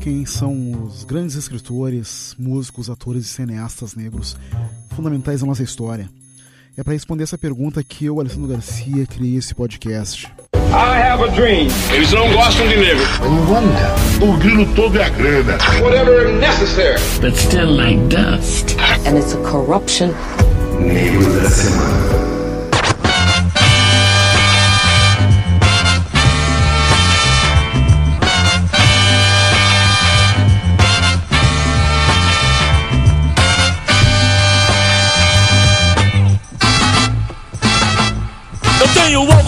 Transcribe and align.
quem 0.00 0.24
são 0.24 0.84
os 0.84 1.04
grandes 1.04 1.34
escritores, 1.36 2.34
músicos, 2.38 2.88
atores 2.88 3.24
e 3.24 3.28
cineastas 3.28 3.94
negros 3.94 4.36
fundamentais 4.94 5.40
na 5.40 5.48
nossa 5.48 5.62
história. 5.62 6.08
É 6.76 6.84
para 6.84 6.92
responder 6.92 7.24
essa 7.24 7.36
pergunta 7.36 7.82
que 7.82 8.04
eu, 8.04 8.20
Alessandro 8.20 8.48
Garcia, 8.48 9.04
criei 9.06 9.36
esse 9.36 9.52
podcast. 9.54 10.32
I 10.54 11.00
have 11.00 11.24
a 11.24 11.28
dream. 11.28 11.66
Eles 11.92 12.12
não 12.12 12.30
gostam 12.32 12.68
de 12.68 12.76
negro. 12.76 13.04
O 14.22 14.36
grilo 14.36 14.66
todo 14.74 14.96
é 14.98 15.04
a 15.04 15.08
grana. 15.08 15.58
Whatever 15.82 16.32
necessary. 16.34 17.00
But 17.20 17.34
still 17.34 17.74
like 17.74 17.98
dust. 18.08 18.76
And 19.06 19.18
it's 19.18 19.34
a 19.34 19.38
corruption. 19.38 20.10
Negro 20.78 21.24
da 21.42 21.50
semana. 21.50 22.27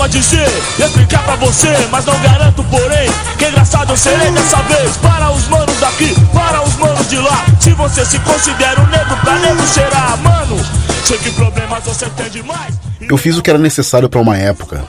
Tenho 0.01 0.03
a 0.03 0.09
dizer, 0.09 0.49
explicar 0.79 1.23
pra 1.25 1.37
você, 1.37 1.69
mas 1.91 2.05
não 2.07 2.19
garanto, 2.21 2.65
porém, 2.65 3.11
que 3.39 3.47
engraçado 3.47 3.93
eu 3.93 3.97
serei 3.97 4.31
dessa 4.31 4.57
vez. 4.63 4.97
Para 4.97 5.31
os 5.31 5.47
manos 5.49 5.79
daqui, 5.79 6.15
para 6.33 6.63
os 6.63 6.75
manos 6.77 7.09
de 7.09 7.17
lá. 7.19 7.45
Se 7.61 7.71
você 7.73 8.05
se 8.05 8.19
considera 8.21 8.81
um 8.81 8.87
negro, 8.87 9.17
pra 9.19 9.39
negro 9.39 9.67
será, 9.67 10.17
mano. 10.17 10.57
Sei 11.05 11.19
que 11.19 11.31
problemas 11.33 11.85
você 11.85 12.07
tem 12.11 12.31
demais. 12.31 12.75
Eu 13.01 13.17
fiz 13.19 13.37
o 13.37 13.43
que 13.43 13.51
era 13.51 13.59
necessário 13.59 14.09
para 14.09 14.21
uma 14.21 14.37
época. 14.37 14.85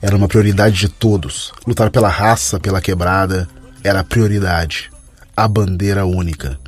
Era 0.00 0.16
uma 0.16 0.28
prioridade 0.28 0.76
de 0.76 0.88
todos. 0.88 1.52
Lutar 1.66 1.90
pela 1.90 2.08
raça, 2.08 2.58
pela 2.58 2.80
quebrada, 2.80 3.48
era 3.84 4.00
a 4.00 4.04
prioridade. 4.04 4.90
A 5.36 5.46
bandeira 5.46 6.04
única. 6.06 6.58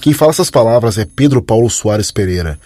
Quem 0.00 0.12
fala 0.12 0.30
essas 0.30 0.50
palavras 0.50 0.98
é 0.98 1.04
Pedro 1.04 1.42
Paulo 1.42 1.68
Soares 1.70 2.10
Pereira 2.10 2.58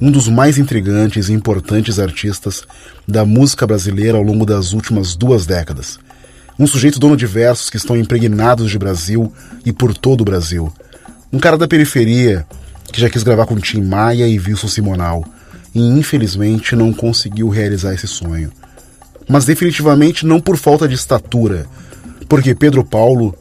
um 0.00 0.10
dos 0.10 0.28
mais 0.28 0.56
intrigantes 0.56 1.28
e 1.28 1.32
importantes 1.32 1.98
artistas 1.98 2.64
da 3.06 3.24
música 3.24 3.66
brasileira 3.66 4.16
ao 4.16 4.24
longo 4.24 4.46
das 4.46 4.72
últimas 4.72 5.14
duas 5.14 5.44
décadas. 5.44 5.98
Um 6.58 6.66
sujeito 6.66 6.98
dono 6.98 7.16
de 7.16 7.26
versos 7.26 7.68
que 7.68 7.76
estão 7.76 7.96
impregnados 7.96 8.70
de 8.70 8.78
Brasil 8.78 9.32
e 9.64 9.72
por 9.72 9.96
todo 9.96 10.22
o 10.22 10.24
Brasil. 10.24 10.72
Um 11.32 11.38
cara 11.38 11.58
da 11.58 11.68
periferia 11.68 12.46
que 12.90 13.00
já 13.00 13.10
quis 13.10 13.22
gravar 13.22 13.46
com 13.46 13.56
Tim 13.56 13.82
Maia 13.82 14.26
e 14.26 14.38
Wilson 14.38 14.68
Simonal 14.68 15.24
e 15.74 15.80
infelizmente 15.80 16.74
não 16.74 16.92
conseguiu 16.92 17.48
realizar 17.48 17.94
esse 17.94 18.06
sonho. 18.06 18.50
Mas 19.28 19.44
definitivamente 19.44 20.26
não 20.26 20.40
por 20.40 20.56
falta 20.56 20.88
de 20.88 20.94
estatura, 20.94 21.66
porque 22.28 22.54
Pedro 22.54 22.84
Paulo 22.84 23.34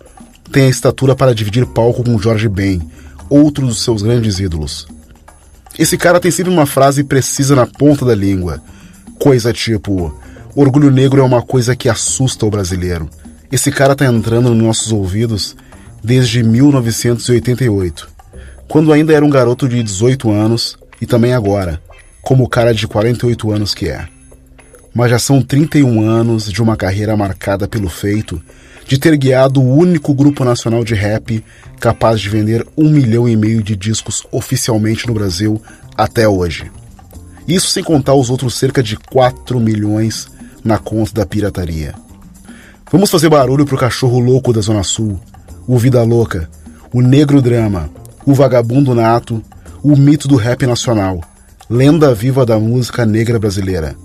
tem 0.52 0.66
a 0.66 0.70
estatura 0.70 1.16
para 1.16 1.34
dividir 1.34 1.66
palco 1.66 2.04
com 2.04 2.20
Jorge 2.20 2.48
Ben, 2.48 2.82
outro 3.30 3.66
dos 3.66 3.84
seus 3.84 4.02
grandes 4.02 4.40
ídolos. 4.40 4.88
Esse 5.78 5.98
cara 5.98 6.20
tem 6.20 6.32
sempre 6.32 6.52
uma 6.52 6.66
frase 6.66 7.04
precisa 7.04 7.56
na 7.56 7.66
ponta 7.66 8.06
da 8.06 8.16
língua. 8.16 8.62
Coisa 9.18 9.54
tipo: 9.54 10.14
orgulho 10.56 10.92
negro 10.92 11.22
é 11.22 11.24
uma 11.24 11.42
coisa 11.42 11.76
que 11.76 11.90
assusta 11.90 12.46
o 12.46 12.50
brasileiro. 12.50 13.10
Esse 13.52 13.72
cara 13.72 13.96
tá 13.96 14.06
entrando 14.06 14.50
nos 14.54 14.64
nossos 14.64 14.92
ouvidos 14.92 15.56
desde 16.04 16.44
1988, 16.44 18.10
quando 18.68 18.94
ainda 18.94 19.14
era 19.14 19.26
um 19.26 19.30
garoto 19.30 19.68
de 19.68 19.82
18 19.82 20.32
anos 20.32 20.78
e 21.02 21.06
também 21.06 21.34
agora, 21.34 21.82
como 22.22 22.44
o 22.44 22.50
cara 22.50 22.74
de 22.74 22.88
48 22.88 23.52
anos 23.52 23.74
que 23.74 23.90
é. 23.90 24.08
Mas 24.94 25.12
já 25.12 25.20
são 25.20 25.42
31 25.42 26.02
anos 26.02 26.52
de 26.52 26.62
uma 26.62 26.76
carreira 26.76 27.16
marcada 27.16 27.68
pelo 27.68 27.90
feito 27.90 28.42
de 28.90 28.98
ter 28.98 29.16
guiado 29.18 29.62
o 29.62 29.76
único 29.78 30.16
grupo 30.16 30.44
nacional 30.44 30.84
de 30.84 30.96
rap 30.96 31.46
capaz 31.80 32.20
de 32.20 32.28
vender 32.28 32.66
um 32.76 32.90
milhão 32.90 33.30
e 33.30 33.38
meio 33.38 33.62
de 33.62 33.76
discos 33.76 34.26
oficialmente 34.32 35.06
no 35.06 35.14
Brasil 35.14 35.62
até 35.96 36.28
hoje. 36.28 36.72
Isso 37.48 37.68
sem 37.68 37.84
contar 37.84 38.16
os 38.16 38.32
outros 38.32 38.58
cerca 38.58 38.82
de 38.82 38.98
4 38.98 39.60
milhões 39.60 40.28
na 40.64 40.80
conta 40.80 41.14
da 41.14 41.26
pirataria. 41.26 41.94
Vamos 42.92 43.12
fazer 43.12 43.30
barulho 43.30 43.64
pro 43.64 43.78
cachorro 43.78 44.20
louco 44.20 44.52
da 44.52 44.60
Zona 44.60 44.82
Sul, 44.82 45.20
o 45.68 45.78
Vida 45.78 46.02
Louca, 46.02 46.50
o 46.92 47.00
Negro 47.00 47.44
Drama, 47.44 47.92
o 48.26 48.34
Vagabundo 48.34 48.96
Nato, 48.96 49.44
o 49.84 49.96
mito 49.96 50.28
do 50.28 50.36
rap 50.36 50.66
nacional, 50.66 51.22
lenda 51.70 52.12
viva 52.16 52.44
da 52.44 52.60
música 52.60 53.06
negra 53.06 53.38
brasileira. 53.38 53.96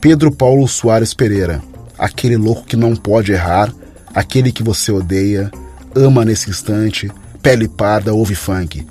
Pedro 0.00 0.32
Paulo 0.32 0.66
Soares 0.66 1.12
Pereira, 1.12 1.62
aquele 1.98 2.38
louco 2.38 2.64
que 2.64 2.76
não 2.76 2.96
pode 2.96 3.30
errar 3.30 3.70
aquele 4.14 4.52
que 4.52 4.62
você 4.62 4.92
odeia, 4.92 5.50
ama 5.94 6.24
nesse 6.24 6.50
instante, 6.50 7.10
pele 7.42 7.68
parda, 7.68 8.14
ouve 8.14 8.34
funk. 8.34 8.86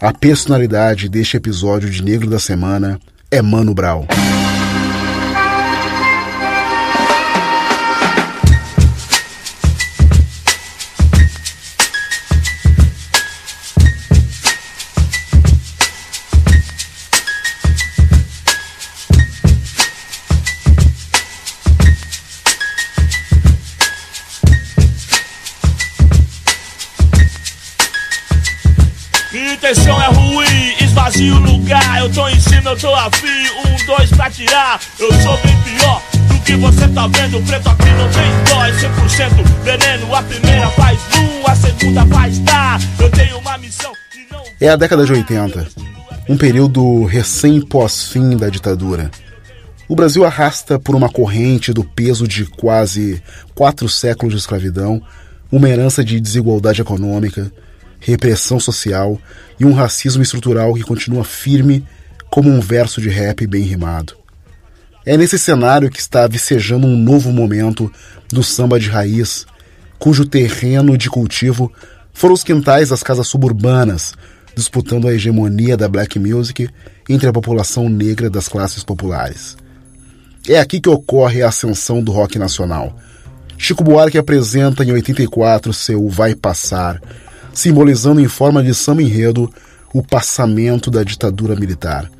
A 0.00 0.12
personalidade 0.12 1.08
deste 1.08 1.36
episódio 1.36 1.90
de 1.90 2.02
Negro 2.02 2.28
da 2.28 2.38
Semana 2.38 2.98
é 3.30 3.42
Mano 3.42 3.74
Brown. 3.74 4.06
Tô 32.14 32.28
em 32.28 32.40
cima, 32.40 32.70
eu 32.70 32.76
tô 32.76 32.92
afim. 32.94 33.26
Um, 33.26 33.86
dois 33.86 34.10
pra 34.10 34.28
tirar. 34.30 34.80
Eu 34.98 35.12
sou 35.22 35.36
bem 35.38 35.56
pior 35.62 36.02
do 36.28 36.40
que 36.40 36.56
você 36.56 36.88
tá 36.88 37.06
vendo. 37.06 37.40
Preto 37.46 37.68
aqui 37.68 37.90
não 37.90 38.08
tem 38.10 38.44
dó, 38.52 38.64
é 38.64 38.72
100% 38.72 39.62
veneno. 39.62 40.14
A 40.14 40.22
primeira 40.22 40.68
faz 40.70 40.98
a 41.46 41.54
segunda 41.54 42.06
faz 42.06 42.38
tá. 42.40 42.78
Eu 42.98 43.10
tenho 43.10 43.38
uma 43.38 43.58
missão 43.58 43.92
e 44.14 44.32
não. 44.32 44.42
É 44.60 44.68
a 44.68 44.76
década 44.76 45.04
de 45.04 45.12
80, 45.12 45.68
um 46.28 46.36
período 46.36 47.04
recém 47.04 47.60
pós-fim 47.60 48.36
da 48.36 48.48
ditadura. 48.48 49.10
O 49.88 49.96
Brasil 49.96 50.24
arrasta 50.24 50.78
por 50.78 50.94
uma 50.94 51.08
corrente 51.08 51.72
do 51.72 51.82
peso 51.82 52.26
de 52.26 52.44
quase 52.44 53.22
quatro 53.54 53.88
séculos 53.88 54.34
de 54.34 54.40
escravidão, 54.40 55.02
uma 55.50 55.68
herança 55.68 56.04
de 56.04 56.20
desigualdade 56.20 56.80
econômica, 56.80 57.52
repressão 57.98 58.60
social 58.60 59.18
e 59.58 59.64
um 59.64 59.72
racismo 59.72 60.22
estrutural 60.22 60.74
que 60.74 60.82
continua 60.82 61.24
firme 61.24 61.84
como 62.30 62.48
um 62.48 62.60
verso 62.60 63.00
de 63.00 63.08
rap 63.08 63.46
bem 63.46 63.62
rimado. 63.62 64.14
É 65.04 65.16
nesse 65.16 65.38
cenário 65.38 65.90
que 65.90 65.98
está 65.98 66.26
vicejando 66.26 66.86
um 66.86 66.96
novo 66.96 67.32
momento 67.32 67.90
do 68.28 68.42
samba 68.42 68.78
de 68.78 68.88
raiz, 68.88 69.46
cujo 69.98 70.24
terreno 70.24 70.96
de 70.96 71.10
cultivo 71.10 71.72
foram 72.12 72.34
os 72.34 72.44
quintais 72.44 72.90
das 72.90 73.02
casas 73.02 73.26
suburbanas, 73.26 74.12
disputando 74.54 75.08
a 75.08 75.12
hegemonia 75.14 75.76
da 75.76 75.88
black 75.88 76.18
music 76.18 76.68
entre 77.08 77.28
a 77.28 77.32
população 77.32 77.88
negra 77.88 78.28
das 78.28 78.46
classes 78.46 78.84
populares. 78.84 79.56
É 80.48 80.58
aqui 80.58 80.80
que 80.80 80.88
ocorre 80.88 81.42
a 81.42 81.48
ascensão 81.48 82.02
do 82.02 82.12
rock 82.12 82.38
nacional. 82.38 82.96
Chico 83.56 83.84
Buarque 83.84 84.18
apresenta 84.18 84.84
em 84.84 84.92
84 84.92 85.72
seu 85.72 86.08
Vai 86.08 86.34
Passar, 86.34 87.00
simbolizando 87.52 88.20
em 88.20 88.28
forma 88.28 88.62
de 88.62 88.74
samba 88.74 89.02
enredo 89.02 89.52
o 89.92 90.02
passamento 90.02 90.90
da 90.90 91.02
ditadura 91.02 91.54
militar. 91.54 92.10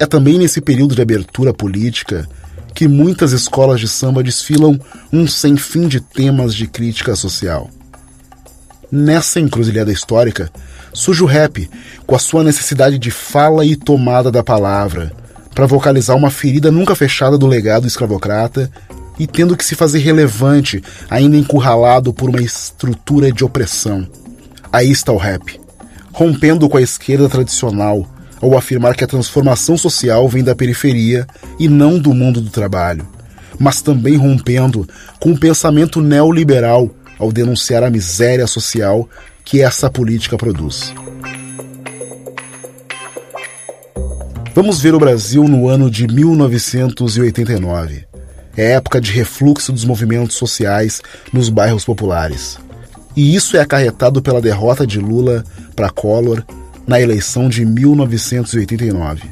É 0.00 0.06
também 0.06 0.38
nesse 0.38 0.62
período 0.62 0.94
de 0.94 1.02
abertura 1.02 1.52
política 1.52 2.26
que 2.74 2.88
muitas 2.88 3.32
escolas 3.32 3.78
de 3.78 3.86
samba 3.86 4.22
desfilam 4.22 4.80
um 5.12 5.26
sem 5.26 5.58
fim 5.58 5.86
de 5.86 6.00
temas 6.00 6.54
de 6.54 6.66
crítica 6.66 7.14
social. 7.14 7.68
Nessa 8.90 9.38
encruzilhada 9.38 9.92
histórica, 9.92 10.50
surge 10.94 11.22
o 11.22 11.26
rap, 11.26 11.68
com 12.06 12.16
a 12.16 12.18
sua 12.18 12.42
necessidade 12.42 12.98
de 12.98 13.10
fala 13.10 13.62
e 13.62 13.76
tomada 13.76 14.30
da 14.30 14.42
palavra, 14.42 15.12
para 15.54 15.66
vocalizar 15.66 16.16
uma 16.16 16.30
ferida 16.30 16.70
nunca 16.70 16.94
fechada 16.94 17.36
do 17.36 17.46
legado 17.46 17.86
escravocrata 17.86 18.70
e 19.18 19.26
tendo 19.26 19.54
que 19.54 19.64
se 19.64 19.74
fazer 19.74 19.98
relevante, 19.98 20.82
ainda 21.10 21.36
encurralado 21.36 22.10
por 22.10 22.30
uma 22.30 22.40
estrutura 22.40 23.30
de 23.30 23.44
opressão. 23.44 24.08
Aí 24.72 24.90
está 24.90 25.12
o 25.12 25.18
rap, 25.18 25.60
rompendo 26.10 26.70
com 26.70 26.78
a 26.78 26.82
esquerda 26.82 27.28
tradicional 27.28 28.08
ao 28.40 28.56
afirmar 28.56 28.96
que 28.96 29.04
a 29.04 29.06
transformação 29.06 29.76
social 29.76 30.28
vem 30.28 30.42
da 30.42 30.54
periferia 30.54 31.26
e 31.58 31.68
não 31.68 31.98
do 31.98 32.14
mundo 32.14 32.40
do 32.40 32.50
trabalho, 32.50 33.06
mas 33.58 33.82
também 33.82 34.16
rompendo 34.16 34.88
com 35.18 35.32
o 35.32 35.38
pensamento 35.38 36.00
neoliberal 36.00 36.90
ao 37.18 37.30
denunciar 37.30 37.82
a 37.82 37.90
miséria 37.90 38.46
social 38.46 39.08
que 39.44 39.60
essa 39.60 39.90
política 39.90 40.36
produz. 40.36 40.94
Vamos 44.54 44.80
ver 44.80 44.94
o 44.94 44.98
Brasil 44.98 45.44
no 45.44 45.68
ano 45.68 45.90
de 45.90 46.08
1989. 46.08 48.04
É 48.56 48.72
época 48.72 49.00
de 49.00 49.12
refluxo 49.12 49.72
dos 49.72 49.84
movimentos 49.84 50.36
sociais 50.36 51.00
nos 51.32 51.48
bairros 51.48 51.84
populares. 51.84 52.58
E 53.16 53.34
isso 53.34 53.56
é 53.56 53.60
acarretado 53.60 54.20
pela 54.20 54.40
derrota 54.40 54.86
de 54.86 54.98
Lula 54.98 55.44
para 55.76 55.90
Collor 55.90 56.44
na 56.90 57.00
eleição 57.00 57.48
de 57.48 57.64
1989. 57.64 59.22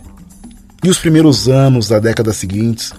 E 0.85 0.89
os 0.89 0.97
primeiros 0.97 1.49
anos 1.49 1.89
da 1.89 1.99
década 1.99 2.33
seguintes 2.33 2.93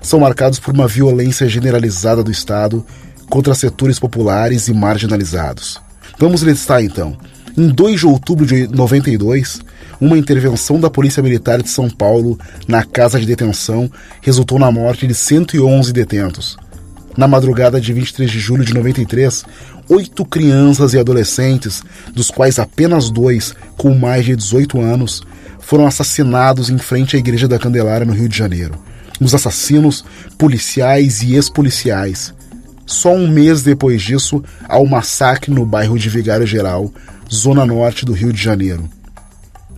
são 0.00 0.20
marcados 0.20 0.58
por 0.58 0.72
uma 0.72 0.88
violência 0.88 1.46
generalizada 1.46 2.24
do 2.24 2.30
Estado 2.30 2.82
contra 3.28 3.54
setores 3.54 3.98
populares 3.98 4.68
e 4.68 4.72
marginalizados. 4.72 5.78
Vamos 6.18 6.40
listar 6.40 6.82
então. 6.82 7.14
Em 7.58 7.68
2 7.68 8.00
de 8.00 8.06
outubro 8.06 8.46
de 8.46 8.66
92, 8.68 9.60
uma 10.00 10.16
intervenção 10.16 10.80
da 10.80 10.88
Polícia 10.88 11.22
Militar 11.22 11.62
de 11.62 11.68
São 11.68 11.90
Paulo 11.90 12.38
na 12.66 12.82
casa 12.82 13.20
de 13.20 13.26
detenção 13.26 13.90
resultou 14.22 14.58
na 14.58 14.72
morte 14.72 15.06
de 15.06 15.12
111 15.12 15.92
detentos. 15.92 16.56
Na 17.16 17.26
madrugada 17.26 17.80
de 17.80 17.92
23 17.92 18.30
de 18.30 18.38
julho 18.38 18.64
de 18.64 18.74
93, 18.74 19.44
oito 19.88 20.24
crianças 20.24 20.92
e 20.92 20.98
adolescentes, 20.98 21.82
dos 22.12 22.30
quais 22.30 22.58
apenas 22.58 23.08
dois 23.08 23.54
com 23.76 23.94
mais 23.94 24.26
de 24.26 24.36
18 24.36 24.80
anos, 24.80 25.22
foram 25.60 25.86
assassinados 25.86 26.68
em 26.68 26.78
frente 26.78 27.16
à 27.16 27.18
Igreja 27.18 27.48
da 27.48 27.58
Candelária, 27.58 28.06
no 28.06 28.12
Rio 28.12 28.28
de 28.28 28.36
Janeiro. 28.36 28.74
Os 29.18 29.34
assassinos, 29.34 30.04
policiais 30.36 31.22
e 31.22 31.34
ex-policiais. 31.34 32.34
Só 32.84 33.14
um 33.14 33.26
mês 33.28 33.62
depois 33.62 34.02
disso, 34.02 34.44
há 34.68 34.78
um 34.78 34.86
massacre 34.86 35.50
no 35.50 35.64
bairro 35.64 35.98
de 35.98 36.10
Vigário 36.10 36.46
Geral, 36.46 36.92
zona 37.32 37.64
norte 37.64 38.04
do 38.04 38.12
Rio 38.12 38.32
de 38.32 38.40
Janeiro. 38.40 38.88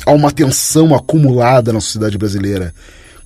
Há 0.04 0.12
uma 0.12 0.32
tensão 0.32 0.94
acumulada 0.94 1.72
na 1.72 1.80
sociedade 1.80 2.18
brasileira, 2.18 2.74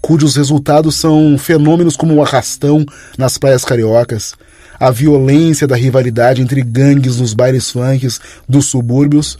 cujos 0.02 0.34
resultados 0.36 0.96
são 0.96 1.38
fenômenos 1.38 1.96
como 1.96 2.14
o 2.14 2.22
arrastão 2.22 2.84
nas 3.16 3.38
praias 3.38 3.64
cariocas, 3.64 4.34
a 4.78 4.90
violência 4.90 5.66
da 5.66 5.76
rivalidade 5.76 6.42
entre 6.42 6.60
gangues 6.60 7.18
nos 7.18 7.32
bailes 7.32 7.70
funks 7.70 8.20
dos 8.48 8.66
subúrbios 8.66 9.38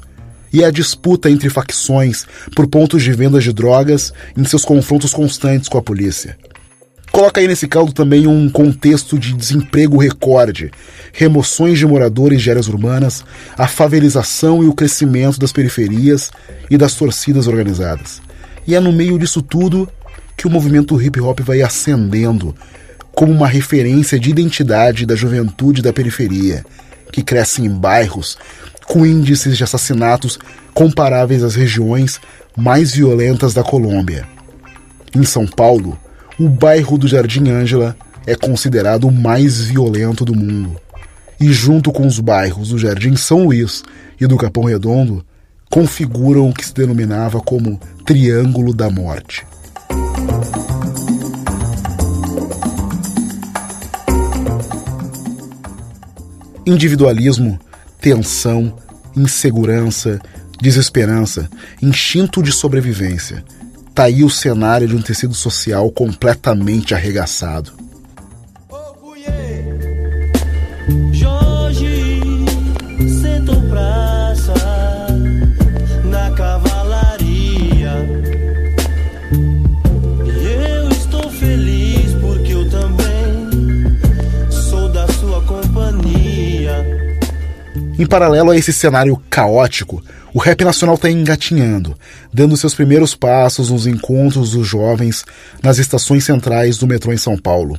e 0.52 0.64
a 0.64 0.70
disputa 0.70 1.28
entre 1.28 1.50
facções 1.50 2.24
por 2.54 2.68
pontos 2.68 3.02
de 3.02 3.12
venda 3.12 3.40
de 3.40 3.52
drogas 3.52 4.12
em 4.36 4.44
seus 4.44 4.64
confrontos 4.64 5.12
constantes 5.12 5.68
com 5.68 5.78
a 5.78 5.82
polícia. 5.82 6.38
Coloca 7.10 7.40
aí 7.40 7.48
nesse 7.48 7.66
caldo 7.66 7.92
também 7.92 8.26
um 8.26 8.48
contexto 8.48 9.18
de 9.18 9.34
desemprego 9.34 9.98
recorde, 9.98 10.70
remoções 11.12 11.78
de 11.78 11.86
moradores 11.86 12.40
de 12.40 12.50
áreas 12.50 12.68
urbanas, 12.68 13.24
a 13.58 13.66
favelização 13.66 14.62
e 14.62 14.66
o 14.66 14.72
crescimento 14.72 15.38
das 15.38 15.52
periferias 15.52 16.30
e 16.70 16.78
das 16.78 16.94
torcidas 16.94 17.48
organizadas. 17.48 18.22
E 18.66 18.74
é 18.74 18.80
no 18.80 18.92
meio 18.92 19.18
disso 19.18 19.42
tudo 19.42 19.88
que 20.42 20.48
o 20.48 20.50
movimento 20.50 21.00
hip 21.00 21.20
hop 21.20 21.38
vai 21.38 21.62
ascendendo 21.62 22.52
como 23.12 23.30
uma 23.30 23.46
referência 23.46 24.18
de 24.18 24.28
identidade 24.28 25.06
da 25.06 25.14
juventude 25.14 25.80
da 25.80 25.92
periferia, 25.92 26.66
que 27.12 27.22
cresce 27.22 27.62
em 27.62 27.68
bairros 27.68 28.36
com 28.84 29.06
índices 29.06 29.56
de 29.56 29.62
assassinatos 29.62 30.40
comparáveis 30.74 31.44
às 31.44 31.54
regiões 31.54 32.20
mais 32.56 32.92
violentas 32.92 33.54
da 33.54 33.62
Colômbia. 33.62 34.26
Em 35.14 35.22
São 35.22 35.46
Paulo, 35.46 35.96
o 36.36 36.48
bairro 36.48 36.98
do 36.98 37.06
Jardim 37.06 37.48
Ângela 37.48 37.96
é 38.26 38.34
considerado 38.34 39.04
o 39.06 39.12
mais 39.12 39.60
violento 39.60 40.24
do 40.24 40.34
mundo. 40.34 40.74
E 41.38 41.52
junto 41.52 41.92
com 41.92 42.04
os 42.04 42.18
bairros 42.18 42.70
do 42.70 42.78
Jardim 42.78 43.14
São 43.14 43.44
Luís 43.44 43.84
e 44.20 44.26
do 44.26 44.36
Capão 44.36 44.64
Redondo, 44.64 45.24
configuram 45.70 46.50
o 46.50 46.52
que 46.52 46.66
se 46.66 46.74
denominava 46.74 47.40
como 47.40 47.78
Triângulo 48.04 48.74
da 48.74 48.90
Morte. 48.90 49.46
Individualismo, 56.64 57.58
tensão, 58.00 58.76
insegurança, 59.16 60.20
desesperança, 60.60 61.50
instinto 61.82 62.42
de 62.42 62.52
sobrevivência. 62.52 63.44
Tá 63.94 64.04
aí 64.04 64.24
o 64.24 64.30
cenário 64.30 64.88
de 64.88 64.96
um 64.96 65.02
tecido 65.02 65.34
social 65.34 65.90
completamente 65.90 66.94
arregaçado. 66.94 67.81
Em 88.02 88.06
paralelo 88.06 88.50
a 88.50 88.56
esse 88.56 88.72
cenário 88.72 89.16
caótico, 89.30 90.02
o 90.34 90.40
rap 90.40 90.64
nacional 90.64 90.96
está 90.96 91.08
engatinhando, 91.08 91.96
dando 92.34 92.56
seus 92.56 92.74
primeiros 92.74 93.14
passos 93.14 93.70
nos 93.70 93.86
encontros 93.86 94.50
dos 94.50 94.66
jovens 94.66 95.24
nas 95.62 95.78
estações 95.78 96.24
centrais 96.24 96.76
do 96.78 96.88
metrô 96.88 97.12
em 97.12 97.16
São 97.16 97.38
Paulo. 97.38 97.78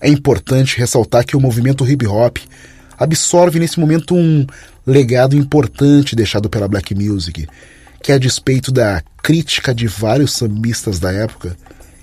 É 0.00 0.08
importante 0.08 0.78
ressaltar 0.78 1.22
que 1.26 1.36
o 1.36 1.40
movimento 1.40 1.86
hip 1.86 2.06
hop 2.06 2.38
absorve 2.98 3.58
nesse 3.58 3.78
momento 3.78 4.14
um 4.14 4.46
legado 4.86 5.36
importante 5.36 6.16
deixado 6.16 6.48
pela 6.48 6.66
black 6.66 6.94
music, 6.94 7.46
que 8.02 8.10
a 8.10 8.16
despeito 8.16 8.72
da 8.72 9.02
crítica 9.22 9.74
de 9.74 9.86
vários 9.86 10.32
sambistas 10.32 10.98
da 10.98 11.12
época, 11.12 11.54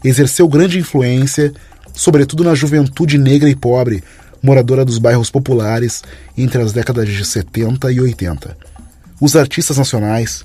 exerceu 0.04 0.48
grande 0.48 0.78
influência, 0.78 1.52
sobretudo 1.96 2.44
na 2.44 2.54
juventude 2.54 3.18
negra 3.18 3.50
e 3.50 3.56
pobre, 3.56 4.04
moradora 4.45 4.86
dos 4.86 5.00
bairros 5.00 5.30
populares 5.30 6.03
entre 6.38 6.62
as 6.62 6.71
décadas 6.71 7.09
de 7.09 7.25
70 7.25 7.92
e 7.92 8.00
80. 8.00 8.56
Os 9.19 9.36
artistas 9.36 9.77
nacionais 9.77 10.44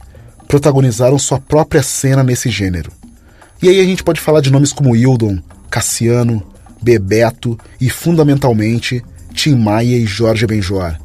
protagonizaram 0.48 1.18
sua 1.18 1.38
própria 1.38 1.82
cena 1.82 2.24
nesse 2.24 2.50
gênero. 2.50 2.90
E 3.62 3.68
aí 3.68 3.78
a 3.78 3.84
gente 3.84 4.02
pode 4.02 4.20
falar 4.20 4.40
de 4.40 4.50
nomes 4.50 4.72
como 4.72 4.96
Hildon, 4.96 5.38
Cassiano, 5.68 6.42
Bebeto 6.82 7.58
e, 7.80 7.90
fundamentalmente, 7.90 9.04
Tim 9.34 9.54
Maia 9.54 9.96
e 9.96 10.06
Jorge 10.06 10.46
Benjor, 10.46 10.96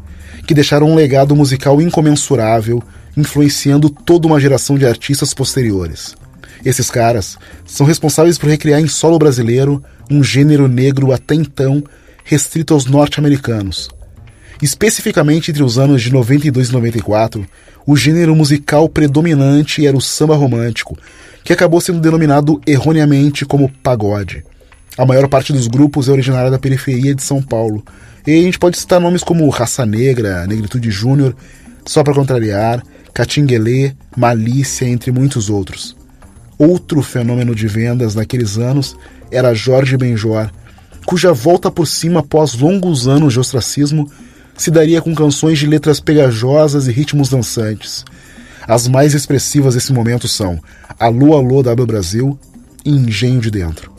que 0.47 0.53
deixaram 0.53 0.89
um 0.89 0.95
legado 0.95 1.35
musical 1.35 1.81
incomensurável, 1.81 2.81
influenciando 3.17 3.89
toda 3.89 4.25
uma 4.25 4.39
geração 4.39 4.77
de 4.77 4.85
artistas 4.85 5.33
posteriores. 5.33 6.15
Esses 6.63 6.89
caras 6.89 7.37
são 7.65 7.85
responsáveis 7.85 8.37
por 8.37 8.49
recriar 8.49 8.79
em 8.79 8.87
solo 8.87 9.19
brasileiro 9.19 9.83
um 10.09 10.23
gênero 10.23 10.67
negro 10.67 11.11
até 11.11 11.35
então 11.35 11.83
restrito 12.25 12.73
aos 12.73 12.85
norte-americanos. 12.85 13.87
Especificamente 14.61 15.51
entre 15.51 15.63
os 15.63 15.77
anos 15.77 16.01
de 16.01 16.11
92 16.11 16.69
e 16.69 16.73
94, 16.73 17.45
o 17.85 17.95
gênero 17.95 18.35
musical 18.35 18.89
predominante 18.89 19.85
era 19.85 19.95
o 19.95 20.01
samba 20.01 20.35
romântico, 20.35 20.97
que 21.43 21.53
acabou 21.53 21.79
sendo 21.79 22.01
denominado 22.01 22.59
erroneamente 22.65 23.45
como 23.45 23.71
pagode. 23.83 24.43
A 24.97 25.05
maior 25.05 25.27
parte 25.27 25.53
dos 25.53 25.67
grupos 25.67 26.09
é 26.09 26.11
originária 26.11 26.49
da 26.49 26.57
periferia 26.57 27.13
de 27.13 27.21
São 27.21 27.43
Paulo, 27.43 27.83
e 28.25 28.31
a 28.31 28.41
gente 28.41 28.57
pode 28.57 28.79
citar 28.79 28.99
nomes 28.99 29.23
como 29.23 29.47
Raça 29.49 29.85
Negra, 29.85 30.47
Negritude 30.47 30.89
Júnior, 30.89 31.35
Só 31.85 32.03
para 32.03 32.15
Contrariar, 32.15 32.81
Catinguelê, 33.13 33.93
Malícia, 34.17 34.87
entre 34.87 35.11
muitos 35.11 35.47
outros. 35.47 35.95
Outro 36.57 37.03
fenômeno 37.03 37.53
de 37.53 37.67
vendas 37.67 38.15
naqueles 38.15 38.57
anos 38.57 38.97
era 39.29 39.53
Jorge 39.53 39.95
Benjor, 39.95 40.49
cuja 41.05 41.31
volta 41.31 41.69
por 41.69 41.85
cima 41.85 42.21
após 42.21 42.55
longos 42.55 43.07
anos 43.07 43.33
de 43.33 43.39
ostracismo 43.39 44.09
se 44.57 44.71
daria 44.71 45.01
com 45.01 45.13
canções 45.13 45.59
de 45.59 45.67
letras 45.67 45.99
pegajosas 45.99 46.87
e 46.87 46.91
ritmos 46.91 47.29
dançantes. 47.29 48.03
As 48.67 48.87
mais 48.87 49.13
expressivas 49.13 49.75
desse 49.75 49.93
momento 49.93 50.27
são 50.27 50.59
Alô 50.99 51.35
Alô 51.35 51.61
W 51.61 51.85
Brasil 51.85 52.39
e 52.83 52.89
Engenho 52.89 53.39
de 53.39 53.51
Dentro. 53.51 53.93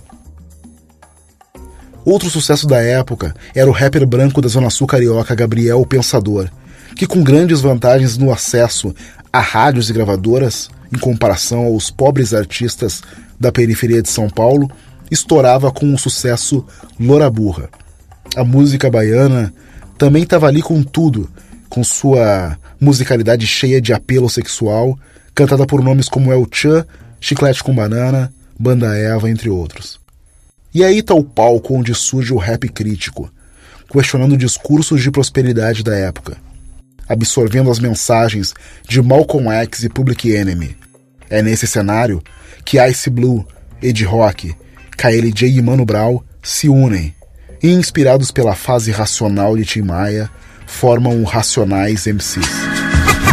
Outro 2.04 2.30
sucesso 2.30 2.66
da 2.66 2.80
época 2.80 3.34
era 3.54 3.68
o 3.68 3.72
rapper 3.72 4.06
branco 4.06 4.40
da 4.40 4.48
Zona 4.48 4.70
Sul 4.70 4.86
carioca 4.86 5.34
Gabriel 5.34 5.84
Pensador, 5.84 6.48
que 6.94 7.06
com 7.06 7.22
grandes 7.22 7.60
vantagens 7.60 8.16
no 8.16 8.32
acesso 8.32 8.94
a 9.32 9.40
rádios 9.40 9.90
e 9.90 9.92
gravadoras, 9.92 10.70
em 10.92 10.98
comparação 10.98 11.64
aos 11.66 11.90
pobres 11.90 12.32
artistas 12.32 13.02
da 13.38 13.52
periferia 13.52 14.00
de 14.00 14.08
São 14.08 14.30
Paulo, 14.30 14.70
estourava 15.10 15.70
com 15.70 15.92
o 15.94 15.98
sucesso 15.98 16.64
Loura 16.98 17.30
Burra. 17.30 17.68
A 18.34 18.44
música 18.44 18.90
baiana 18.90 19.52
também 19.98 20.22
estava 20.22 20.46
ali 20.46 20.60
com 20.60 20.82
tudo, 20.82 21.30
com 21.68 21.82
sua 21.82 22.58
musicalidade 22.80 23.46
cheia 23.46 23.80
de 23.80 23.92
apelo 23.92 24.28
sexual, 24.28 24.98
cantada 25.34 25.66
por 25.66 25.82
nomes 25.82 26.08
como 26.08 26.32
El 26.32 26.46
Chan, 26.50 26.84
Chiclete 27.20 27.62
com 27.62 27.74
Banana, 27.74 28.32
Banda 28.58 28.96
Eva, 28.96 29.30
entre 29.30 29.48
outros. 29.48 29.98
E 30.74 30.84
aí 30.84 30.98
está 30.98 31.14
o 31.14 31.24
palco 31.24 31.74
onde 31.74 31.94
surge 31.94 32.32
o 32.32 32.36
rap 32.36 32.68
crítico, 32.68 33.30
questionando 33.90 34.36
discursos 34.36 35.02
de 35.02 35.10
prosperidade 35.10 35.82
da 35.82 35.94
época, 35.94 36.36
absorvendo 37.08 37.70
as 37.70 37.78
mensagens 37.78 38.52
de 38.86 39.00
Malcolm 39.00 39.50
X 39.50 39.84
e 39.84 39.88
Public 39.88 40.30
Enemy. 40.30 40.76
É 41.30 41.42
nesse 41.42 41.66
cenário 41.66 42.22
que 42.64 42.78
Ice 42.86 43.08
Blue, 43.08 43.46
Ed 43.80 44.04
Rock 44.04 44.54
KLJ 44.96 45.58
e 45.58 45.62
Mano 45.62 45.84
Brown 45.84 46.20
se 46.42 46.68
unem 46.68 47.14
e, 47.62 47.70
inspirados 47.70 48.30
pela 48.30 48.54
fase 48.54 48.90
racional 48.90 49.56
de 49.56 49.64
Tim 49.64 49.82
Maia, 49.82 50.30
formam 50.66 51.20
o 51.20 51.24
Racionais 51.24 52.06
MCs. 52.06 52.48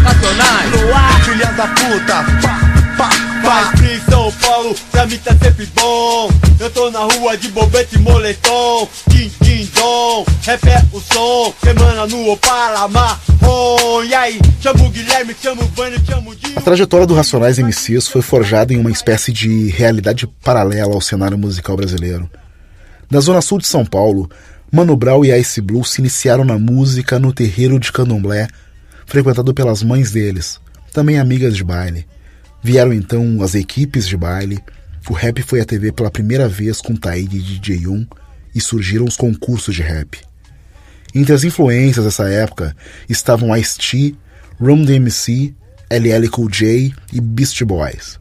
Racionais, 0.03 0.72
no 0.72 0.96
ar, 0.96 1.24
filha 1.24 1.51
da 1.53 1.67
puta, 1.67 2.24
pá, 2.41 2.60
pá, 2.98 3.10
pá. 3.43 3.83
Faz 3.94 4.06
São 4.06 4.32
Paulo, 4.32 4.76
pra 4.92 5.06
mim 5.06 5.18
tá 5.18 5.36
sempre 5.38 5.68
bom. 5.76 6.30
Eu 6.60 6.70
tô 6.72 6.90
na 6.90 7.02
rua 7.02 7.38
de 7.38 7.48
bobete 7.50 7.96
e 7.96 8.00
moletom, 8.00 8.90
din, 9.08 9.32
din, 9.42 9.70
dom. 9.76 10.26
O 10.92 11.00
som, 11.00 11.54
semana 11.64 12.08
no 12.08 12.32
Opala, 12.32 12.88
marrom. 12.88 14.04
E 14.04 14.16
aí, 14.16 14.40
o 14.40 14.90
Guilherme, 14.90 15.34
o 15.34 16.30
o 16.30 16.36
Dinho. 16.36 16.58
A 16.58 16.62
trajetória 16.62 17.06
do 17.06 17.14
Racionais 17.14 17.60
MCs 17.60 18.08
foi 18.08 18.24
forjada 18.24 18.74
em 18.74 18.78
uma 18.78 18.92
espécie 18.92 19.32
de 19.32 19.70
realidade 19.70 20.26
paralela 20.44 20.96
ao 20.96 21.02
cenário 21.02 21.38
musical 21.38 21.76
brasileiro. 21.76 22.28
Na 23.12 23.20
zona 23.20 23.42
sul 23.42 23.60
de 23.60 23.68
São 23.68 23.86
Paulo, 23.86 24.28
Mano 24.72 24.96
Brown 24.96 25.24
e 25.24 25.40
Ice 25.40 25.62
Blue 25.62 25.86
se 25.86 26.02
iniciaram 26.02 26.44
na 26.44 26.58
música 26.58 27.20
no 27.20 27.32
terreiro 27.32 27.80
de 27.80 27.92
candomblé, 27.92 28.48
frequentado 29.06 29.54
pelas 29.54 29.84
mães 29.84 30.10
deles, 30.10 30.60
também 30.92 31.20
amigas 31.20 31.56
de 31.56 31.64
baile. 31.64 32.08
Vieram 32.63 32.93
então 32.93 33.41
as 33.41 33.55
equipes 33.55 34.08
de 34.08 34.15
baile, 34.15 34.60
o 35.10 35.13
rap 35.13 35.41
foi 35.41 35.60
à 35.60 35.65
TV 35.65 35.91
pela 35.91 36.10
primeira 36.10 36.48
vez 36.48 36.79
com 36.79 36.96
Taíde 36.96 37.38
e 37.38 37.60
DJ1 37.60 38.08
e 38.55 38.62
surgiram 38.62 39.05
os 39.05 39.17
concursos 39.17 39.75
de 39.75 39.82
rap. 39.82 40.17
Entre 41.13 41.34
as 41.34 41.43
influências 41.43 42.05
dessa 42.05 42.29
época 42.29 42.75
estavam 43.10 43.55
Ice-T, 43.55 44.15
Rum 44.60 44.84
DMC, 44.84 45.53
LL 45.89 46.29
Cool 46.29 46.50
J 46.50 46.93
e 47.12 47.20
Beast 47.20 47.62
Boys. 47.63 48.20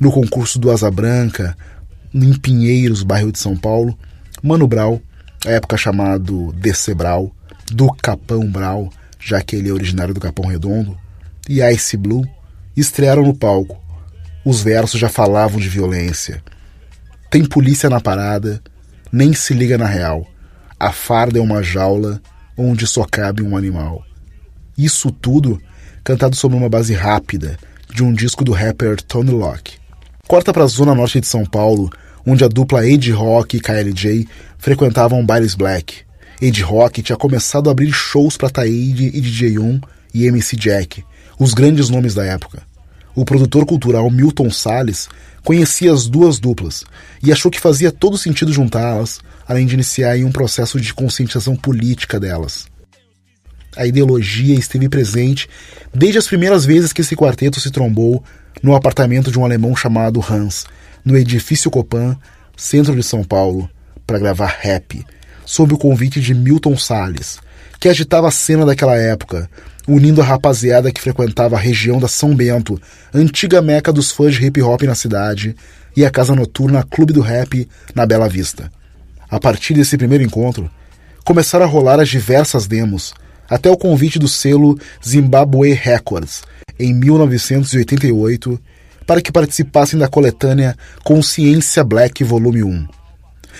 No 0.00 0.10
concurso 0.10 0.58
do 0.58 0.70
Asa 0.70 0.90
Branca, 0.90 1.56
em 2.12 2.34
Pinheiros, 2.34 3.02
bairro 3.02 3.30
de 3.30 3.38
São 3.38 3.56
Paulo, 3.56 3.96
Mano 4.42 4.66
Brau 4.66 5.00
a 5.46 5.50
época 5.50 5.76
chamado 5.76 6.52
DC 6.52 6.94
Brau, 6.94 7.32
do 7.70 7.92
Capão 7.92 8.50
Brau, 8.50 8.90
já 9.20 9.40
que 9.40 9.56
ele 9.56 9.68
é 9.68 9.72
originário 9.72 10.12
do 10.12 10.20
Capão 10.20 10.46
Redondo, 10.46 10.98
e 11.48 11.62
Ice 11.62 11.96
Blue, 11.96 12.26
estrearam 12.80 13.22
no 13.22 13.34
palco. 13.34 13.76
Os 14.44 14.62
versos 14.62 15.00
já 15.00 15.08
falavam 15.08 15.58
de 15.60 15.68
violência. 15.68 16.42
Tem 17.30 17.44
polícia 17.44 17.90
na 17.90 18.00
parada, 18.00 18.62
nem 19.12 19.32
se 19.32 19.52
liga 19.52 19.76
na 19.76 19.86
real. 19.86 20.26
A 20.78 20.92
farda 20.92 21.38
é 21.38 21.42
uma 21.42 21.62
jaula 21.62 22.20
onde 22.56 22.86
só 22.86 23.04
cabe 23.04 23.42
um 23.42 23.56
animal. 23.56 24.02
Isso 24.76 25.10
tudo 25.10 25.60
cantado 26.04 26.36
sobre 26.36 26.56
uma 26.56 26.68
base 26.68 26.94
rápida 26.94 27.58
de 27.92 28.02
um 28.02 28.12
disco 28.12 28.44
do 28.44 28.52
rapper 28.52 29.00
Tony 29.02 29.30
Locke. 29.30 29.76
Corta 30.26 30.52
para 30.52 30.64
a 30.64 30.68
zona 30.68 30.94
norte 30.94 31.20
de 31.20 31.26
São 31.26 31.44
Paulo, 31.44 31.90
onde 32.24 32.44
a 32.44 32.48
dupla 32.48 32.86
Ed 32.86 33.10
Rock 33.12 33.56
e 33.56 33.60
KLJ 33.60 34.28
frequentavam 34.58 35.24
bailes 35.24 35.54
black. 35.54 36.02
Ed 36.40 36.62
Rock 36.62 37.02
tinha 37.02 37.16
começado 37.16 37.68
a 37.68 37.72
abrir 37.72 37.92
shows 37.92 38.36
para 38.36 38.50
Taíde 38.50 39.06
e 39.06 39.20
DJ1 39.20 39.82
e 40.14 40.26
MC 40.26 40.56
Jack, 40.56 41.04
os 41.38 41.54
grandes 41.54 41.88
nomes 41.88 42.14
da 42.14 42.24
época. 42.24 42.62
O 43.14 43.24
produtor 43.24 43.66
cultural 43.66 44.10
Milton 44.10 44.50
Salles 44.50 45.08
conhecia 45.42 45.92
as 45.92 46.06
duas 46.06 46.38
duplas 46.38 46.84
e 47.22 47.32
achou 47.32 47.50
que 47.50 47.60
fazia 47.60 47.90
todo 47.90 48.18
sentido 48.18 48.52
juntá-las, 48.52 49.20
além 49.46 49.66
de 49.66 49.74
iniciar 49.74 50.16
um 50.18 50.30
processo 50.32 50.80
de 50.80 50.92
conscientização 50.92 51.56
política 51.56 52.20
delas. 52.20 52.66
A 53.76 53.86
ideologia 53.86 54.54
esteve 54.54 54.88
presente 54.88 55.48
desde 55.94 56.18
as 56.18 56.26
primeiras 56.26 56.64
vezes 56.64 56.92
que 56.92 57.00
esse 57.00 57.16
quarteto 57.16 57.60
se 57.60 57.70
trombou 57.70 58.22
no 58.62 58.74
apartamento 58.74 59.30
de 59.30 59.38
um 59.38 59.44
alemão 59.44 59.74
chamado 59.76 60.24
Hans, 60.28 60.66
no 61.04 61.16
edifício 61.16 61.70
Copan, 61.70 62.16
centro 62.56 62.94
de 62.94 63.02
São 63.02 63.22
Paulo, 63.22 63.70
para 64.06 64.18
gravar 64.18 64.56
rap, 64.60 65.04
sob 65.44 65.74
o 65.74 65.78
convite 65.78 66.20
de 66.20 66.34
Milton 66.34 66.76
Salles, 66.76 67.38
que 67.78 67.88
agitava 67.88 68.28
a 68.28 68.32
cena 68.32 68.66
daquela 68.66 68.96
época, 68.96 69.48
unindo 69.88 70.20
a 70.20 70.24
rapaziada 70.24 70.92
que 70.92 71.00
frequentava 71.00 71.56
a 71.56 71.58
região 71.58 71.98
da 71.98 72.06
São 72.06 72.34
Bento, 72.36 72.80
antiga 73.12 73.62
meca 73.62 73.90
dos 73.90 74.12
fãs 74.12 74.34
de 74.34 74.44
hip 74.44 74.60
hop 74.60 74.82
na 74.82 74.94
cidade, 74.94 75.56
e 75.96 76.04
a 76.04 76.10
casa 76.10 76.34
noturna 76.34 76.84
Clube 76.84 77.12
do 77.12 77.22
Rap 77.22 77.66
na 77.94 78.04
Bela 78.04 78.28
Vista. 78.28 78.70
A 79.30 79.40
partir 79.40 79.72
desse 79.72 79.96
primeiro 79.96 80.22
encontro, 80.22 80.70
começaram 81.24 81.64
a 81.64 81.68
rolar 81.68 81.98
as 81.98 82.08
diversas 82.08 82.66
demos, 82.66 83.14
até 83.48 83.70
o 83.70 83.76
convite 83.78 84.18
do 84.18 84.28
selo 84.28 84.78
Zimbabwe 85.04 85.72
Records, 85.72 86.42
em 86.78 86.92
1988, 86.92 88.60
para 89.06 89.22
que 89.22 89.32
participassem 89.32 89.98
da 89.98 90.06
coletânea 90.06 90.76
Consciência 91.02 91.82
Black 91.82 92.22
Volume 92.22 92.62
1. 92.62 92.86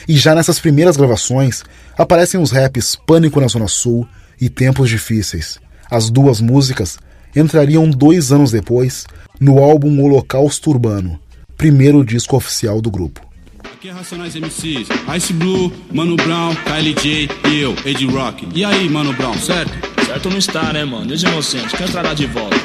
E 0.06 0.16
já 0.16 0.34
nessas 0.34 0.60
primeiras 0.60 0.96
gravações 0.96 1.62
aparecem 1.96 2.38
os 2.38 2.50
raps 2.50 2.96
Pânico 3.06 3.40
na 3.40 3.48
Zona 3.48 3.66
Sul 3.66 4.06
e 4.38 4.50
Tempos 4.50 4.90
Difíceis. 4.90 5.58
As 5.90 6.10
duas 6.10 6.40
músicas 6.40 6.98
entrariam 7.34 7.88
dois 7.88 8.30
anos 8.30 8.50
depois 8.50 9.06
no 9.40 9.62
álbum 9.62 10.02
Holocausto 10.02 10.70
Urbano, 10.70 11.18
primeiro 11.56 12.04
disco 12.04 12.36
oficial 12.36 12.80
do 12.80 12.90
grupo. 12.90 13.26
Aqui 13.72 13.88
é 13.88 13.92
Racionais 13.92 14.34
MCs, 14.34 14.88
Ice 15.16 15.32
Blue, 15.32 15.72
Mano 15.92 16.16
Brown, 16.16 16.54
KLJ 16.56 17.30
e 17.48 17.60
eu, 17.60 17.74
Ed 17.86 18.04
Rock. 18.06 18.48
E 18.54 18.64
aí, 18.64 18.88
Mano 18.88 19.12
Brown, 19.12 19.34
certo? 19.34 19.72
Certo 20.04 20.28
não 20.28 20.38
está, 20.38 20.72
né, 20.72 20.84
mano? 20.84 21.10
E 21.10 21.14
os 21.14 21.22
inocentes, 21.22 21.72
quem 21.72 21.86
entrará 21.86 22.12
de 22.12 22.26
volta? 22.26 22.56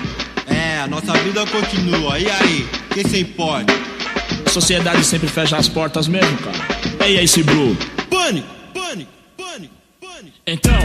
É, 0.47 0.79
a 0.79 0.87
nossa 0.87 1.13
vida 1.19 1.45
continua. 1.45 2.19
E 2.19 2.29
aí, 2.29 2.67
quem 2.93 3.05
se 3.05 3.19
importa? 3.19 3.71
A 4.45 4.49
sociedade 4.49 5.05
sempre 5.05 5.27
fecha 5.27 5.55
as 5.55 5.69
portas 5.69 6.07
mesmo, 6.07 6.35
cara. 6.37 6.57
E 6.99 7.17
aí, 7.17 7.23
esse 7.23 7.43
Blue? 7.43 7.75
Pânico, 8.09 8.47
pânico, 8.73 9.11
pânico, 9.37 9.73
pânico. 10.01 10.37
Então, 10.47 10.79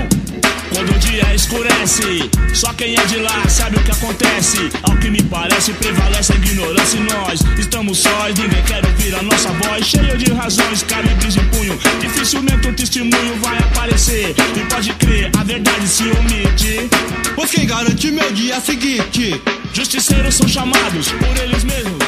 quando 0.75 0.95
o 0.95 0.99
dia 0.99 1.35
escurece, 1.35 2.31
só 2.55 2.73
quem 2.73 2.95
é 2.97 3.05
de 3.07 3.17
lá 3.19 3.49
sabe 3.49 3.77
o 3.77 3.83
que 3.83 3.91
acontece. 3.91 4.71
Ao 4.83 4.97
que 4.97 5.11
me 5.11 5.23
parece, 5.23 5.73
prevalece 5.75 6.33
a 6.33 6.37
ignorância 6.37 6.99
e 6.99 7.01
nós 7.01 7.41
estamos 7.59 7.99
sós. 7.99 8.35
Ninguém 8.35 8.63
quer 8.65 8.85
ouvir 8.85 9.15
a 9.15 9.23
nossa 9.23 9.51
voz, 9.53 9.87
cheio 9.87 10.17
de 10.17 10.33
razões, 10.33 10.83
calibres 10.83 11.37
em 11.37 11.45
punho. 11.49 11.79
Dificilmente 12.01 12.69
um 12.69 12.75
testemunho 12.75 13.37
vai 13.41 13.59
aparecer. 13.59 14.35
E 14.57 14.61
pode 14.69 14.93
crer, 14.95 15.31
a 15.39 15.45
verdade 15.45 15.89
se 15.89 16.05
omite. 16.05 16.89
Pois 17.35 17.51
quem 17.51 17.67
garante 17.67 18.11
meu 18.11 18.33
dia 18.33 18.61
seguinte? 18.61 19.41
Justiceiros 19.73 20.35
são 20.35 20.49
chamados 20.49 21.13
por 21.13 21.37
eles 21.43 21.65
mesmos. 21.65 21.99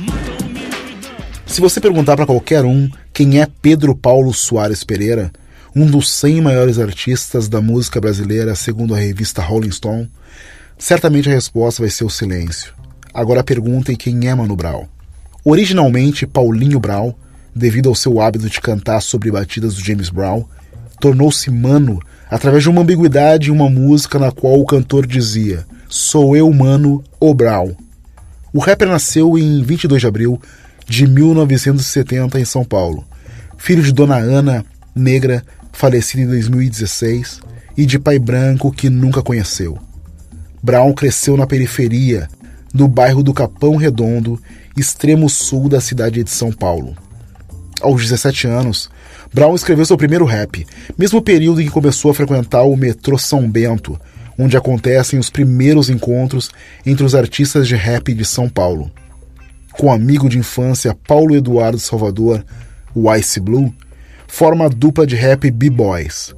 Matam, 0.00 0.46
humilham 0.46 0.90
e 0.90 0.94
dão. 1.02 1.12
Se 1.46 1.60
você 1.60 1.80
perguntar 1.80 2.16
para 2.16 2.26
qualquer 2.26 2.64
um 2.64 2.90
quem 3.12 3.40
é 3.40 3.46
Pedro 3.60 3.94
Paulo 3.94 4.32
Soares 4.32 4.82
Pereira, 4.82 5.30
um 5.74 5.86
dos 5.86 6.10
100 6.10 6.42
maiores 6.42 6.78
artistas 6.78 7.48
da 7.48 7.60
música 7.60 8.00
brasileira 8.00 8.54
segundo 8.54 8.94
a 8.94 8.98
revista 8.98 9.40
Rolling 9.40 9.70
Stone, 9.70 10.10
certamente 10.78 11.30
a 11.30 11.32
resposta 11.32 11.82
vai 11.82 11.90
ser 11.90 12.04
o 12.04 12.10
silêncio. 12.10 12.74
Agora 13.14 13.42
perguntem 13.42 13.96
quem 13.96 14.28
é 14.28 14.34
Mano 14.34 14.54
Brown. 14.54 14.86
Originalmente 15.44 16.26
Paulinho 16.26 16.78
Brown, 16.78 17.14
devido 17.54 17.88
ao 17.88 17.94
seu 17.94 18.20
hábito 18.20 18.48
de 18.48 18.60
cantar 18.60 19.00
sobre 19.00 19.30
batidas 19.30 19.74
do 19.74 19.84
James 19.84 20.10
Brown, 20.10 20.44
tornou-se 21.00 21.50
Mano 21.50 22.00
através 22.30 22.62
de 22.62 22.68
uma 22.68 22.82
ambiguidade 22.82 23.48
em 23.48 23.52
uma 23.52 23.68
música 23.68 24.18
na 24.18 24.30
qual 24.30 24.60
o 24.60 24.66
cantor 24.66 25.06
dizia: 25.06 25.66
Sou 25.88 26.36
eu, 26.36 26.52
Mano, 26.52 27.02
o 27.18 27.34
Brown. 27.34 27.74
O 28.52 28.58
rapper 28.58 28.88
nasceu 28.88 29.38
em 29.38 29.62
22 29.62 30.00
de 30.00 30.06
abril 30.06 30.40
de 30.86 31.06
1970 31.06 32.38
em 32.38 32.44
São 32.44 32.64
Paulo, 32.64 33.04
filho 33.56 33.82
de 33.82 33.92
Dona 33.92 34.16
Ana, 34.16 34.64
negra, 34.94 35.44
falecida 35.72 36.22
em 36.22 36.26
2016, 36.26 37.40
e 37.76 37.86
de 37.86 37.98
pai 37.98 38.18
branco 38.18 38.70
que 38.70 38.90
nunca 38.90 39.22
conheceu. 39.22 39.78
Brown 40.62 40.92
cresceu 40.92 41.36
na 41.36 41.46
periferia, 41.46 42.28
no 42.72 42.86
bairro 42.86 43.22
do 43.22 43.34
Capão 43.34 43.76
Redondo, 43.76 44.40
extremo 44.76 45.28
sul 45.28 45.68
da 45.68 45.80
cidade 45.80 46.22
de 46.22 46.30
São 46.30 46.52
Paulo. 46.52 46.96
Aos 47.80 48.02
17 48.02 48.46
anos, 48.46 48.90
Brown 49.32 49.54
escreveu 49.54 49.84
seu 49.84 49.96
primeiro 49.96 50.24
rap, 50.24 50.66
mesmo 50.96 51.20
período 51.20 51.60
em 51.60 51.64
que 51.64 51.70
começou 51.70 52.10
a 52.10 52.14
frequentar 52.14 52.62
o 52.62 52.76
metrô 52.76 53.18
São 53.18 53.50
Bento, 53.50 53.98
onde 54.38 54.56
acontecem 54.56 55.18
os 55.18 55.30
primeiros 55.30 55.90
encontros 55.90 56.50
entre 56.86 57.04
os 57.04 57.14
artistas 57.14 57.66
de 57.66 57.74
rap 57.74 58.14
de 58.14 58.24
São 58.24 58.48
Paulo. 58.48 58.90
Com 59.72 59.86
o 59.86 59.90
amigo 59.90 60.28
de 60.28 60.38
infância 60.38 60.96
Paulo 61.06 61.34
Eduardo 61.34 61.78
Salvador, 61.78 62.44
o 62.94 63.12
Ice 63.14 63.40
Blue, 63.40 63.74
forma 64.32 64.64
a 64.64 64.68
dupla 64.70 65.06
de 65.06 65.14
rap 65.14 65.50
B-Boys. 65.50 66.34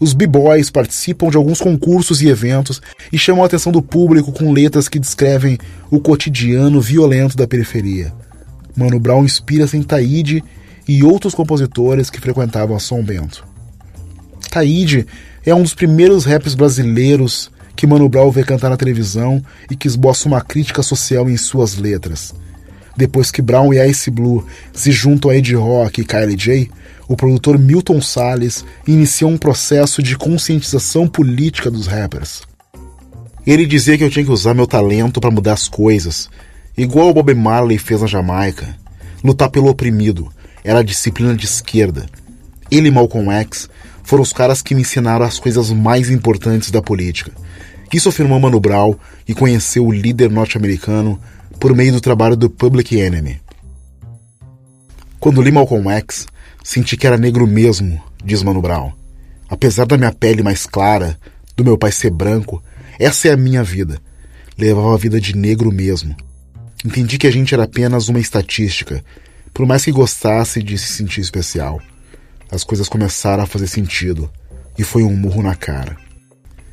Os 0.00 0.14
B-Boys 0.14 0.70
participam 0.70 1.28
de 1.28 1.36
alguns 1.36 1.60
concursos 1.60 2.22
e 2.22 2.28
eventos 2.28 2.80
e 3.12 3.18
chamam 3.18 3.42
a 3.42 3.46
atenção 3.46 3.70
do 3.70 3.82
público 3.82 4.32
com 4.32 4.50
letras 4.50 4.88
que 4.88 4.98
descrevem 4.98 5.58
o 5.90 6.00
cotidiano 6.00 6.80
violento 6.80 7.36
da 7.36 7.46
periferia. 7.46 8.10
Mano 8.74 8.98
Brown 8.98 9.22
inspira-se 9.22 9.76
em 9.76 9.82
Taíde 9.82 10.42
e 10.88 11.04
outros 11.04 11.34
compositores 11.34 12.08
que 12.08 12.22
frequentavam 12.22 12.74
a 12.74 12.80
São 12.80 13.04
Bento. 13.04 13.46
Taíde 14.50 15.06
é 15.44 15.54
um 15.54 15.62
dos 15.62 15.74
primeiros 15.74 16.24
raps 16.24 16.54
brasileiros 16.54 17.50
que 17.76 17.86
Mano 17.86 18.08
Brown 18.08 18.30
vê 18.30 18.44
cantar 18.44 18.70
na 18.70 18.78
televisão 18.78 19.44
e 19.70 19.76
que 19.76 19.86
esboça 19.86 20.26
uma 20.26 20.40
crítica 20.40 20.82
social 20.82 21.28
em 21.28 21.36
suas 21.36 21.76
letras. 21.76 22.34
Depois 22.96 23.30
que 23.30 23.42
Brown 23.42 23.74
e 23.74 23.90
Ice 23.90 24.10
Blue 24.10 24.46
se 24.72 24.90
juntam 24.90 25.30
a 25.30 25.36
Ed 25.36 25.54
Rock 25.54 26.00
e 26.00 26.04
Kylie 26.04 26.34
J, 26.34 26.70
o 27.08 27.16
produtor 27.16 27.58
Milton 27.58 28.00
Salles 28.00 28.64
iniciou 28.86 29.30
um 29.30 29.38
processo 29.38 30.02
de 30.02 30.16
conscientização 30.16 31.06
política 31.06 31.70
dos 31.70 31.86
rappers. 31.86 32.42
Ele 33.46 33.64
dizia 33.64 33.96
que 33.96 34.02
eu 34.02 34.10
tinha 34.10 34.24
que 34.24 34.30
usar 34.30 34.54
meu 34.54 34.66
talento 34.66 35.20
para 35.20 35.30
mudar 35.30 35.52
as 35.52 35.68
coisas, 35.68 36.28
igual 36.76 37.10
o 37.10 37.14
Bob 37.14 37.32
Marley 37.32 37.78
fez 37.78 38.00
na 38.00 38.06
Jamaica. 38.06 38.76
Lutar 39.22 39.50
pelo 39.50 39.68
oprimido 39.68 40.30
era 40.64 40.80
a 40.80 40.82
disciplina 40.82 41.34
de 41.34 41.46
esquerda. 41.46 42.06
Ele 42.70 42.88
e 42.88 42.90
Malcolm 42.90 43.30
X 43.30 43.68
foram 44.02 44.22
os 44.22 44.32
caras 44.32 44.62
que 44.62 44.74
me 44.74 44.80
ensinaram 44.80 45.24
as 45.24 45.38
coisas 45.38 45.70
mais 45.70 46.10
importantes 46.10 46.70
da 46.70 46.82
política. 46.82 47.30
Isso 47.92 48.08
afirmou 48.08 48.40
Mano 48.40 48.58
Brown 48.58 48.96
e 49.28 49.34
conheceu 49.34 49.86
o 49.86 49.92
líder 49.92 50.28
norte-americano 50.28 51.20
por 51.60 51.74
meio 51.74 51.92
do 51.92 52.00
trabalho 52.00 52.36
do 52.36 52.50
Public 52.50 52.98
Enemy. 52.98 53.40
Quando 55.20 55.40
li 55.40 55.52
Malcolm 55.52 55.88
X, 55.90 56.26
senti 56.66 56.96
que 56.96 57.06
era 57.06 57.16
negro 57.16 57.46
mesmo, 57.46 58.02
diz 58.24 58.42
Mano 58.42 58.60
Brown. 58.60 58.92
Apesar 59.48 59.86
da 59.86 59.96
minha 59.96 60.12
pele 60.12 60.42
mais 60.42 60.66
clara, 60.66 61.16
do 61.56 61.64
meu 61.64 61.78
pai 61.78 61.92
ser 61.92 62.10
branco, 62.10 62.60
essa 62.98 63.28
é 63.28 63.30
a 63.30 63.36
minha 63.36 63.62
vida. 63.62 64.00
Levava 64.58 64.92
a 64.92 64.98
vida 64.98 65.20
de 65.20 65.36
negro 65.36 65.70
mesmo. 65.70 66.16
Entendi 66.84 67.18
que 67.18 67.26
a 67.28 67.30
gente 67.30 67.54
era 67.54 67.62
apenas 67.62 68.08
uma 68.08 68.18
estatística, 68.18 69.04
por 69.54 69.64
mais 69.64 69.84
que 69.84 69.92
gostasse 69.92 70.60
de 70.60 70.76
se 70.76 70.92
sentir 70.92 71.20
especial. 71.20 71.80
As 72.50 72.64
coisas 72.64 72.88
começaram 72.88 73.44
a 73.44 73.46
fazer 73.46 73.68
sentido, 73.68 74.28
e 74.76 74.82
foi 74.82 75.04
um 75.04 75.14
murro 75.14 75.44
na 75.44 75.54
cara. 75.54 75.96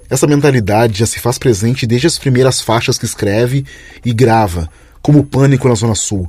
Essa 0.10 0.26
mentalidade 0.26 0.98
já 0.98 1.06
se 1.06 1.20
faz 1.20 1.38
presente 1.38 1.86
desde 1.86 2.08
as 2.08 2.18
primeiras 2.18 2.62
faixas 2.62 2.98
que 2.98 3.06
escreve 3.06 3.64
e 4.04 4.12
grava, 4.12 4.68
como 5.04 5.24
Pânico 5.24 5.70
na 5.70 5.76
Zona 5.76 5.94
Sul. 5.94 6.28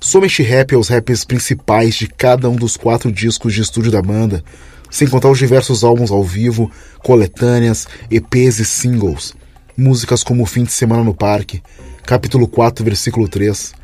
Somente 0.00 0.42
rap 0.42 0.72
é 0.72 0.76
os 0.76 0.88
rappers 0.88 1.24
principais 1.24 1.94
de 1.94 2.06
cada 2.06 2.48
um 2.48 2.56
dos 2.56 2.76
quatro 2.76 3.10
discos 3.10 3.54
de 3.54 3.62
estúdio 3.62 3.90
da 3.90 4.02
banda, 4.02 4.44
sem 4.90 5.08
contar 5.08 5.30
os 5.30 5.38
diversos 5.38 5.82
álbuns 5.82 6.10
ao 6.10 6.22
vivo, 6.22 6.70
coletâneas, 7.02 7.86
EPs 8.10 8.58
e 8.58 8.64
singles. 8.64 9.34
Músicas 9.76 10.22
como 10.22 10.46
Fim 10.46 10.64
de 10.64 10.72
Semana 10.72 11.02
no 11.02 11.14
Parque, 11.14 11.62
capítulo 12.04 12.46
4, 12.46 12.84
versículo 12.84 13.28
3, 13.28 13.74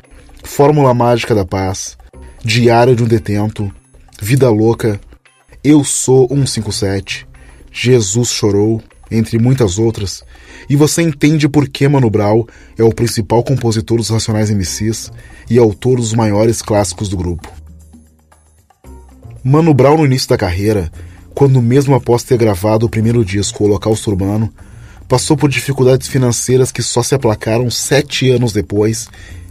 Fórmula 0.43 0.93
Mágica 0.93 1.35
da 1.35 1.45
Paz, 1.45 1.97
Diário 2.43 2.95
de 2.95 3.03
um 3.03 3.07
Detento, 3.07 3.71
Vida 4.21 4.49
Louca, 4.49 4.99
Eu 5.63 5.83
Sou 5.83 6.27
157, 6.29 7.27
Jesus 7.71 8.29
Chorou, 8.29 8.81
entre 9.13 9.37
muitas 9.37 9.77
outras, 9.77 10.23
e 10.69 10.75
você 10.75 11.01
entende 11.01 11.47
por 11.47 11.69
que 11.69 11.87
Mano 11.87 12.09
Brown 12.09 12.45
é 12.77 12.83
o 12.83 12.93
principal 12.93 13.43
compositor 13.43 13.97
dos 13.97 14.09
Racionais 14.09 14.49
MCs 14.49 15.11
e 15.49 15.57
autor 15.57 15.97
dos 15.97 16.13
maiores 16.13 16.61
clássicos 16.61 17.09
do 17.09 17.17
grupo. 17.17 17.51
Mano 19.43 19.73
Brown 19.73 19.97
no 19.97 20.05
início 20.05 20.29
da 20.29 20.37
carreira, 20.37 20.91
quando 21.33 21.61
mesmo 21.61 21.95
após 21.95 22.23
ter 22.23 22.37
gravado 22.37 22.85
o 22.85 22.89
primeiro 22.89 23.23
disco 23.25 23.63
Holocausto 23.63 24.09
Urbano, 24.09 24.51
passou 25.07 25.35
por 25.35 25.49
dificuldades 25.49 26.07
financeiras 26.07 26.71
que 26.71 26.81
só 26.81 27.03
se 27.03 27.13
aplacaram 27.13 27.69
sete 27.69 28.31
anos 28.31 28.53
depois 28.53 29.09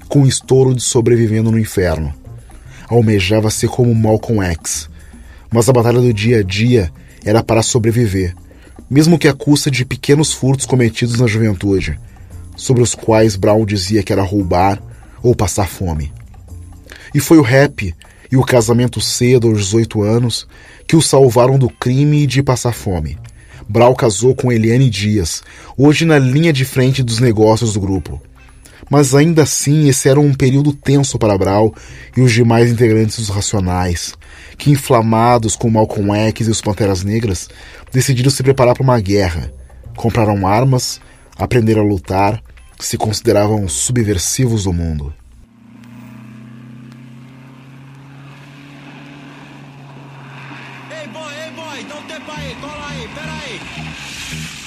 com 0.08 0.22
o 0.22 0.26
estouro 0.26 0.74
de 0.74 0.82
Sobrevivendo 0.82 1.50
no 1.50 1.58
Inferno. 1.58 2.12
Almejava 2.88 3.50
ser 3.50 3.68
como 3.68 3.94
Malcolm 3.94 4.42
X, 4.44 4.88
mas 5.50 5.68
a 5.68 5.72
batalha 5.72 6.00
do 6.00 6.12
dia 6.12 6.38
a 6.38 6.42
dia 6.42 6.90
era 7.24 7.42
para 7.42 7.62
sobreviver, 7.62 8.34
mesmo 8.90 9.18
que 9.18 9.28
à 9.28 9.32
custa 9.32 9.70
de 9.70 9.84
pequenos 9.84 10.32
furtos 10.32 10.66
cometidos 10.66 11.18
na 11.18 11.26
juventude, 11.26 11.98
sobre 12.56 12.82
os 12.82 12.94
quais 12.94 13.36
Brown 13.36 13.64
dizia 13.64 14.02
que 14.02 14.12
era 14.12 14.22
roubar 14.22 14.82
ou 15.22 15.34
passar 15.34 15.68
fome. 15.68 16.12
E 17.14 17.20
foi 17.20 17.38
o 17.38 17.42
rap 17.42 17.94
e 18.30 18.36
o 18.36 18.44
casamento 18.44 19.00
cedo 19.00 19.48
aos 19.48 19.58
18 19.58 20.02
anos 20.02 20.46
que 20.86 20.96
o 20.96 21.02
salvaram 21.02 21.58
do 21.58 21.68
crime 21.68 22.22
e 22.22 22.26
de 22.26 22.42
passar 22.42 22.72
fome. 22.72 23.18
Brown 23.68 23.94
casou 23.94 24.34
com 24.34 24.50
Eliane 24.50 24.90
Dias, 24.90 25.42
hoje 25.76 26.04
na 26.04 26.18
linha 26.18 26.52
de 26.52 26.64
frente 26.64 27.02
dos 27.02 27.20
negócios 27.20 27.74
do 27.74 27.80
grupo. 27.80 28.20
Mas 28.90 29.14
ainda 29.14 29.44
assim, 29.44 29.88
esse 29.88 30.08
era 30.08 30.20
um 30.20 30.34
período 30.34 30.72
tenso 30.72 31.18
para 31.18 31.38
Brown 31.38 31.72
e 32.16 32.20
os 32.20 32.32
demais 32.32 32.70
integrantes 32.70 33.16
dos 33.16 33.28
Racionais, 33.28 34.14
que, 34.56 34.70
inflamados 34.70 35.56
com 35.56 35.70
Malcolm 35.70 36.12
X 36.28 36.46
e 36.46 36.50
os 36.50 36.60
Panteras 36.60 37.02
Negras, 37.02 37.48
decidiram 37.92 38.30
se 38.30 38.42
preparar 38.42 38.74
para 38.74 38.82
uma 38.82 39.00
guerra. 39.00 39.52
Compraram 39.96 40.46
armas, 40.46 41.00
aprenderam 41.38 41.82
a 41.82 41.84
lutar, 41.84 42.42
se 42.78 42.98
consideravam 42.98 43.68
subversivos 43.68 44.64
do 44.64 44.72
mundo. 44.72 45.14
Ei 50.90 51.08
boy, 51.08 51.34
ei 51.44 51.50
boy, 51.52 51.84
dá 51.84 51.94
um 51.96 52.02
tempo 52.04 52.30
aí, 52.30 52.56
cola 52.60 52.88
aí, 52.88 53.08
pera 53.08 53.32
aí. 53.32 53.60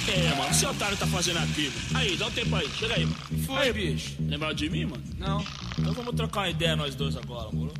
É, 0.08 0.36
mano, 0.36 0.52
esse 0.52 0.65
otário 0.65 0.98
tá 0.98 1.08
fazendo 1.08 1.39
aqui? 1.39 1.71
Aí, 1.93 2.15
dá 2.15 2.28
um 2.28 2.32
tempo 2.32 2.56
aí, 2.56 2.69
chega 2.78 2.93
aí. 2.95 3.08
Foi, 3.45 3.58
aí, 3.58 3.74
bicho. 3.74 4.15
Lembrar 4.19 4.54
de 4.54 4.69
mim, 4.69 4.86
mano? 4.86 5.04
Não. 5.17 5.43
Então 5.78 5.93
vamos 5.93 6.15
trocar 6.15 6.41
uma 6.41 6.50
ideia 6.50 6.76
nós 6.76 6.95
dois 6.95 7.17
agora, 7.17 7.50
moro? 7.52 7.74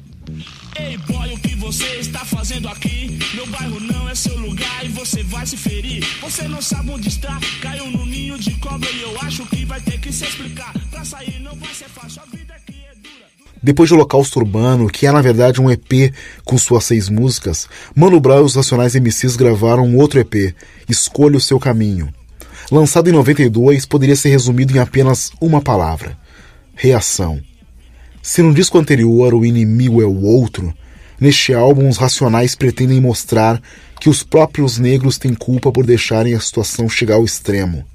Ei, 0.78 0.98
boy, 0.98 1.34
o 1.34 1.40
que 1.40 1.56
você 1.56 1.86
está 2.00 2.26
fazendo 2.26 2.68
aqui? 2.68 3.18
Meu 3.34 3.46
bairro 3.48 3.80
não 3.80 4.10
é 4.10 4.16
seu 4.16 4.38
lugar 4.38 4.86
e 4.86 4.90
você 4.90 5.24
vai 5.24 5.46
se 5.46 5.56
ferir. 5.56 6.04
Você 6.22 6.48
não 6.48 6.62
sabe 6.62 6.90
onde 6.90 7.08
está, 7.08 7.40
caiu 7.62 7.90
no 7.92 8.06
ninho 8.06 8.38
de 8.38 8.52
cobra 8.60 8.90
e 8.90 9.02
eu 9.02 9.20
acho 9.22 9.46
que 9.48 9.66
vai 9.66 9.80
ter 9.82 10.00
que 10.00 10.12
se 10.12 10.26
explicar. 10.26 10.74
Pra 10.90 11.06
sair 11.06 11.40
não 11.42 11.56
vai 11.56 11.74
ser 11.74 11.90
fácil, 11.90 12.22
a 12.22 12.36
vida 12.36 12.54
aqui 12.54 12.76
é 12.92 12.96
dura. 12.96 13.26
Depois 13.62 13.88
de 13.88 13.94
Holocausto 13.94 14.40
Urbano, 14.40 14.90
que 14.90 15.06
é 15.06 15.12
na 15.12 15.22
verdade 15.22 15.62
um 15.62 15.70
EP 15.70 16.14
com 16.44 16.58
suas 16.58 16.86
seis 16.86 17.08
músicas, 17.08 17.68
Mano 17.96 18.20
Brown 18.20 18.40
e 18.40 18.44
os 18.44 18.56
Racionais 18.56 18.96
MCs 18.96 19.36
gravaram 19.36 19.86
um 19.86 19.98
outro 19.98 20.20
EP, 20.20 20.56
Escolha 20.90 21.38
o 21.38 21.42
Seu 21.42 21.60
Caminho. 21.60 22.14
Lançado 22.72 23.10
em 23.10 23.14
92, 23.14 23.86
poderia 23.86 24.16
ser 24.16 24.30
resumido 24.30 24.76
em 24.76 24.80
apenas 24.80 25.32
uma 25.40 25.62
palavra: 25.62 26.18
reação. 26.76 27.42
Se 28.26 28.42
no 28.42 28.56
disco 28.56 28.80
anterior 28.80 29.36
o 29.36 29.46
inimigo 29.46 30.02
é 30.02 30.06
o 30.06 30.24
outro, 30.24 30.74
neste 31.22 31.54
álbum 31.54 31.88
os 31.88 31.98
Racionais 31.98 32.56
pretendem 32.56 33.00
mostrar 33.00 33.62
que 34.02 34.10
os 34.10 34.24
próprios 34.24 34.80
negros 34.80 35.20
têm 35.20 35.36
culpa 35.36 35.72
por 35.72 35.86
deixarem 35.86 36.34
a 36.34 36.40
situação 36.40 36.90
chegar 36.90 37.18
ao 37.18 37.24
extremo. 37.24 37.86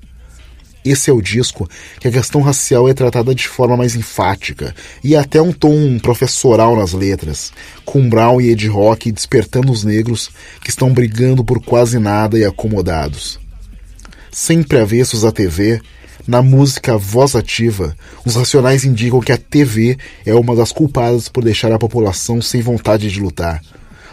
Esse 0.84 1.10
é 1.10 1.12
o 1.12 1.20
disco 1.20 1.68
que 1.98 2.06
a 2.06 2.12
questão 2.12 2.42
racial 2.42 2.88
é 2.88 2.94
tratada 2.94 3.34
de 3.34 3.48
forma 3.48 3.76
mais 3.76 3.96
enfática 3.96 4.72
e 5.02 5.16
até 5.16 5.42
um 5.42 5.52
tom 5.52 5.98
professoral 5.98 6.76
nas 6.76 6.92
letras, 6.92 7.52
com 7.84 8.08
Brown 8.08 8.40
e 8.40 8.50
Ed 8.50 8.68
Rock 8.68 9.10
despertando 9.10 9.72
os 9.72 9.82
negros 9.82 10.30
que 10.62 10.70
estão 10.70 10.94
brigando 10.94 11.44
por 11.44 11.60
quase 11.60 11.98
nada 11.98 12.38
e 12.38 12.44
acomodados. 12.44 13.40
Sempre 14.30 14.78
avessos 14.78 15.24
à 15.24 15.32
TV, 15.32 15.82
na 16.30 16.42
música 16.42 16.96
Voz 16.96 17.34
Ativa, 17.34 17.96
os 18.24 18.36
Racionais 18.36 18.84
indicam 18.84 19.18
que 19.18 19.32
a 19.32 19.36
TV 19.36 19.98
é 20.24 20.32
uma 20.32 20.54
das 20.54 20.70
culpadas 20.70 21.28
por 21.28 21.42
deixar 21.42 21.72
a 21.72 21.78
população 21.78 22.40
sem 22.40 22.62
vontade 22.62 23.10
de 23.10 23.20
lutar. 23.20 23.60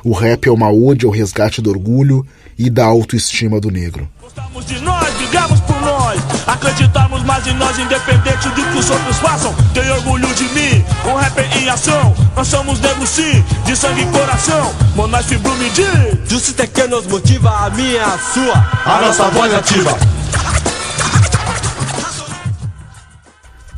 O 0.03 0.13
rap 0.13 0.47
é 0.47 0.51
uma 0.51 0.71
ode 0.71 1.05
ao 1.05 1.11
resgate 1.11 1.61
do 1.61 1.69
orgulho 1.69 2.25
e 2.57 2.71
da 2.71 2.85
autoestima 2.85 3.59
do 3.59 3.69
negro. 3.69 4.09
Gostamos 4.19 4.65
de 4.65 4.79
nós, 4.79 5.13
brigamos 5.13 5.59
por 5.59 5.79
nós. 5.79 6.19
Acreditamos 6.47 7.23
mais 7.23 7.45
em 7.45 7.53
nós, 7.53 7.77
independente 7.77 8.49
do 8.49 8.65
que 8.65 8.77
os 8.79 8.89
outros 8.89 9.17
façam. 9.17 9.53
Tenho 9.75 9.93
orgulho 9.93 10.33
de 10.33 10.43
mim, 10.45 10.83
com 11.03 11.13
rap 11.13 11.39
em 11.55 11.69
ação. 11.69 12.15
Nós 12.35 12.47
somos 12.47 12.79
negros 12.79 13.09
sim, 13.09 13.43
de 13.63 13.75
sangue 13.75 14.01
e 14.01 14.05
coração. 14.07 14.73
Monarch 14.95 15.29
Fibro 15.29 15.55
me 15.57 15.69
diz. 15.69 16.31
Justiça 16.31 16.65
que 16.65 16.87
nos 16.87 17.05
motiva, 17.05 17.49
a 17.51 17.69
minha, 17.69 18.03
a 18.03 18.17
sua, 18.17 18.55
a 18.85 19.01
nossa 19.01 19.29
voz 19.29 19.53
ativa. 19.53 19.95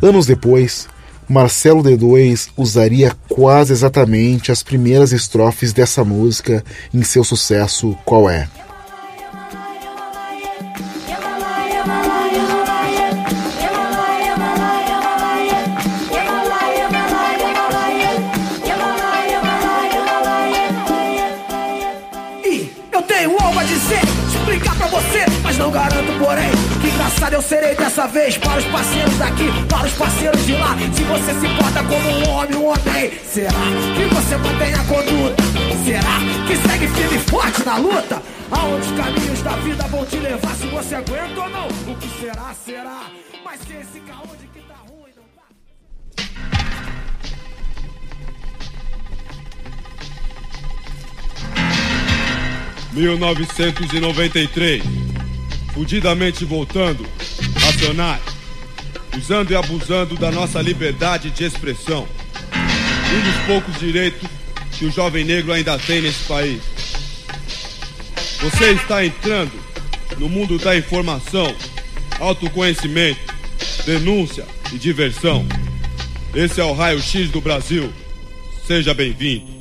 Anos 0.01 0.25
depois, 0.25 0.88
Marcelo 1.27 1.83
D2 1.83 2.49
usaria 2.55 3.12
quase 3.27 3.73
exatamente 3.73 4.49
as 4.49 4.63
primeiras 4.63 5.12
estrofes 5.12 5.73
dessa 5.73 6.05
música 6.05 6.63
em 6.93 7.03
seu 7.03 7.23
sucesso 7.23 7.95
Qual 8.05 8.29
é? 8.29 8.47
E 22.45 22.71
eu 22.91 23.01
tenho 23.01 23.31
algo 23.31 23.59
a 23.59 23.63
dizer, 23.63 23.99
explicar 24.29 24.75
pra 24.77 24.88
você, 24.88 25.25
mas 25.43 25.57
não 25.57 25.69
garanto, 25.69 26.17
porém, 26.17 26.68
passada 27.09 27.35
eu 27.35 27.41
serei 27.41 27.75
dessa 27.75 28.07
vez. 28.07 28.37
Para 28.37 28.59
os 28.59 28.65
parceiros 28.65 29.17
daqui, 29.17 29.45
para 29.67 29.87
os 29.87 29.93
parceiros 29.93 30.45
de 30.45 30.53
lá. 30.53 30.77
Se 30.93 31.03
você 31.03 31.33
se 31.39 31.47
importa 31.47 31.83
como 31.83 32.09
um 32.09 32.29
homem, 32.29 32.55
um 32.55 32.65
homem, 32.65 33.11
será 33.25 33.51
que 33.95 34.05
você 34.13 34.37
mantém 34.37 34.73
a 34.73 34.83
conduta? 34.83 35.43
Será 35.83 36.19
que 36.47 36.55
segue 36.67 36.87
firme 36.87 37.15
e 37.15 37.19
forte 37.29 37.65
na 37.65 37.77
luta? 37.77 38.21
Aonde 38.51 38.87
os 38.87 38.91
caminhos 38.97 39.41
da 39.41 39.51
vida 39.57 39.83
vão 39.87 40.05
te 40.05 40.17
levar? 40.17 40.55
Se 40.55 40.67
você 40.67 40.95
aguenta 40.95 41.41
ou 41.41 41.49
não, 41.49 41.67
o 41.67 41.95
que 41.95 42.19
será, 42.19 42.53
será. 42.65 43.01
Mas 43.43 43.61
que 43.61 43.73
esse 43.73 43.99
caô 44.01 44.27
de 44.39 44.47
que 44.47 44.59
tá 44.67 44.75
ruim 44.87 45.11
não 45.15 45.23
tá. 45.35 45.47
Mil 52.91 53.17
novecentos 53.17 53.91
e 53.93 53.99
noventa 53.99 54.39
e 54.39 54.47
três. 54.47 55.08
Fudidamente 55.73 56.45
voltando, 56.45 57.05
racionais, 57.55 58.21
usando 59.17 59.51
e 59.51 59.55
abusando 59.55 60.15
da 60.15 60.32
nossa 60.32 60.62
liberdade 60.62 61.29
de 61.29 61.43
expressão. 61.43 62.08
Um 63.12 63.21
dos 63.21 63.45
poucos 63.45 63.79
direitos 63.79 64.27
que 64.71 64.86
o 64.86 64.91
jovem 64.91 65.25
negro 65.25 65.51
ainda 65.51 65.77
tem 65.77 66.01
nesse 66.01 66.23
país. 66.25 66.62
Você 68.41 68.71
está 68.71 69.05
entrando 69.05 69.51
no 70.17 70.29
mundo 70.29 70.58
da 70.58 70.77
informação, 70.77 71.53
autoconhecimento, 72.19 73.19
denúncia 73.86 74.45
e 74.71 74.77
diversão. 74.77 75.45
Esse 76.34 76.62
é 76.62 76.63
o 76.63 76.73
Raio 76.73 77.01
X 77.01 77.29
do 77.29 77.41
Brasil. 77.41 77.91
Seja 78.65 78.93
bem-vindo. 78.93 79.58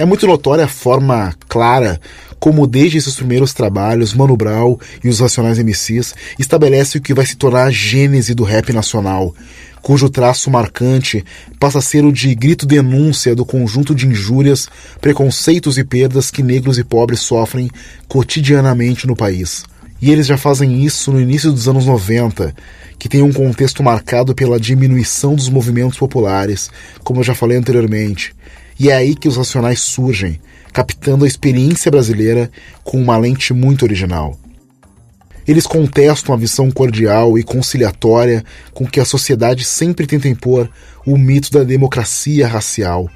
É 0.00 0.04
muito 0.06 0.26
notória 0.26 0.64
a 0.64 0.66
forma 0.66 1.34
clara 1.46 2.00
como 2.38 2.66
desde 2.66 2.96
esses 2.96 3.16
primeiros 3.16 3.52
trabalhos, 3.52 4.14
Mano 4.14 4.34
Brown 4.34 4.78
e 5.04 5.10
os 5.10 5.20
Racionais 5.20 5.58
MCs 5.58 6.14
estabelece 6.38 6.96
o 6.96 7.02
que 7.02 7.12
vai 7.12 7.26
se 7.26 7.36
tornar 7.36 7.64
a 7.64 7.70
gênese 7.70 8.34
do 8.34 8.42
rap 8.42 8.72
nacional, 8.72 9.34
cujo 9.82 10.08
traço 10.08 10.50
marcante 10.50 11.22
passa 11.58 11.80
a 11.80 11.82
ser 11.82 12.02
o 12.02 12.10
de 12.10 12.34
grito 12.34 12.64
denúncia 12.64 13.36
do 13.36 13.44
conjunto 13.44 13.94
de 13.94 14.06
injúrias, 14.06 14.70
preconceitos 15.02 15.76
e 15.76 15.84
perdas 15.84 16.30
que 16.30 16.42
negros 16.42 16.78
e 16.78 16.82
pobres 16.82 17.20
sofrem 17.20 17.70
cotidianamente 18.08 19.06
no 19.06 19.14
país. 19.14 19.64
E 20.00 20.10
eles 20.10 20.26
já 20.26 20.38
fazem 20.38 20.82
isso 20.82 21.12
no 21.12 21.20
início 21.20 21.52
dos 21.52 21.68
anos 21.68 21.84
90, 21.84 22.54
que 22.98 23.06
tem 23.06 23.20
um 23.20 23.34
contexto 23.34 23.82
marcado 23.82 24.34
pela 24.34 24.58
diminuição 24.58 25.34
dos 25.34 25.50
movimentos 25.50 25.98
populares, 25.98 26.70
como 27.04 27.20
eu 27.20 27.24
já 27.24 27.34
falei 27.34 27.58
anteriormente. 27.58 28.32
E 28.80 28.88
é 28.88 28.94
aí 28.94 29.14
que 29.14 29.28
os 29.28 29.36
Racionais 29.36 29.80
surgem, 29.80 30.40
captando 30.72 31.26
a 31.26 31.28
experiência 31.28 31.90
brasileira 31.90 32.50
com 32.82 32.98
uma 32.98 33.18
lente 33.18 33.52
muito 33.52 33.82
original. 33.82 34.38
Eles 35.46 35.66
contestam 35.66 36.34
a 36.34 36.38
visão 36.38 36.70
cordial 36.70 37.38
e 37.38 37.42
conciliatória 37.42 38.42
com 38.72 38.86
que 38.86 38.98
a 38.98 39.04
sociedade 39.04 39.64
sempre 39.64 40.06
tenta 40.06 40.28
impor 40.28 40.66
o 41.04 41.18
mito 41.18 41.50
da 41.50 41.62
democracia 41.62 42.48
racial 42.48 43.10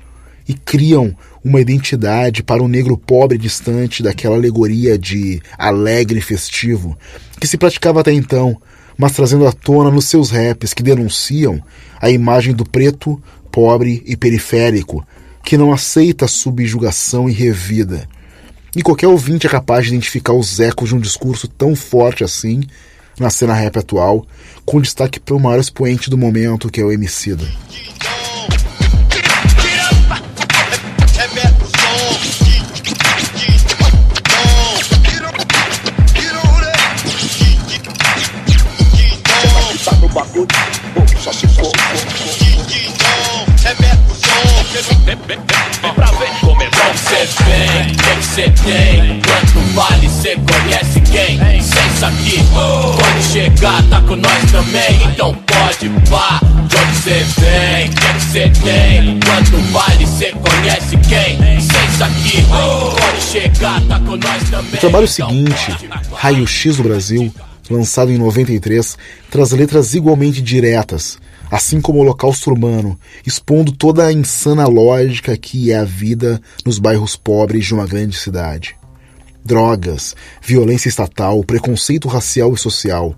e 0.46 0.52
criam 0.52 1.16
uma 1.42 1.62
identidade 1.62 2.42
para 2.42 2.62
o 2.62 2.68
negro 2.68 2.98
pobre 2.98 3.38
distante 3.38 4.02
daquela 4.02 4.36
alegoria 4.36 4.98
de 4.98 5.40
alegre 5.56 6.18
e 6.18 6.22
festivo 6.22 6.94
que 7.40 7.46
se 7.46 7.56
praticava 7.56 8.00
até 8.00 8.12
então, 8.12 8.60
mas 8.98 9.12
trazendo 9.12 9.46
à 9.46 9.52
tona 9.52 9.90
nos 9.90 10.04
seus 10.04 10.30
raps 10.30 10.74
que 10.74 10.82
denunciam 10.82 11.58
a 11.98 12.10
imagem 12.10 12.52
do 12.52 12.68
preto, 12.68 13.18
pobre 13.50 14.02
e 14.04 14.14
periférico, 14.14 15.06
que 15.44 15.58
não 15.58 15.72
aceita 15.72 16.26
subjugação 16.26 17.28
e 17.28 17.32
revida. 17.32 18.08
E 18.74 18.82
qualquer 18.82 19.06
ouvinte 19.06 19.46
é 19.46 19.50
capaz 19.50 19.84
de 19.84 19.92
identificar 19.92 20.32
os 20.32 20.58
ecos 20.58 20.88
de 20.88 20.94
um 20.94 21.00
discurso 21.00 21.46
tão 21.46 21.76
forte 21.76 22.24
assim 22.24 22.62
na 23.20 23.30
cena 23.30 23.54
rap 23.54 23.78
atual, 23.78 24.26
com 24.64 24.80
destaque 24.80 25.20
para 25.20 25.36
o 25.36 25.40
maior 25.40 25.60
expoente 25.60 26.10
do 26.10 26.18
momento, 26.18 26.68
que 26.68 26.80
é 26.80 26.84
o 26.84 26.90
Emicida. 26.90 27.46
Pra 45.04 46.06
ver 46.06 46.30
como 46.40 46.62
é 46.62 46.70
bom 46.70 46.94
cê 46.96 47.28
vem, 47.44 47.92
o 47.92 47.96
que 47.96 48.24
cê 48.24 48.50
tem? 48.64 49.20
Quanto 49.20 49.60
vale, 49.74 50.08
cê 50.08 50.34
conhece 50.36 51.00
quem? 51.02 51.36
Licença 51.36 52.06
aqui, 52.06 52.42
pode 52.52 53.22
chegar, 53.22 53.82
tá 53.90 54.00
com 54.00 54.16
nós 54.16 54.50
também. 54.50 55.02
Então 55.12 55.34
pode 55.34 55.90
pá, 56.10 56.40
de 56.42 56.76
onde 56.76 56.96
cê 56.96 57.22
vem? 57.38 57.90
O 57.90 58.14
que 58.14 58.20
cê 58.32 58.50
tem? 58.64 59.20
Quanto 59.20 59.58
vale, 59.72 60.06
cê 60.06 60.32
conhece 60.32 60.96
quem? 61.06 61.36
Licença 61.54 62.06
aqui, 62.06 62.42
pode 62.98 63.22
chegar, 63.22 63.82
tá 63.82 64.00
com 64.00 64.16
nós 64.16 64.50
também. 64.50 64.74
O 64.74 64.78
trabalho 64.78 65.06
seguinte, 65.06 65.76
Raio 66.14 66.46
X 66.46 66.78
do 66.78 66.82
Brasil, 66.82 67.32
lançado 67.70 68.10
em 68.10 68.16
93, 68.16 68.96
traz 69.30 69.52
letras 69.52 69.92
igualmente 69.92 70.40
diretas, 70.40 71.18
assim 71.54 71.80
como 71.80 72.00
o 72.00 72.02
Holocausto 72.02 72.50
Urbano, 72.50 72.98
expondo 73.24 73.70
toda 73.70 74.04
a 74.04 74.12
insana 74.12 74.66
lógica 74.66 75.36
que 75.36 75.70
é 75.70 75.76
a 75.76 75.84
vida 75.84 76.42
nos 76.66 76.80
bairros 76.80 77.14
pobres 77.14 77.64
de 77.64 77.72
uma 77.72 77.86
grande 77.86 78.16
cidade. 78.18 78.74
Drogas, 79.44 80.16
violência 80.42 80.88
estatal, 80.88 81.44
preconceito 81.44 82.08
racial 82.08 82.52
e 82.52 82.58
social, 82.58 83.14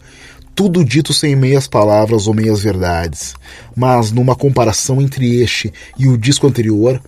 tudo 0.55 0.85
dito 0.85 1.15
sem 1.15 1.35
meias 1.35 1.67
palavras 1.67 2.27
ou 2.27 2.35
meias 2.35 2.61
verdades, 2.61 3.35
mas 3.75 4.13
numa 4.13 4.37
comparação 4.37 5.01
entre 5.01 5.41
este 5.41 5.73
e 5.99 6.07
o 6.07 6.19
disco 6.19 6.47
anterior, 6.47 7.01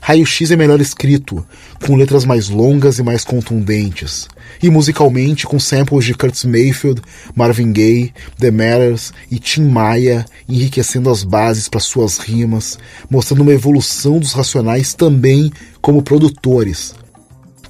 Raio 0.00 0.26
X 0.26 0.50
é 0.50 0.56
melhor 0.56 0.80
escrito, 0.80 1.44
com 1.84 1.96
letras 1.96 2.24
mais 2.24 2.48
longas 2.48 2.98
e 2.98 3.02
mais 3.02 3.24
contundentes, 3.24 4.28
e 4.62 4.70
musicalmente 4.70 5.46
com 5.46 5.58
samples 5.58 6.04
de 6.04 6.14
Curtis 6.14 6.44
Mayfield, 6.44 7.00
Marvin 7.34 7.72
Gaye, 7.72 8.12
The 8.38 8.50
Matters 8.50 9.12
e 9.30 9.38
Tim 9.38 9.68
Maia, 9.68 10.24
enriquecendo 10.48 11.10
as 11.10 11.22
bases 11.22 11.68
para 11.68 11.80
suas 11.80 12.18
rimas, 12.18 12.78
mostrando 13.10 13.42
uma 13.42 13.52
evolução 13.52 14.18
dos 14.18 14.32
Racionais 14.32 14.94
também 14.94 15.50
como 15.80 16.02
produtores. 16.02 16.94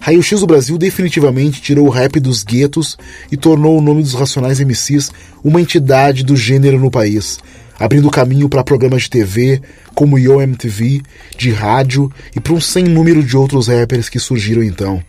Raio 0.00 0.22
X 0.22 0.40
do 0.40 0.46
Brasil 0.46 0.78
definitivamente 0.78 1.60
tirou 1.60 1.86
o 1.86 1.90
rap 1.90 2.20
dos 2.20 2.44
guetos 2.44 2.96
e 3.32 3.36
tornou 3.36 3.76
o 3.76 3.82
nome 3.82 4.02
dos 4.02 4.14
Racionais 4.14 4.60
MCs 4.60 5.10
uma 5.42 5.60
entidade 5.60 6.22
do 6.22 6.36
gênero 6.36 6.78
no 6.78 6.90
país, 6.90 7.40
abrindo 7.78 8.10
caminho 8.10 8.48
para 8.48 8.64
programas 8.64 9.02
de 9.02 9.10
TV 9.10 9.60
como 9.94 10.18
Yo 10.18 10.40
MTV, 10.40 11.02
de 11.36 11.50
rádio 11.50 12.12
e 12.34 12.40
para 12.40 12.52
um 12.52 12.60
sem 12.60 12.84
número 12.84 13.22
de 13.22 13.36
outros 13.36 13.68
rappers 13.68 14.08
que 14.08 14.18
surgiram 14.18 14.62
então. 14.62 15.02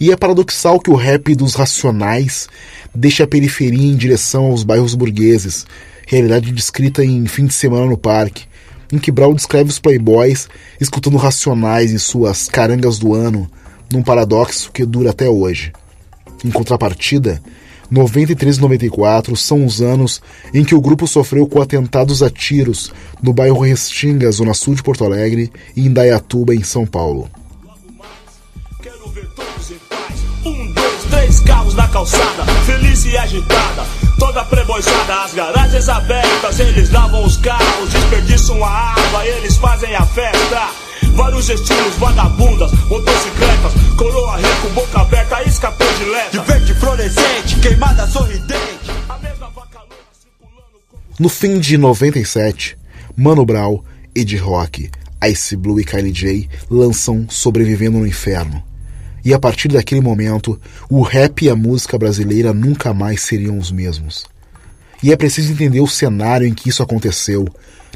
E 0.00 0.10
é 0.10 0.16
paradoxal 0.16 0.80
que 0.80 0.90
o 0.90 0.94
rap 0.94 1.34
dos 1.34 1.54
racionais 1.54 2.48
deixe 2.94 3.22
a 3.22 3.26
periferia 3.26 3.92
em 3.92 3.96
direção 3.96 4.46
aos 4.46 4.62
bairros 4.62 4.94
burgueses, 4.94 5.66
realidade 6.06 6.52
descrita 6.52 7.04
em 7.04 7.26
Fim 7.26 7.46
de 7.46 7.54
Semana 7.54 7.86
no 7.86 7.96
Parque, 7.96 8.44
em 8.92 8.98
que 8.98 9.10
Brown 9.10 9.34
descreve 9.34 9.70
os 9.70 9.78
playboys 9.78 10.48
escutando 10.80 11.16
racionais 11.16 11.92
em 11.92 11.98
suas 11.98 12.48
carangas 12.48 12.98
do 12.98 13.14
ano, 13.14 13.50
num 13.90 14.02
paradoxo 14.02 14.70
que 14.70 14.84
dura 14.84 15.10
até 15.10 15.28
hoje. 15.28 15.72
Em 16.44 16.50
contrapartida, 16.50 17.40
93 17.92 18.56
e 18.56 18.60
94 18.62 19.36
são 19.36 19.66
os 19.66 19.82
anos 19.82 20.22
em 20.54 20.64
que 20.64 20.74
o 20.74 20.80
grupo 20.80 21.06
sofreu 21.06 21.46
com 21.46 21.60
atentados 21.60 22.22
a 22.22 22.30
tiros 22.30 22.90
no 23.22 23.34
bairro 23.34 23.60
Restinga, 23.60 24.32
zona 24.32 24.54
sul 24.54 24.74
de 24.74 24.82
Porto 24.82 25.04
Alegre, 25.04 25.52
e 25.76 25.86
em 25.86 25.92
Dayatuba, 25.92 26.54
em 26.54 26.62
São 26.62 26.86
Paulo. 26.86 27.28
Carros 31.46 31.74
na 31.74 31.88
calçada, 31.88 32.44
feliz 32.64 33.04
e 33.04 33.16
agitada. 33.16 33.84
Toda 34.18 34.44
preboiçada, 34.44 35.24
as 35.24 35.34
garagens 35.34 35.88
abertas. 35.88 36.60
Eles 36.60 36.90
lavam 36.90 37.24
os 37.24 37.36
carros, 37.38 37.90
desperdiçam 37.90 38.64
a 38.64 38.68
água, 38.68 39.26
eles 39.26 39.56
fazem 39.56 39.94
a 39.96 40.04
festa. 40.06 40.68
Vários 41.14 41.48
estilos, 41.48 41.94
vagabundas, 41.96 42.70
No 51.22 51.28
fim 51.28 51.60
de 51.60 51.78
97, 51.78 52.76
Mano 53.16 53.46
Brown, 53.46 53.80
Ed 54.12 54.36
Rock, 54.38 54.90
Ice 55.30 55.56
Blue 55.56 55.80
e 55.80 55.84
Kylie 55.84 56.10
J 56.10 56.48
lançam 56.68 57.26
Sobrevivendo 57.30 57.98
no 57.98 58.06
Inferno. 58.08 58.60
E 59.24 59.32
a 59.32 59.38
partir 59.38 59.68
daquele 59.68 60.00
momento, 60.00 60.60
o 60.90 61.00
rap 61.00 61.44
e 61.44 61.48
a 61.48 61.54
música 61.54 61.96
brasileira 61.96 62.52
nunca 62.52 62.92
mais 62.92 63.22
seriam 63.22 63.56
os 63.56 63.70
mesmos. 63.70 64.24
E 65.00 65.12
é 65.12 65.16
preciso 65.16 65.52
entender 65.52 65.80
o 65.80 65.86
cenário 65.86 66.44
em 66.44 66.52
que 66.52 66.68
isso 66.68 66.82
aconteceu. 66.82 67.46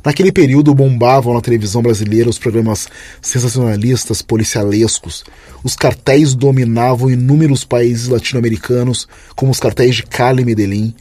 Naquele 0.05 0.31
período 0.31 0.73
bombavam 0.73 1.35
na 1.35 1.41
televisão 1.41 1.83
brasileira 1.83 2.31
os 2.31 2.39
programas 2.39 2.87
sensacionalistas 3.21 4.23
policialescos. 4.23 5.25
Os 5.65 5.75
cartéis 5.75 6.33
dominavam 6.33 7.11
inúmeros 7.11 7.65
países 7.65 8.07
latino-americanos, 8.07 9.09
como 9.35 9.51
os 9.51 9.59
cartéis 9.59 9.97
de 9.97 10.05
Cali 10.05 10.43
e 10.43 10.47
Medellín. 10.47 10.95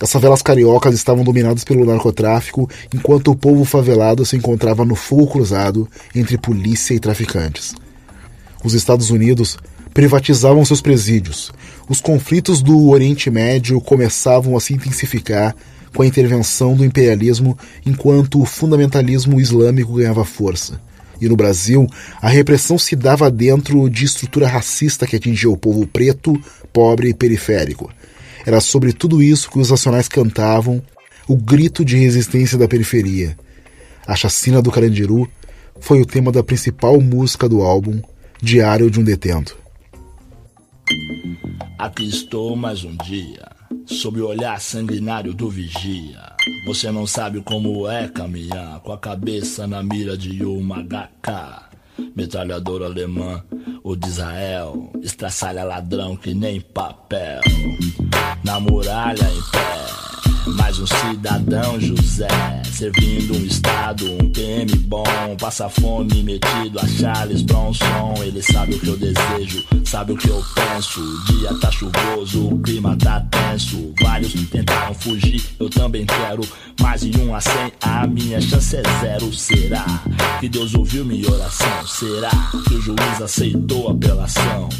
As 0.00 0.12
favelas 0.12 0.42
cariocas 0.42 0.94
estavam 0.94 1.24
dominadas 1.24 1.64
pelo 1.64 1.84
narcotráfico, 1.84 2.70
enquanto 2.94 3.32
o 3.32 3.36
povo 3.36 3.64
favelado 3.64 4.24
se 4.24 4.36
encontrava 4.36 4.84
no 4.84 4.94
fogo 4.94 5.26
cruzado 5.26 5.88
entre 6.14 6.38
polícia 6.38 6.94
e 6.94 7.00
traficantes. 7.00 7.74
Os 8.62 8.74
Estados 8.74 9.10
Unidos 9.10 9.58
privatizavam 9.92 10.64
seus 10.64 10.80
presídios. 10.80 11.50
Os 11.88 12.00
conflitos 12.00 12.62
do 12.62 12.90
Oriente 12.90 13.28
Médio 13.28 13.80
começavam 13.80 14.56
a 14.56 14.60
se 14.60 14.72
intensificar 14.72 15.56
com 15.92 16.02
a 16.02 16.06
intervenção 16.06 16.76
do 16.76 16.84
imperialismo 16.84 17.58
enquanto 17.84 18.40
o 18.40 18.44
fundamentalismo 18.44 19.40
islâmico 19.40 19.94
ganhava 19.94 20.24
força. 20.24 20.80
E 21.20 21.28
no 21.28 21.34
Brasil, 21.34 21.88
a 22.22 22.28
repressão 22.28 22.78
se 22.78 22.94
dava 22.94 23.28
dentro 23.28 23.90
de 23.90 24.04
estrutura 24.04 24.46
racista 24.46 25.06
que 25.06 25.16
atingia 25.16 25.50
o 25.50 25.56
povo 25.56 25.84
preto, 25.86 26.40
pobre 26.72 27.08
e 27.08 27.14
periférico. 27.14 27.90
Era 28.48 28.62
sobre 28.62 28.94
tudo 28.94 29.22
isso 29.22 29.50
que 29.50 29.58
os 29.58 29.68
nacionais 29.68 30.08
cantavam, 30.08 30.82
o 31.28 31.36
grito 31.36 31.84
de 31.84 31.98
resistência 31.98 32.56
da 32.56 32.66
periferia. 32.66 33.36
A 34.06 34.16
chacina 34.16 34.62
do 34.62 34.70
Carandiru 34.70 35.28
foi 35.82 36.00
o 36.00 36.06
tema 36.06 36.32
da 36.32 36.42
principal 36.42 36.98
música 36.98 37.46
do 37.46 37.60
álbum, 37.60 38.00
Diário 38.40 38.90
de 38.90 38.98
um 38.98 39.04
Detento. 39.04 39.54
Aqui 41.78 42.08
estou 42.08 42.56
mais 42.56 42.84
um 42.84 42.96
dia, 42.96 43.46
sob 43.84 44.18
o 44.22 44.28
olhar 44.28 44.58
sanguinário 44.62 45.34
do 45.34 45.50
vigia. 45.50 46.32
Você 46.64 46.90
não 46.90 47.06
sabe 47.06 47.42
como 47.42 47.86
é 47.86 48.08
caminhar 48.08 48.80
com 48.80 48.92
a 48.92 48.98
cabeça 48.98 49.66
na 49.66 49.82
mira 49.82 50.16
de 50.16 50.42
uma 50.42 50.82
HK. 50.82 51.68
Metralhador 52.16 52.82
alemã, 52.82 53.44
o 53.84 53.94
de 53.94 54.08
Israel, 54.08 54.90
estraçalha 55.02 55.64
ladrão 55.64 56.16
que 56.16 56.32
nem 56.32 56.62
papel. 56.62 57.42
Na 58.48 58.58
muralha 58.58 59.30
em 59.30 59.42
pé 59.50 59.78
mais 60.56 60.78
um 60.78 60.86
cidadão 60.86 61.78
José, 61.78 62.28
servindo 62.72 63.36
um 63.36 63.44
estado, 63.44 64.10
um 64.10 64.30
PM 64.30 64.74
bom, 64.86 65.04
passa 65.38 65.68
fome 65.68 66.22
metido 66.22 66.78
a 66.80 66.86
Charles 66.86 67.42
Bronson. 67.42 68.14
Ele 68.22 68.40
sabe 68.40 68.74
o 68.74 68.80
que 68.80 68.86
eu 68.86 68.96
desejo, 68.96 69.62
sabe 69.84 70.12
o 70.12 70.16
que 70.16 70.28
eu 70.28 70.42
penso. 70.54 71.00
O 71.00 71.24
dia 71.26 71.54
tá 71.60 71.70
chuvoso, 71.70 72.48
o 72.48 72.58
clima 72.60 72.96
tá 72.96 73.20
tenso. 73.30 73.92
Vários 74.00 74.32
tentaram 74.48 74.94
fugir, 74.94 75.44
eu 75.60 75.68
também 75.68 76.06
quero. 76.06 76.42
Mais 76.80 77.02
de 77.02 77.20
um 77.20 77.34
a 77.34 77.40
cem, 77.42 77.70
a 77.82 78.06
minha 78.06 78.40
chance 78.40 78.76
é 78.76 78.82
zero. 79.00 79.30
Será 79.34 79.84
que 80.40 80.48
Deus 80.48 80.74
ouviu 80.74 81.04
minha 81.04 81.30
oração? 81.30 81.86
Será 81.86 82.30
que 82.66 82.74
o 82.74 82.80
juiz 82.80 83.20
aceitou 83.22 83.88
a 83.88 83.92
apelação? 83.92 84.70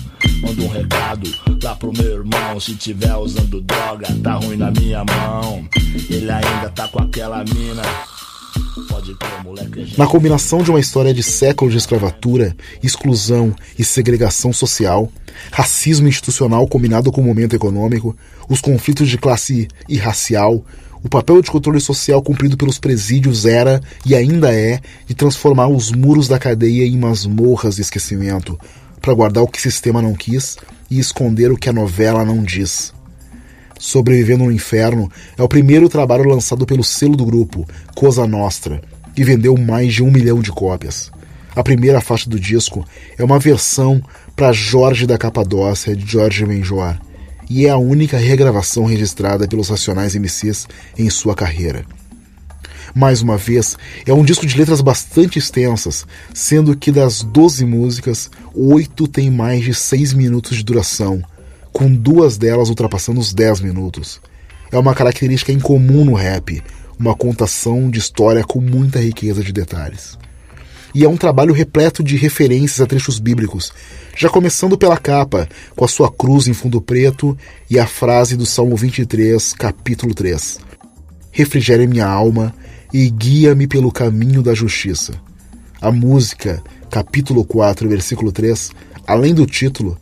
Manda 0.40 0.62
um 0.62 0.68
recado 0.68 1.31
lá 1.62 1.74
pro 1.74 1.92
meu 1.92 2.18
irmão. 2.18 2.61
Se 2.61 2.74
tiver 2.74 3.14
usando 3.16 3.61
droga, 3.61 4.07
tá 4.22 4.35
ruim 4.35 4.57
na 4.57 4.70
minha 4.70 5.05
mão. 5.05 5.68
Ele 6.09 6.31
ainda 6.31 6.70
tá 6.70 6.88
com 6.88 7.01
aquela 7.01 7.44
mina. 7.44 7.83
Na 9.96 10.07
combinação 10.07 10.62
de 10.62 10.70
uma 10.70 10.81
história 10.81 11.12
de 11.12 11.22
séculos 11.22 11.72
de 11.72 11.79
escravatura, 11.79 12.57
exclusão 12.83 13.55
e 13.79 13.85
segregação 13.85 14.53
social, 14.53 15.11
racismo 15.51 16.09
institucional 16.09 16.66
combinado 16.66 17.11
com 17.11 17.20
o 17.20 17.24
momento 17.24 17.57
econômico, 17.57 18.16
os 18.48 18.61
conflitos 18.61 19.09
de 19.09 19.18
classe 19.18 19.68
e 19.88 19.96
racial, 19.96 20.64
o 21.03 21.09
papel 21.09 21.40
de 21.42 21.51
controle 21.51 21.81
social 21.81 22.22
cumprido 22.22 22.57
pelos 22.57 22.79
presídios 22.79 23.46
era 23.46 23.81
e 24.05 24.14
ainda 24.14 24.53
é 24.55 24.81
de 25.07 25.14
transformar 25.14 25.68
os 25.68 25.92
muros 25.92 26.29
da 26.29 26.38
cadeia 26.38 26.87
em 26.87 26.98
masmorras 26.98 27.77
de 27.77 27.83
esquecimento, 27.83 28.59
para 29.00 29.14
guardar 29.14 29.42
o 29.42 29.48
que 29.48 29.58
o 29.58 29.62
sistema 29.62 30.02
não 30.02 30.14
quis 30.14 30.56
e 30.90 30.98
esconder 30.98 31.50
o 31.50 31.56
que 31.56 31.68
a 31.68 31.72
novela 31.72 32.24
não 32.24 32.42
diz. 32.42 32.92
Sobrevivendo 33.78 34.44
no 34.44 34.52
Inferno 34.52 35.11
é 35.37 35.42
o 35.42 35.48
primeiro 35.48 35.88
trabalho 35.88 36.28
lançado 36.28 36.66
pelo 36.66 36.82
selo 36.82 37.16
do 37.16 37.24
grupo, 37.24 37.66
Cosa 37.94 38.26
Nostra, 38.26 38.82
e 39.16 39.22
vendeu 39.22 39.56
mais 39.56 39.94
de 39.94 40.02
um 40.02 40.11
milhão 40.11 40.40
de 40.40 40.50
cópias. 40.50 41.11
A 41.54 41.62
primeira 41.62 42.00
faixa 42.00 42.28
do 42.28 42.38
disco 42.38 42.84
é 43.16 43.24
uma 43.24 43.38
versão 43.38 44.02
para 44.34 44.52
Jorge 44.52 45.06
da 45.06 45.18
Capadócia 45.18 45.94
de 45.94 46.06
Jorge 46.06 46.44
Benjor, 46.44 46.96
e 47.48 47.66
é 47.66 47.70
a 47.70 47.78
única 47.78 48.18
regravação 48.18 48.84
registrada 48.84 49.48
pelos 49.48 49.68
Racionais 49.68 50.14
MCs 50.14 50.68
em 50.96 51.08
sua 51.08 51.34
carreira. 51.34 51.84
Mais 52.94 53.22
uma 53.22 53.37
vez, 53.37 53.77
é 54.07 54.12
um 54.12 54.24
disco 54.24 54.46
de 54.46 54.57
letras 54.57 54.81
bastante 54.81 55.38
extensas, 55.38 56.07
sendo 56.35 56.77
que 56.77 56.90
das 56.90 57.22
12 57.22 57.64
músicas, 57.64 58.31
8 58.55 59.07
têm 59.09 59.31
mais 59.31 59.64
de 59.64 59.74
6 59.74 60.12
minutos 60.14 60.57
de 60.57 60.64
duração, 60.64 61.22
com 61.72 61.92
duas 61.92 62.37
delas 62.37 62.68
ultrapassando 62.68 63.20
os 63.20 63.33
10 63.33 63.61
minutos. 63.61 64.20
É 64.72 64.79
uma 64.79 64.94
característica 64.94 65.53
incomum 65.53 66.05
no 66.05 66.14
rap, 66.14 66.62
uma 66.98 67.14
contação 67.14 67.90
de 67.90 67.98
história 67.98 68.42
com 68.42 68.61
muita 68.61 69.01
riqueza 69.01 69.42
de 69.42 69.53
detalhes. 69.53 70.18
E 70.94 71.05
é 71.05 71.09
um 71.09 71.16
trabalho 71.16 71.53
repleto 71.53 72.03
de 72.03 72.16
referências 72.16 72.81
a 72.81 72.87
trechos 72.87 73.18
bíblicos, 73.18 73.72
já 74.16 74.29
começando 74.29 74.77
pela 74.77 74.96
capa, 74.96 75.48
com 75.77 75.85
a 75.85 75.88
sua 75.88 76.11
cruz 76.11 76.48
em 76.48 76.53
fundo 76.53 76.81
preto 76.81 77.37
e 77.70 77.79
a 77.79 77.87
frase 77.87 78.37
do 78.37 78.44
Salmo 78.44 78.74
23, 78.74 79.53
capítulo 79.53 80.14
3. 80.14 80.59
Refrigere 81.31 81.87
minha 81.87 82.07
alma 82.07 82.53
e 82.92 83.09
guia-me 83.11 83.66
pelo 83.66 83.92
caminho 83.92 84.42
da 84.42 84.55
justiça. 84.55 85.14
A 85.81 85.90
música, 85.92 86.62
capítulo 86.90 87.44
4, 87.44 87.88
versículo 87.88 88.33
3, 88.33 88.70
além 89.07 89.35
do 89.35 89.46
título, 89.46 89.98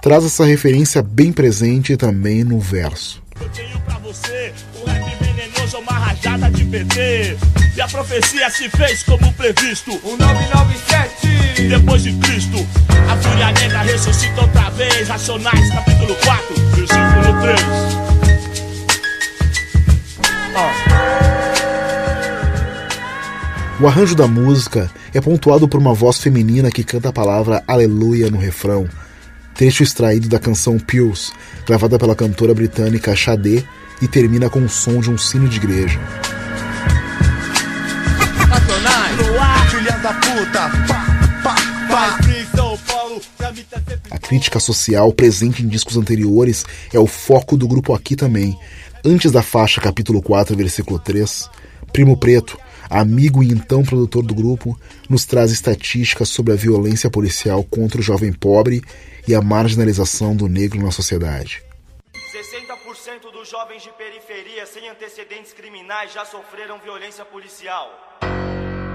traz 0.00 0.24
essa 0.24 0.44
referência 0.44 1.02
bem 1.02 1.32
presente 1.32 1.96
também 1.96 2.42
no 2.42 2.58
verso. 2.58 3.22
Eu 3.40 3.48
tenho 3.50 3.78
pra 3.80 3.98
você 3.98 4.52
um 4.80 4.84
rap 4.84 5.24
venenoso, 5.24 5.78
uma 5.78 5.92
rajada 5.92 6.50
de 6.50 6.64
PT. 6.64 7.36
E 7.76 7.80
a 7.80 7.88
profecia 7.88 8.50
se 8.50 8.68
fez 8.68 9.02
como 9.04 9.32
previsto. 9.34 9.92
O 10.04 10.16
997 10.16 11.68
depois 11.68 12.02
de 12.02 12.12
Cristo. 12.14 12.66
A 13.08 13.16
fúria 13.16 13.52
negra 13.52 13.82
ressuscita 13.82 14.40
outra 14.42 14.70
vez. 14.70 15.08
Racionais, 15.08 15.70
capítulo 15.70 16.14
4, 16.16 16.54
versículo 16.74 17.40
3. 17.42 17.60
Oh. 20.52 21.29
O 23.80 23.86
arranjo 23.86 24.14
da 24.14 24.26
música 24.26 24.90
é 25.14 25.22
pontuado 25.22 25.66
por 25.66 25.80
uma 25.80 25.94
voz 25.94 26.18
feminina 26.18 26.70
que 26.70 26.84
canta 26.84 27.08
a 27.08 27.12
palavra 27.14 27.64
Aleluia 27.66 28.28
no 28.30 28.36
refrão, 28.36 28.86
trecho 29.54 29.82
extraído 29.82 30.28
da 30.28 30.38
canção 30.38 30.78
Pills, 30.78 31.32
gravada 31.66 31.98
pela 31.98 32.14
cantora 32.14 32.52
britânica 32.52 33.16
Xadê, 33.16 33.64
e 34.02 34.06
termina 34.06 34.50
com 34.50 34.62
o 34.62 34.68
som 34.68 35.00
de 35.00 35.10
um 35.10 35.16
sino 35.16 35.48
de 35.48 35.56
igreja. 35.56 35.98
A 44.10 44.18
crítica 44.18 44.60
social 44.60 45.10
presente 45.10 45.62
em 45.62 45.68
discos 45.68 45.96
anteriores 45.96 46.66
é 46.92 46.98
o 46.98 47.06
foco 47.06 47.56
do 47.56 47.66
grupo 47.66 47.94
aqui 47.94 48.14
também. 48.14 48.58
Antes 49.02 49.32
da 49.32 49.40
faixa 49.40 49.80
capítulo 49.80 50.20
4, 50.20 50.54
versículo 50.54 50.98
3, 50.98 51.48
Primo 51.90 52.14
Preto 52.18 52.58
amigo 52.90 53.42
e 53.42 53.52
então 53.52 53.84
produtor 53.84 54.24
do 54.24 54.34
grupo, 54.34 54.78
nos 55.08 55.24
traz 55.24 55.52
estatísticas 55.52 56.28
sobre 56.28 56.52
a 56.52 56.56
violência 56.56 57.08
policial 57.08 57.62
contra 57.62 58.00
o 58.00 58.02
jovem 58.02 58.32
pobre 58.32 58.82
e 59.28 59.34
a 59.34 59.40
marginalização 59.40 60.34
do 60.34 60.48
negro 60.48 60.82
na 60.82 60.90
sociedade. 60.90 61.62
60% 62.12 63.32
dos 63.32 63.48
jovens 63.48 63.82
de 63.82 63.90
periferia 63.90 64.66
sem 64.66 64.88
antecedentes 64.88 65.52
criminais 65.52 66.12
já 66.12 66.24
sofreram 66.24 66.80
violência 66.80 67.24
policial. 67.24 68.18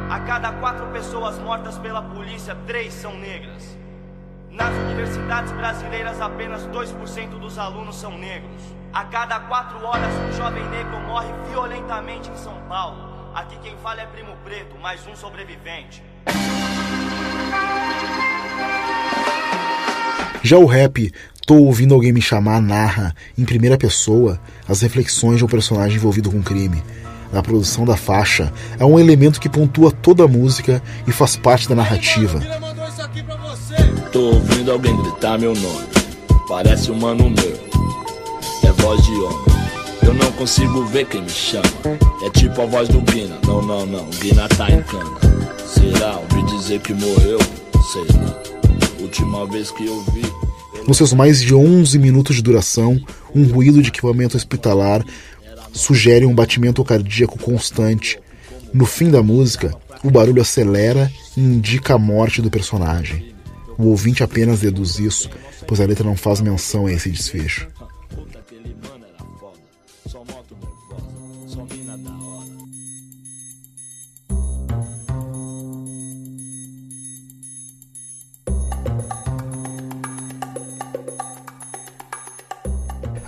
A 0.09 0.19
cada 0.19 0.51
quatro 0.53 0.85
pessoas 0.91 1.39
mortas 1.39 1.79
pela 1.79 2.01
polícia, 2.01 2.55
três 2.67 2.93
são 2.93 3.17
negras. 3.17 3.63
Nas 4.51 4.73
universidades 4.85 5.51
brasileiras, 5.51 6.21
apenas 6.21 6.65
2% 6.67 7.39
dos 7.39 7.57
alunos 7.57 7.95
são 7.95 8.17
negros. 8.17 8.61
A 8.93 9.03
cada 9.05 9.39
quatro 9.41 9.83
horas, 9.83 10.13
um 10.13 10.31
jovem 10.37 10.63
negro 10.69 10.97
morre 11.01 11.27
violentamente 11.49 12.29
em 12.29 12.37
São 12.37 12.57
Paulo. 12.69 13.14
Aqui 13.35 13.57
quem 13.61 13.75
fala 13.83 13.99
é 13.99 14.05
Primo 14.05 14.31
Preto, 14.45 14.77
mais 14.81 15.05
um 15.05 15.13
sobrevivente. 15.13 16.01
Já 20.41 20.57
o 20.57 20.65
rap 20.65 21.11
Tô 21.45 21.55
ouvindo 21.57 21.93
alguém 21.93 22.11
me 22.11 22.21
chamar 22.21 22.59
narra, 22.59 23.13
em 23.37 23.45
primeira 23.45 23.77
pessoa, 23.77 24.39
as 24.67 24.81
reflexões 24.81 25.37
de 25.37 25.45
um 25.45 25.47
personagem 25.47 25.97
envolvido 25.97 26.31
com 26.31 26.41
crime. 26.41 26.81
Na 27.31 27.43
produção 27.43 27.85
da 27.85 27.95
faixa, 27.95 28.51
é 28.79 28.85
um 28.85 28.97
elemento 28.97 29.39
que 29.39 29.47
pontua 29.47 29.91
toda 29.91 30.23
a 30.23 30.27
música 30.27 30.81
e 31.05 31.11
faz 31.11 31.35
parte 31.35 31.69
da 31.69 31.75
narrativa. 31.75 32.41
Tô 34.11 34.21
ouvindo 34.21 34.71
alguém 34.71 34.95
gritar 35.03 35.37
meu 35.37 35.53
nome, 35.53 35.87
parece 36.47 36.89
um 36.89 36.95
mano 36.95 37.29
meu, 37.29 37.59
é 38.63 38.71
voz 38.71 39.03
de 39.03 39.11
homem. 39.11 39.54
Não 40.19 40.31
consigo 40.33 40.85
ver 40.85 41.05
quem 41.05 41.21
me 41.21 41.29
chama. 41.29 41.63
É 42.25 42.29
tipo 42.31 42.61
a 42.61 42.65
voz 42.65 42.87
do 42.87 43.01
Guina. 43.01 43.37
Não, 43.45 43.61
não, 43.61 43.85
não. 43.85 44.09
Guina 44.09 44.47
tá 44.49 44.69
em 44.69 44.81
cana. 44.83 45.17
Será? 45.65 46.17
Ouvi 46.17 46.43
dizer 46.43 46.79
que 46.79 46.93
morreu? 46.93 47.39
Sei 47.91 48.05
lá. 48.17 48.43
Última 48.99 49.45
vez 49.47 49.71
que 49.71 49.85
eu 49.85 50.01
vi. 50.11 50.21
Nos 50.87 50.97
seus 50.97 51.13
mais 51.13 51.41
de 51.41 51.53
11 51.53 51.97
minutos 51.99 52.35
de 52.35 52.41
duração, 52.41 52.99
um 53.33 53.45
ruído 53.45 53.81
de 53.81 53.89
equipamento 53.89 54.37
hospitalar 54.37 55.03
sugere 55.73 56.25
um 56.25 56.33
batimento 56.33 56.83
cardíaco 56.83 57.39
constante. 57.39 58.19
No 58.73 58.85
fim 58.85 59.09
da 59.09 59.21
música, 59.23 59.75
o 60.03 60.11
barulho 60.11 60.41
acelera 60.41 61.11
e 61.35 61.41
indica 61.41 61.95
a 61.95 61.99
morte 61.99 62.41
do 62.41 62.49
personagem. 62.49 63.33
O 63.77 63.87
ouvinte 63.87 64.23
apenas 64.23 64.59
deduz 64.59 64.99
isso 64.99 65.29
pois 65.67 65.79
a 65.79 65.85
letra 65.85 66.05
não 66.05 66.15
faz 66.15 66.41
menção 66.41 66.85
a 66.85 66.91
esse 66.91 67.09
desfecho. 67.09 67.67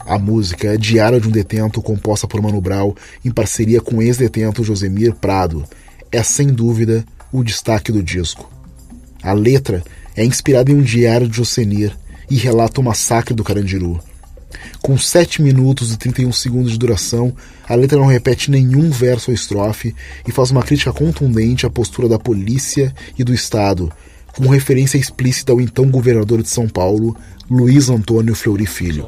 A 0.07 0.17
música 0.17 0.73
é 0.73 0.77
Diário 0.77 1.19
de 1.19 1.27
um 1.27 1.31
Detento, 1.31 1.81
composta 1.81 2.25
por 2.25 2.41
Mano 2.41 2.61
Brown 2.61 2.93
em 3.25 3.29
parceria 3.29 3.81
com 3.81 3.97
o 3.97 4.01
ex-detento 4.01 4.63
Josemir 4.63 5.13
Prado, 5.13 5.65
é 6.09 6.23
sem 6.23 6.47
dúvida 6.47 7.05
o 7.29 7.43
destaque 7.43 7.91
do 7.91 8.01
disco. 8.01 8.49
A 9.21 9.33
letra 9.33 9.83
é 10.15 10.23
inspirada 10.23 10.71
em 10.71 10.75
um 10.75 10.81
diário 10.81 11.27
de 11.27 11.35
Josenir 11.35 11.93
e 12.29 12.37
relata 12.37 12.79
o 12.79 12.83
massacre 12.85 13.33
do 13.33 13.43
Carandiru. 13.43 13.99
Com 14.81 14.97
7 14.97 15.41
minutos 15.41 15.91
e 15.91 15.97
31 15.97 16.31
segundos 16.31 16.71
de 16.71 16.79
duração, 16.79 17.35
a 17.67 17.75
letra 17.75 17.99
não 17.99 18.05
repete 18.05 18.49
nenhum 18.49 18.89
verso 18.89 19.29
ou 19.29 19.35
estrofe 19.35 19.93
e 20.25 20.31
faz 20.31 20.51
uma 20.51 20.63
crítica 20.63 20.93
contundente 20.93 21.65
à 21.65 21.69
postura 21.69 22.07
da 22.07 22.17
polícia 22.17 22.95
e 23.19 23.25
do 23.25 23.33
Estado, 23.33 23.91
com 24.37 24.47
referência 24.49 24.99
explícita 24.99 25.51
ao 25.51 25.59
então 25.59 25.89
governador 25.89 26.43
de 26.43 26.49
São 26.49 26.69
Paulo, 26.69 27.17
Luiz 27.49 27.89
Antônio 27.89 28.35
Fleury 28.35 28.67
Filho. 28.67 29.07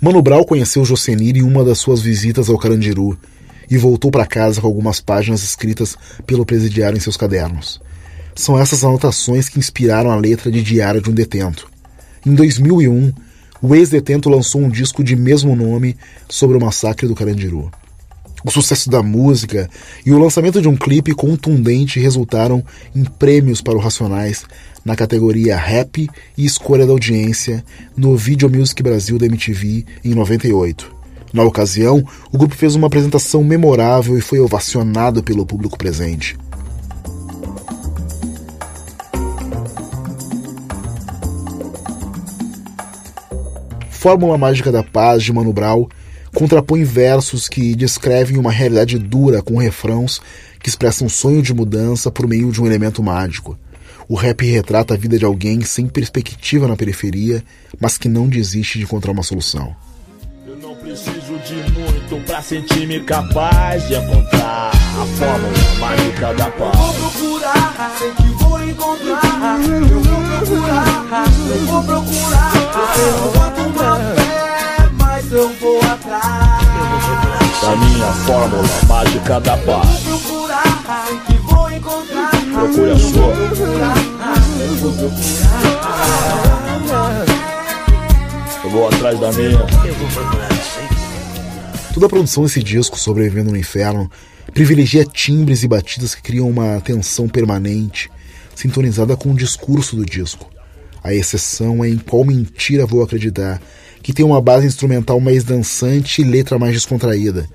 Mano 0.00 0.20
Brown 0.20 0.44
conheceu 0.44 0.84
Josenir 0.84 1.36
em 1.36 1.42
uma 1.42 1.64
das 1.64 1.78
suas 1.78 2.00
visitas 2.00 2.50
ao 2.50 2.58
Carandiru 2.58 3.18
e 3.70 3.78
voltou 3.78 4.10
para 4.10 4.26
casa 4.26 4.60
com 4.60 4.66
algumas 4.66 5.00
páginas 5.00 5.42
escritas 5.42 5.96
pelo 6.26 6.44
presidiário 6.44 6.96
em 6.96 7.00
seus 7.00 7.16
cadernos. 7.16 7.80
São 8.34 8.60
essas 8.60 8.84
anotações 8.84 9.48
que 9.48 9.58
inspiraram 9.58 10.10
a 10.10 10.16
letra 10.16 10.50
de 10.50 10.62
Diário 10.62 11.00
de 11.00 11.08
um 11.08 11.14
Detento. 11.14 11.66
Em 12.24 12.34
2001, 12.34 13.12
o 13.62 13.74
ex-detento 13.74 14.28
lançou 14.28 14.60
um 14.60 14.68
disco 14.68 15.02
de 15.02 15.16
mesmo 15.16 15.56
nome 15.56 15.96
sobre 16.28 16.56
o 16.56 16.60
massacre 16.60 17.08
do 17.08 17.14
Carandiru. 17.14 17.70
O 18.46 18.50
sucesso 18.52 18.88
da 18.88 19.02
música 19.02 19.68
e 20.06 20.12
o 20.12 20.18
lançamento 20.20 20.62
de 20.62 20.68
um 20.68 20.76
clipe 20.76 21.12
contundente 21.12 21.98
resultaram 21.98 22.62
em 22.94 23.02
prêmios 23.02 23.60
para 23.60 23.74
o 23.74 23.80
Racionais 23.80 24.44
na 24.84 24.94
categoria 24.94 25.56
Rap 25.56 26.08
e 26.38 26.44
Escolha 26.44 26.86
da 26.86 26.92
Audiência 26.92 27.64
no 27.96 28.16
Video 28.16 28.48
Music 28.48 28.80
Brasil 28.84 29.18
da 29.18 29.26
MTV 29.26 29.84
em 30.04 30.14
98. 30.14 30.94
Na 31.32 31.42
ocasião, 31.42 32.04
o 32.30 32.38
grupo 32.38 32.54
fez 32.54 32.76
uma 32.76 32.86
apresentação 32.86 33.42
memorável 33.42 34.16
e 34.16 34.20
foi 34.20 34.38
ovacionado 34.38 35.24
pelo 35.24 35.44
público 35.44 35.76
presente. 35.76 36.38
Fórmula 43.90 44.38
Mágica 44.38 44.70
da 44.70 44.84
Paz 44.84 45.24
de 45.24 45.32
Mano 45.32 45.52
Brown 45.52 45.88
contrapõe 46.36 46.84
versos 46.84 47.48
que 47.48 47.74
descrevem 47.74 48.36
uma 48.36 48.52
realidade 48.52 48.98
dura 48.98 49.40
com 49.40 49.56
refrãos 49.56 50.20
que 50.60 50.68
expressam 50.68 51.06
um 51.06 51.08
sonho 51.08 51.40
de 51.40 51.54
mudança 51.54 52.10
por 52.10 52.28
meio 52.28 52.52
de 52.52 52.60
um 52.60 52.66
elemento 52.66 53.02
mágico. 53.02 53.58
O 54.06 54.14
rap 54.14 54.44
retrata 54.44 54.92
a 54.92 54.98
vida 54.98 55.18
de 55.18 55.24
alguém 55.24 55.62
sem 55.62 55.86
perspectiva 55.88 56.68
na 56.68 56.76
periferia, 56.76 57.42
mas 57.80 57.96
que 57.96 58.06
não 58.06 58.28
desiste 58.28 58.76
de 58.76 58.84
encontrar 58.84 59.12
uma 59.12 59.22
solução. 59.22 59.74
Eu 60.46 60.56
não 60.58 60.76
preciso 60.76 61.38
de 61.38 61.54
muito 61.72 62.22
pra 62.26 62.42
sentir-me 62.42 63.00
capaz 63.00 63.88
de 63.88 63.94
encontrar 63.94 64.72
a 64.72 65.06
fórmula 65.16 65.80
mágica 65.80 66.34
da 66.34 66.50
paz. 66.50 66.78
Eu 66.78 66.92
vou 66.92 67.10
procurar, 67.10 67.96
sei 67.98 68.10
que 68.10 68.44
vou 68.44 68.62
encontrar. 68.62 69.58
Eu 69.64 69.88
vou 69.88 70.22
procurar, 70.44 71.06
eu 71.48 71.66
vou 71.66 71.82
procurar. 71.82 72.52
Eu 72.98 73.20
não 73.20 73.32
boto 73.32 73.62
uma 73.62 73.96
fé, 74.14 74.35
mas 75.26 75.32
eu 75.32 75.52
vou 75.54 75.80
atrás. 75.82 76.22
Da 77.60 77.76
minha 77.76 78.12
fórmula 78.12 78.62
mágica 78.86 79.40
da 79.40 79.56
paz. 79.58 80.06
Eu 80.06 80.18
vou 80.18 80.46
procurar, 80.46 81.24
que 81.26 81.32
vou 81.38 81.72
encontrar. 81.72 82.30
Procure 82.30 82.90
a 82.90 82.98
sua. 82.98 83.34
Eu 88.64 88.70
vou 88.70 88.88
atrás 88.88 89.18
da 89.18 89.32
minha. 89.32 89.58
Toda 91.92 92.06
a 92.06 92.08
produção 92.08 92.44
desse 92.44 92.62
disco, 92.62 92.98
Sobrevivendo 92.98 93.50
no 93.50 93.56
Inferno, 93.56 94.10
privilegia 94.52 95.04
timbres 95.04 95.62
e 95.62 95.68
batidas 95.68 96.14
que 96.14 96.22
criam 96.22 96.48
uma 96.48 96.80
tensão 96.80 97.28
permanente, 97.28 98.10
sintonizada 98.54 99.16
com 99.16 99.30
o 99.32 99.36
discurso 99.36 99.96
do 99.96 100.04
disco. 100.04 100.50
A 101.02 101.14
exceção 101.14 101.84
é 101.84 101.88
em 101.88 101.96
Qual 101.96 102.24
Mentira 102.24 102.84
Vou 102.84 103.02
Acreditar, 103.02 103.60
que 104.06 104.12
tem 104.12 104.24
uma 104.24 104.40
base 104.40 104.64
instrumental 104.64 105.18
mais 105.18 105.42
dançante 105.42 106.22
e 106.22 106.24
letra 106.24 106.60
mais 106.60 106.72
descontraída. 106.72 107.48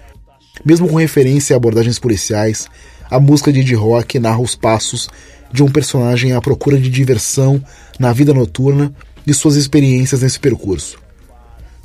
Mesmo 0.66 0.86
com 0.86 0.98
referência 0.98 1.56
a 1.56 1.58
abordagens 1.58 1.98
policiais, 1.98 2.68
a 3.10 3.22
música 3.22 3.54
de 3.54 3.62
Ed 3.62 3.74
Rock 3.74 4.20
narra 4.20 4.42
os 4.42 4.54
passos 4.54 5.10
de 5.50 5.64
um 5.64 5.72
personagem 5.72 6.34
à 6.34 6.42
procura 6.42 6.78
de 6.78 6.90
diversão 6.90 7.64
na 7.98 8.12
vida 8.12 8.34
noturna 8.34 8.94
e 9.26 9.34
suas 9.34 9.56
experiências 9.56 10.24
nesse 10.24 10.42
percurso. 10.42 11.00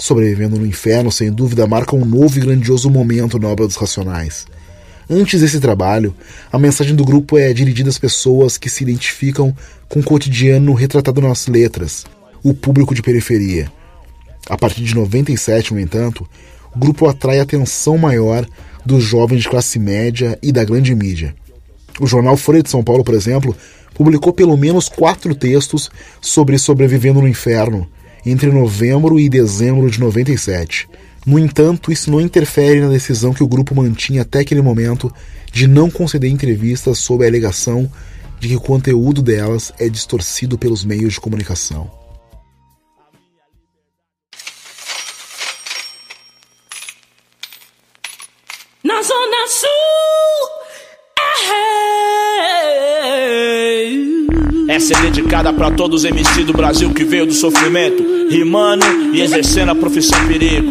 Sobrevivendo 0.01 0.59
no 0.59 0.67
Inferno, 0.67 1.13
sem 1.13 1.31
dúvida, 1.31 1.65
marca 1.69 1.95
um 1.95 2.05
novo 2.05 2.37
e 2.37 2.41
grandioso 2.41 2.91
momento 2.91 3.39
na 3.39 3.47
obra 3.47 3.69
dos 3.69 3.77
Racionais. 3.77 4.47
Antes 5.09 5.43
desse 5.43 5.61
trabalho, 5.61 6.13
a 6.51 6.59
mensagem 6.59 6.97
do 6.97 7.05
grupo 7.05 7.39
é 7.39 7.53
dirigida 7.53 7.89
às 7.89 7.99
pessoas 7.99 8.59
que 8.59 8.69
se 8.69 8.83
identificam 8.83 9.57
com 9.89 10.01
o 10.01 10.03
cotidiano 10.05 10.75
retratado 10.75 11.21
nas 11.21 11.47
letras, 11.47 12.05
o 12.43 12.53
público 12.53 12.97
de 12.97 13.01
periferia. 13.01 13.71
A 14.49 14.57
partir 14.57 14.83
de 14.85 14.95
97, 14.95 15.75
no 15.75 15.81
entanto, 15.81 16.29
o 16.75 16.79
grupo 16.79 17.09
atrai 17.09 17.41
atenção 17.41 17.99
maior 17.99 18.47
dos 18.85 19.03
jovens 19.03 19.43
de 19.43 19.49
classe 19.49 19.79
média 19.79 20.39
e 20.43 20.53
da 20.53 20.65
grande 20.65 20.95
mídia. 20.95 21.35
O 21.99 22.07
jornal 22.07 22.37
Folha 22.37 22.63
de 22.63 22.71
São 22.71 22.85
Paulo, 22.85 23.03
por 23.03 23.15
exemplo, 23.15 23.57
publicou 23.95 24.33
pelo 24.33 24.57
menos 24.57 24.89
quatro 24.89 25.35
textos 25.35 25.91
sobre 26.21 26.59
sobrevivendo 26.59 27.21
no 27.21 27.29
inferno 27.29 27.89
entre 28.25 28.51
novembro 28.51 29.19
e 29.19 29.29
dezembro 29.29 29.91
de 29.91 29.99
97. 29.99 30.89
No 31.25 31.39
entanto, 31.39 31.91
isso 31.91 32.11
não 32.11 32.21
interfere 32.21 32.81
na 32.81 32.89
decisão 32.89 33.33
que 33.33 33.43
o 33.43 33.49
grupo 33.49 33.75
mantinha 33.75 34.23
até 34.23 34.41
aquele 34.41 34.63
momento 34.63 35.13
de 35.53 35.67
não 35.67 35.91
conceder 35.91 36.31
entrevistas 36.31 36.99
sob 36.99 37.25
a 37.25 37.29
alegação 37.29 37.91
de 38.39 38.49
que 38.49 38.57
o 38.57 38.61
conteúdo 38.61 39.23
delas 39.23 39.73
é 39.79 39.89
distorcido 39.89 40.59
pelos 40.59 40.85
meios 40.85 41.15
de 41.15 41.21
comunicação. 41.21 42.06
Dedicada 55.27 55.53
pra 55.53 55.73
todos 55.73 56.05
os 56.05 56.05
MC 56.05 56.45
do 56.45 56.53
Brasil 56.53 56.95
que 56.95 57.03
veio 57.03 57.27
do 57.27 57.35
sofrimento, 57.35 58.03
rimando 58.31 58.87
e 59.13 59.21
exercendo 59.21 59.71
a 59.71 59.75
profissão 59.75 60.25
perigo. 60.29 60.71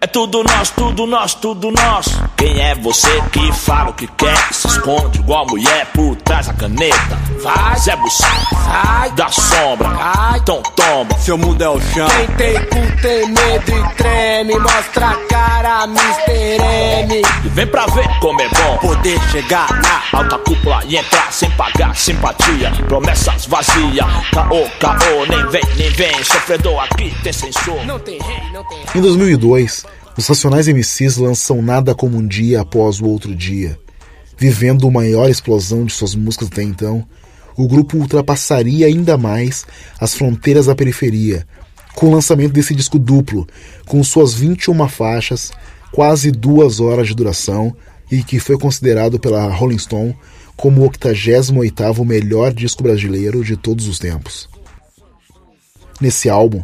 É 0.00 0.06
tudo 0.06 0.42
nós, 0.42 0.70
tudo 0.70 1.06
nós, 1.06 1.34
tudo 1.34 1.70
nós. 1.70 2.06
Quem 2.36 2.60
é 2.60 2.74
você 2.74 3.22
que 3.32 3.52
fala 3.52 3.90
o 3.90 3.94
que 3.94 4.06
quer? 4.06 4.48
Que 4.48 4.54
se 4.54 4.66
esconde 4.66 5.18
igual 5.18 5.46
mulher 5.46 5.86
por 5.94 6.16
trás 6.16 6.46
da 6.46 6.54
caneta. 6.54 7.18
Vai, 7.42 7.76
Zé 7.78 7.96
Bussai, 7.96 8.42
vai, 8.52 9.10
da 9.12 9.28
sombra, 9.28 9.88
vai, 9.88 10.38
então 10.38 10.62
tomba. 10.74 11.18
Seu 11.18 11.38
mundo 11.38 11.62
é 11.62 11.68
o 11.68 11.80
chão. 11.80 12.08
Quem 12.08 12.36
tem 12.36 12.54
cu 12.66 13.02
tem 13.02 13.28
medo 13.28 13.70
e 13.70 13.94
treme. 13.94 14.58
Mostra 14.58 15.10
a 15.10 15.16
cara, 15.26 15.84
Mr. 15.84 16.62
M. 16.62 17.22
E 17.44 17.48
vem 17.48 17.66
pra 17.66 17.86
ver 17.86 18.08
como 18.20 18.40
é 18.40 18.48
bom 18.48 18.78
Poder 18.78 19.20
chegar 19.30 19.68
na 19.82 20.18
alta 20.18 20.38
cúpula 20.38 20.82
e 20.86 20.96
entrar 20.96 21.32
sem 21.32 21.50
pagar 21.52 21.94
simpatia. 21.96 22.70
Promessas 22.88 23.46
vazias, 23.46 24.06
caô, 24.32 24.66
caô, 24.80 25.26
nem 25.28 25.46
vem, 25.48 25.62
nem 25.76 25.90
vem. 25.90 26.24
Sofredor 26.24 26.82
aqui 26.82 27.14
tem 27.22 27.32
censor. 27.32 27.84
Não 27.86 27.98
tem 27.98 28.18
rei, 28.20 28.42
não 28.52 28.64
tem 28.64 28.78
rei. 28.78 28.86
Em 28.94 29.00
2002, 29.00 29.86
os 30.16 30.26
Racionais 30.28 30.68
MCs 30.68 31.16
lançam 31.16 31.60
Nada 31.60 31.94
Como 31.94 32.16
um 32.16 32.26
Dia 32.26 32.60
Após 32.60 33.00
o 33.00 33.06
Outro 33.06 33.34
Dia. 33.34 33.78
Vivendo 34.38 34.86
a 34.86 34.90
maior 34.90 35.28
explosão 35.28 35.84
de 35.84 35.92
suas 35.92 36.14
músicas 36.14 36.48
até 36.48 36.62
então, 36.62 37.04
o 37.56 37.66
grupo 37.66 37.96
ultrapassaria 37.98 38.86
ainda 38.86 39.16
mais 39.16 39.64
as 39.98 40.14
fronteiras 40.14 40.66
da 40.66 40.74
periferia, 40.74 41.46
com 41.94 42.08
o 42.08 42.12
lançamento 42.12 42.52
desse 42.52 42.74
disco 42.74 42.98
duplo, 42.98 43.46
com 43.86 44.02
suas 44.02 44.34
21 44.34 44.88
faixas, 44.88 45.52
quase 45.92 46.30
duas 46.30 46.80
horas 46.80 47.08
de 47.08 47.14
duração, 47.14 47.74
e 48.10 48.22
que 48.22 48.38
foi 48.38 48.58
considerado 48.58 49.18
pela 49.18 49.48
Rolling 49.48 49.78
Stone 49.78 50.16
como 50.56 50.84
o 50.84 50.90
88º 50.90 52.04
melhor 52.04 52.52
disco 52.52 52.82
brasileiro 52.82 53.44
de 53.44 53.56
todos 53.56 53.88
os 53.88 53.98
tempos. 53.98 54.48
Nesse 56.00 56.28
álbum, 56.28 56.62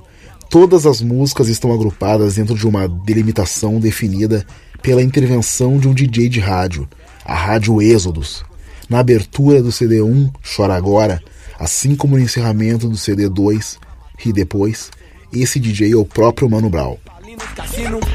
todas 0.51 0.85
as 0.85 1.01
músicas 1.01 1.49
estão 1.49 1.73
agrupadas 1.73 2.35
dentro 2.35 2.57
de 2.57 2.67
uma 2.67 2.89
delimitação 2.89 3.79
definida 3.79 4.45
pela 4.83 5.01
intervenção 5.01 5.79
de 5.79 5.89
um 5.89 5.95
DJ 5.95 6.29
de 6.29 6.41
rádio, 6.41 6.89
a 7.25 7.35
Rádio 7.35 7.81
Êxodos. 7.81 8.45
Na 8.89 8.99
abertura 8.99 9.63
do 9.63 9.71
CD 9.71 10.03
1, 10.03 10.31
Chora 10.57 10.75
Agora, 10.75 11.23
assim 11.57 11.95
como 11.95 12.17
no 12.17 12.23
encerramento 12.23 12.89
do 12.89 12.97
CD 12.97 13.29
2, 13.29 13.79
Ri 14.19 14.33
Depois, 14.33 14.91
esse 15.33 15.61
DJ 15.61 15.93
é 15.93 15.97
o 15.97 16.05
próprio 16.05 16.51
Mano 16.51 16.69
Brown. 16.69 16.97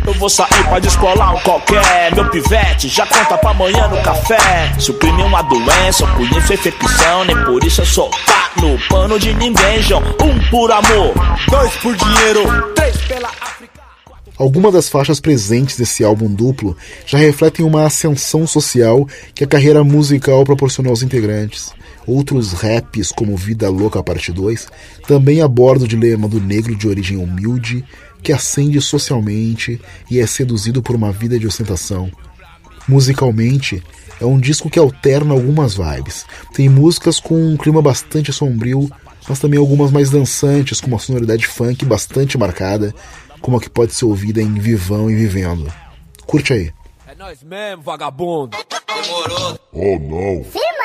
Eu 0.06 0.14
vou 0.14 0.30
sair 0.30 0.64
pra 0.68 0.80
descolar 0.80 1.36
um 1.36 1.40
qualquer. 1.42 2.14
Meu 2.14 2.30
pivete 2.30 2.88
já 2.88 3.06
conta 3.06 3.38
pra 3.38 3.52
amanhã 3.52 3.88
no 3.88 4.02
café. 4.02 4.74
Suprimir 4.80 5.26
uma 5.26 5.42
doença, 5.44 6.04
eu 6.04 6.08
conheço 6.16 6.54
infecção 6.54 7.26
Nem 7.26 7.38
por 7.44 7.64
isso 7.64 7.82
eu 7.82 7.86
sou 7.86 8.10
tá 8.10 8.52
no 8.62 8.78
pano 8.88 9.20
de 9.20 9.34
ninguém, 9.34 9.82
João. 9.82 10.02
Um 10.22 10.50
por 10.50 10.72
amor, 10.72 11.14
dois 11.50 11.72
por 11.78 11.96
dinheiro 11.96 12.74
Três 12.76 12.98
pela 13.08 13.28
África. 13.28 13.82
Algumas 14.38 14.74
das 14.74 14.90
faixas 14.90 15.20
presentes 15.22 15.78
desse 15.78 16.04
álbum 16.04 16.28
duplo 16.28 16.76
já 17.06 17.18
refletem 17.18 17.66
uma 17.66 17.86
ascensão 17.86 18.46
social 18.46 19.08
que 19.34 19.46
a 19.46 19.48
carreira 19.48 19.84
musical 19.84 20.44
proporcionou 20.44 20.90
aos 20.90 21.02
integrantes. 21.02 21.74
Outros 22.06 22.52
raps, 22.52 23.12
como 23.12 23.38
Vida 23.38 23.70
Louca 23.70 24.04
Parte 24.04 24.32
2, 24.32 24.68
também 25.08 25.42
abordam 25.42 25.86
o 25.86 25.88
dilema 25.88 26.28
do 26.28 26.42
negro 26.42 26.76
de 26.76 26.88
origem 26.88 27.18
humilde 27.18 27.84
que 28.26 28.34
ascende 28.34 28.82
socialmente 28.82 29.80
e 30.10 30.20
é 30.20 30.26
seduzido 30.26 30.82
por 30.82 30.96
uma 30.96 31.12
vida 31.12 31.38
de 31.38 31.46
ostentação. 31.46 32.12
Musicalmente, 32.88 33.84
é 34.20 34.26
um 34.26 34.40
disco 34.40 34.68
que 34.68 34.80
alterna 34.80 35.32
algumas 35.32 35.76
vibes. 35.76 36.26
Tem 36.52 36.68
músicas 36.68 37.20
com 37.20 37.36
um 37.36 37.56
clima 37.56 37.84
bastante 37.84 38.34
sombrio, 38.34 38.90
mas 39.30 39.38
também 39.38 39.60
algumas 39.60 39.92
mais 39.92 40.10
dançantes, 40.10 40.82
com 40.82 40.88
uma 40.88 40.98
sonoridade 40.98 41.46
funk 41.46 41.86
bastante 41.86 42.36
marcada, 42.36 42.96
como 43.42 43.58
a 43.58 43.62
que 43.62 43.70
pode 43.70 43.94
ser 43.94 44.06
ouvida 44.06 44.42
em 44.42 44.56
Vivão 44.56 45.10
e 45.10 45.14
Vivendo. 45.14 45.72
Curte 46.26 46.54
aí. 46.54 46.74
É 47.08 47.14
nós 47.14 47.44
mesmo, 47.44 47.84
vagabundo. 47.84 48.58
Demorou. 48.88 49.60
Oh 49.72 50.00
não. 50.00 50.44
Firmão! 50.44 50.85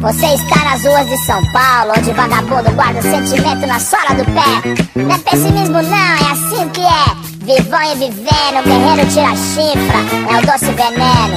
Você 0.00 0.26
está 0.34 0.64
nas 0.64 0.82
ruas 0.82 1.06
de 1.10 1.16
São 1.26 1.44
Paulo, 1.52 1.92
onde 1.94 2.10
vagabundo 2.12 2.72
guarda 2.72 3.00
o 3.00 3.02
sentimento 3.02 3.66
na 3.66 3.78
sola 3.78 4.14
do 4.14 4.24
pé. 4.24 4.74
Não 4.96 5.14
é 5.14 5.18
pessimismo 5.18 5.82
não, 5.82 5.94
é 5.94 6.32
assim 6.32 6.66
que 6.70 6.80
é. 6.80 7.14
Vivão 7.44 7.82
e 7.82 7.96
vivendo, 7.96 8.64
guerreiro 8.64 9.06
tira 9.10 9.36
chifra, 9.36 10.00
é 10.30 10.38
o 10.38 10.46
doce 10.46 10.72
veneno. 10.72 11.36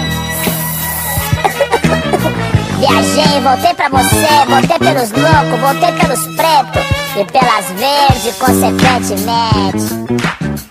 Viajei, 2.79 3.41
voltei 3.41 3.73
pra 3.73 3.89
você, 3.89 4.45
voltei 4.47 4.79
pelos 4.79 5.11
loucos, 5.11 5.59
voltei 5.59 5.91
pelos 5.99 6.25
pretos 6.35 6.83
e 7.17 7.25
pelas 7.31 7.65
verdes, 7.71 8.35
consequentemente. 8.37 9.93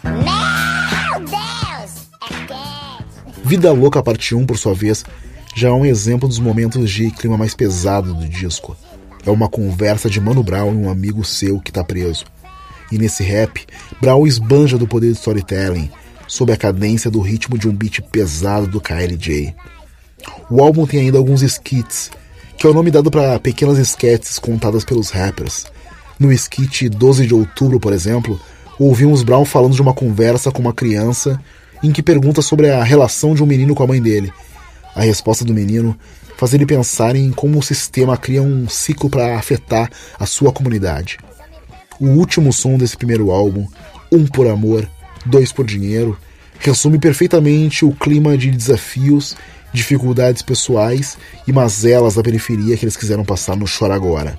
Meu 0.04 1.20
Deus, 1.20 1.90
é 2.22 2.28
quente. 2.46 3.42
Vida 3.44 3.70
Louca 3.72 4.02
Parte 4.02 4.34
1, 4.34 4.46
por 4.46 4.56
sua 4.56 4.74
vez, 4.74 5.04
já 5.54 5.68
é 5.68 5.72
um 5.72 5.84
exemplo 5.84 6.28
dos 6.28 6.38
momentos 6.38 6.90
de 6.90 7.10
clima 7.10 7.36
mais 7.36 7.54
pesado 7.54 8.14
do 8.14 8.28
disco. 8.28 8.76
É 9.24 9.30
uma 9.30 9.48
conversa 9.48 10.08
de 10.08 10.20
Mano 10.20 10.42
Brown 10.42 10.72
e 10.72 10.76
um 10.76 10.90
amigo 10.90 11.24
seu 11.24 11.60
que 11.60 11.70
está 11.70 11.84
preso. 11.84 12.24
E 12.90 12.98
nesse 12.98 13.22
rap, 13.22 13.64
Brown 14.00 14.26
esbanja 14.26 14.76
do 14.76 14.86
poder 14.86 15.12
de 15.12 15.18
storytelling, 15.18 15.90
sob 16.26 16.52
a 16.52 16.56
cadência 16.56 17.10
do 17.10 17.20
ritmo 17.20 17.56
de 17.56 17.68
um 17.68 17.72
beat 17.72 18.00
pesado 18.00 18.66
do 18.66 18.80
KLJ. 18.80 19.54
O 20.50 20.62
álbum 20.62 20.86
tem 20.86 21.00
ainda 21.00 21.18
alguns 21.18 21.42
skits, 21.42 22.10
que 22.56 22.66
é 22.66 22.70
o 22.70 22.74
nome 22.74 22.90
dado 22.90 23.10
para 23.10 23.38
pequenas 23.38 23.78
sketches 23.78 24.38
contadas 24.38 24.84
pelos 24.84 25.10
rappers. 25.10 25.66
No 26.18 26.32
skit 26.32 26.88
12 26.88 27.26
de 27.26 27.34
outubro, 27.34 27.78
por 27.78 27.92
exemplo, 27.92 28.40
ouvimos 28.78 29.22
Brown 29.22 29.44
falando 29.44 29.74
de 29.74 29.82
uma 29.82 29.94
conversa 29.94 30.50
com 30.50 30.60
uma 30.60 30.72
criança 30.72 31.40
em 31.82 31.92
que 31.92 32.02
pergunta 32.02 32.42
sobre 32.42 32.70
a 32.70 32.82
relação 32.82 33.34
de 33.34 33.42
um 33.42 33.46
menino 33.46 33.74
com 33.74 33.82
a 33.82 33.86
mãe 33.86 34.00
dele 34.00 34.32
a 34.94 35.02
resposta 35.02 35.44
do 35.44 35.54
menino 35.54 35.96
faz 36.36 36.52
ele 36.54 36.66
pensar 36.66 37.14
em 37.14 37.30
como 37.30 37.58
o 37.58 37.62
sistema 37.62 38.16
cria 38.16 38.42
um 38.42 38.68
ciclo 38.68 39.08
para 39.08 39.38
afetar 39.38 39.90
a 40.18 40.26
sua 40.26 40.52
comunidade. 40.52 41.18
O 42.00 42.06
último 42.06 42.52
som 42.52 42.76
desse 42.76 42.96
primeiro 42.96 43.30
álbum, 43.30 43.66
Um 44.10 44.26
por 44.26 44.46
Amor, 44.48 44.88
Dois 45.24 45.52
por 45.52 45.64
Dinheiro, 45.64 46.18
resume 46.58 46.98
perfeitamente 46.98 47.84
o 47.84 47.92
clima 47.92 48.36
de 48.36 48.50
desafios, 48.50 49.36
dificuldades 49.72 50.42
pessoais 50.42 51.16
e 51.46 51.52
mazelas 51.52 52.14
da 52.14 52.22
periferia 52.22 52.76
que 52.76 52.84
eles 52.84 52.96
quiseram 52.96 53.24
passar 53.24 53.56
no 53.56 53.66
Chora 53.66 53.94
Agora. 53.94 54.38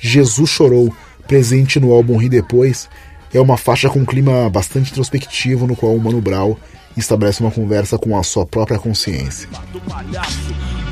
Jesus 0.00 0.50
Chorou, 0.50 0.92
presente 1.28 1.78
no 1.78 1.92
álbum 1.92 2.16
Ri 2.16 2.28
Depois, 2.28 2.88
é 3.32 3.40
uma 3.40 3.56
faixa 3.56 3.88
com 3.88 4.00
um 4.00 4.04
clima 4.04 4.50
bastante 4.50 4.90
introspectivo 4.90 5.66
no 5.66 5.76
qual 5.76 5.94
o 5.94 6.00
Mano 6.00 6.20
Brown 6.20 6.56
estabelece 6.96 7.40
uma 7.40 7.50
conversa 7.50 7.98
com 7.98 8.16
a 8.18 8.22
sua 8.22 8.46
própria 8.46 8.78
consciência. 8.78 9.48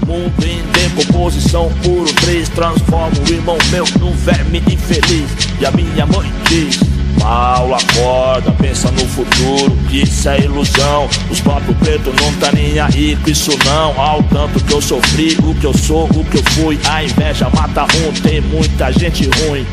Mundo 0.07 0.45
em 0.45 0.63
decomposição, 0.73 1.71
puro 1.83 2.13
três 2.15 2.49
Transforma 2.49 3.17
o 3.19 3.33
irmão 3.33 3.59
meu 3.71 3.85
num 3.99 4.13
verme 4.13 4.59
infeliz. 4.59 5.31
E 5.61 5.67
a 5.67 5.71
minha 5.71 6.07
mãe 6.07 6.33
diz 6.49 6.81
Paulo 7.21 7.75
acorda, 7.75 8.51
pensa 8.53 8.91
no 8.93 9.07
futuro 9.07 9.77
Que 9.89 10.03
isso 10.03 10.29
é 10.29 10.41
ilusão. 10.41 11.09
Os 11.31 11.41
próprios 11.41 11.77
pretos 11.79 12.15
não 12.17 12.33
tá 12.35 12.51
nem 12.53 12.79
aí 12.79 13.17
com 13.17 13.31
isso 13.31 13.53
não. 13.65 14.01
Ao 14.01 14.23
tanto 14.25 14.63
que 14.65 14.73
eu 14.73 14.81
sofri, 14.81 15.37
o 15.43 15.55
que 15.55 15.65
eu 15.65 15.77
sou, 15.77 16.07
o 16.07 16.25
que 16.25 16.39
eu 16.39 16.45
fui. 16.53 16.79
A 16.89 17.05
inveja 17.05 17.49
mata 17.51 17.85
um, 17.85 18.13
tem 18.23 18.41
muita 18.41 18.91
gente 18.93 19.25
ruim. 19.25 19.67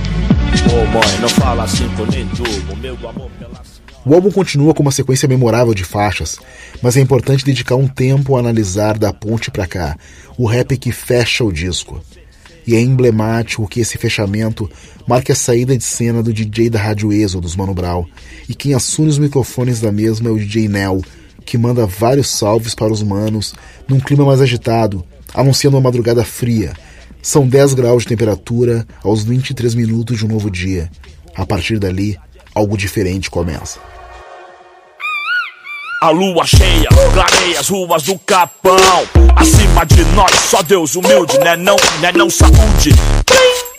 Ô 0.70 0.84
oh, 0.84 0.86
mãe, 0.88 1.20
não 1.22 1.30
fala 1.30 1.64
assim 1.64 1.90
eu 2.00 2.08
nem 2.08 2.26
durmo 2.28 2.76
Meu 2.78 2.98
amor 3.10 3.30
o 4.08 4.14
álbum 4.14 4.32
continua 4.32 4.74
com 4.74 4.82
uma 4.82 4.92
sequência 4.92 5.28
memorável 5.28 5.74
de 5.74 5.84
faixas, 5.84 6.40
mas 6.82 6.96
é 6.96 7.02
importante 7.02 7.44
dedicar 7.44 7.76
um 7.76 7.90
tempo 7.90 8.38
a 8.38 8.40
analisar 8.40 8.98
da 8.98 9.12
ponte 9.12 9.52
para 9.52 9.68
cá 9.68 9.98
o 10.38 10.46
rap 10.46 10.78
que 10.78 10.94
fecha 10.94 11.44
o 11.44 11.52
disco. 11.52 12.02
E 12.66 12.74
é 12.74 12.80
emblemático 12.80 13.68
que 13.68 13.82
esse 13.82 13.98
fechamento 13.98 14.72
marque 15.06 15.34
a 15.34 15.36
saída 15.36 15.78
de 15.78 15.84
cena 15.84 16.24
do 16.24 16.32
DJ 16.32 16.70
da 16.70 16.80
Rádio 16.80 17.10
dos 17.42 17.58
Mano 17.58 17.74
Brown, 17.74 18.06
e 18.48 18.56
quem 18.56 18.74
assume 18.74 19.10
os 19.10 19.18
microfones 19.18 19.82
da 19.82 19.92
mesma 19.92 20.30
é 20.30 20.32
o 20.32 20.40
DJ 20.40 20.70
Nel, 20.70 21.02
que 21.46 21.58
manda 21.58 21.86
vários 21.86 22.30
salves 22.30 22.74
para 22.74 22.94
os 22.94 23.04
manos 23.04 23.56
num 23.90 24.00
clima 24.00 24.24
mais 24.24 24.40
agitado, 24.40 25.04
anunciando 25.34 25.76
uma 25.76 25.84
madrugada 25.84 26.24
fria. 26.24 26.72
São 27.22 27.46
10 27.46 27.74
graus 27.74 28.04
de 28.04 28.10
temperatura 28.10 28.88
aos 29.04 29.24
23 29.24 29.76
minutos 29.76 30.18
de 30.18 30.26
um 30.26 30.30
novo 30.30 30.50
dia. 30.50 30.90
A 31.36 31.46
partir 31.46 31.78
dali, 31.78 32.18
algo 32.56 32.78
diferente 32.78 33.30
começa. 33.30 33.97
A 36.00 36.12
lua 36.12 36.46
cheia 36.46 36.88
clareia 37.12 37.60
as 37.60 37.70
ruas 37.70 38.04
do 38.04 38.20
Capão. 38.20 38.78
Acima 39.36 39.84
de 39.84 40.06
nós, 40.14 40.32
só 40.48 40.62
Deus 40.62 40.96
humilde, 40.96 41.40
né 41.40 41.56
não, 41.56 41.76
né 42.00 42.12
não 42.14 42.30
saúde. 42.30 42.94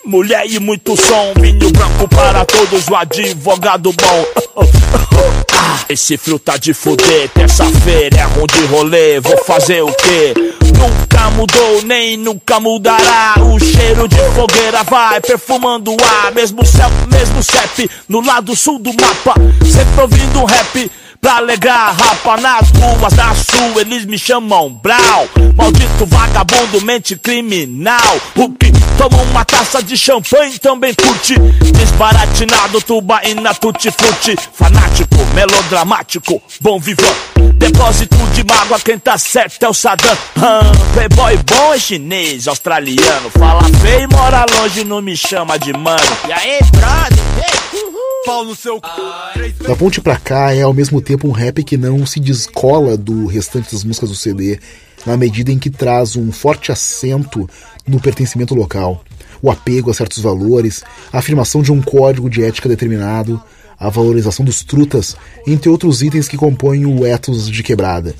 Mulher 0.05 0.45
e 0.49 0.59
muito 0.59 0.97
som, 0.97 1.33
vinho 1.41 1.71
branco 1.71 2.09
para 2.09 2.45
todos, 2.45 2.89
o 2.89 2.97
advogado 2.97 3.93
bom. 3.93 4.27
Esse 5.89 6.17
frio 6.17 6.41
tá 6.41 6.57
de 6.57 6.75
fuder, 6.75 7.29
terça-feira 7.29 8.19
é 8.19 8.25
ruim 8.25 8.47
de 8.47 8.67
rolê, 8.67 9.21
vou 9.21 9.39
fazer 9.45 9.83
o 9.83 9.93
quê? 9.93 10.35
Nunca 10.77 11.31
mudou, 11.31 11.83
nem 11.85 12.17
nunca 12.17 12.59
mudará. 12.59 13.35
O 13.39 13.61
cheiro 13.61 14.09
de 14.09 14.17
fogueira 14.35 14.83
vai 14.83 15.21
perfumando 15.21 15.93
o 15.93 15.97
ar. 16.25 16.33
Mesmo 16.33 16.65
céu, 16.67 16.91
mesmo 17.11 17.43
CEP, 17.43 17.89
no 18.09 18.21
lado 18.21 18.57
sul 18.57 18.79
do 18.79 18.91
mapa. 19.01 19.35
Sempre 19.65 20.01
ouvindo 20.01 20.41
um 20.41 20.45
rap 20.45 20.91
pra 21.21 21.37
alegrar 21.37 21.97
rapa 21.97 22.37
nas 22.41 22.71
ruas 22.71 23.13
da 23.13 23.35
sul, 23.35 23.81
eles 23.81 24.05
me 24.05 24.19
chamam 24.19 24.73
Brau. 24.73 25.29
Maldito 25.57 26.07
vagabundo, 26.07 26.81
mente 26.83 27.17
criminal. 27.17 28.21
O 28.37 28.51
que 28.51 28.71
toma 28.97 29.23
uma 29.23 29.45
taça 29.45 29.83
de 29.83 29.97
champanhe 29.97 30.59
também 30.59 30.95
curte. 30.95 31.35
Desbaratinado, 31.73 32.81
tubaína, 32.81 33.55
tutti-frutti. 33.55 34.37
Fanático, 34.53 35.17
melodramático, 35.35 36.43
bom 36.61 36.79
vivão. 36.79 37.15
Depósito 37.55 38.17
de 38.35 38.45
mágoa, 38.45 38.79
quem 38.79 38.99
tá 38.99 39.19
certo 39.19 39.63
é 39.65 39.69
o 39.69 39.75
Saddam. 39.75 40.17
Hum, 40.37 40.93
playboy 40.95 41.37
bom 41.45 41.75
é 41.75 41.79
chinês, 41.79 42.47
australiano. 42.47 43.31
Fala 43.31 43.65
feio, 43.81 44.09
mora 44.11 44.47
longe, 44.57 44.85
não 44.85 45.03
me 45.03 45.17
chama 45.17 45.59
de 45.59 45.73
mano. 45.73 45.99
E 46.29 46.33
aí, 46.33 46.59
brother? 46.73 47.19
Ei, 47.37 47.81
uhul. 47.81 47.98
Pau 48.29 48.45
no 48.45 48.55
seu. 48.55 48.79
Da 49.67 49.75
ponte 49.75 50.03
pra 50.03 50.19
cá 50.19 50.55
é 50.55 50.61
ao 50.61 50.75
mesmo 50.75 51.01
tempo 51.01 51.27
um 51.27 51.33
rap 51.33 51.65
que 51.65 51.79
não 51.79 52.05
se 52.05 52.21
descola 52.21 52.95
do 52.95 53.25
restante 53.25 53.73
das 53.73 53.83
músicas 53.83 54.11
do 54.11 54.15
CD, 54.15 54.61
na 55.07 55.17
medida 55.17 55.51
em 55.51 55.59
que 55.59 55.71
traz 55.71 56.15
um 56.15 56.31
forte 56.31 56.71
acento 56.71 57.49
no 57.87 57.99
pertencimento 57.99 58.55
local, 58.55 59.03
o 59.41 59.51
apego 59.51 59.91
a 59.91 59.95
certos 59.95 60.23
valores, 60.23 60.85
a 61.11 61.21
afirmação 61.21 61.63
de 61.63 61.73
um 61.73 61.81
código 61.81 62.29
de 62.29 62.45
ética 62.45 62.69
determinado, 62.69 63.43
a 63.81 63.89
valorização 63.89 64.45
dos 64.45 64.63
trutas, 64.63 65.17
entre 65.47 65.71
outros 65.71 66.03
itens 66.03 66.29
que 66.29 66.37
compõem 66.37 66.85
o 66.85 67.07
ethos 67.07 67.49
de 67.49 67.63
quebrada, 67.63 68.15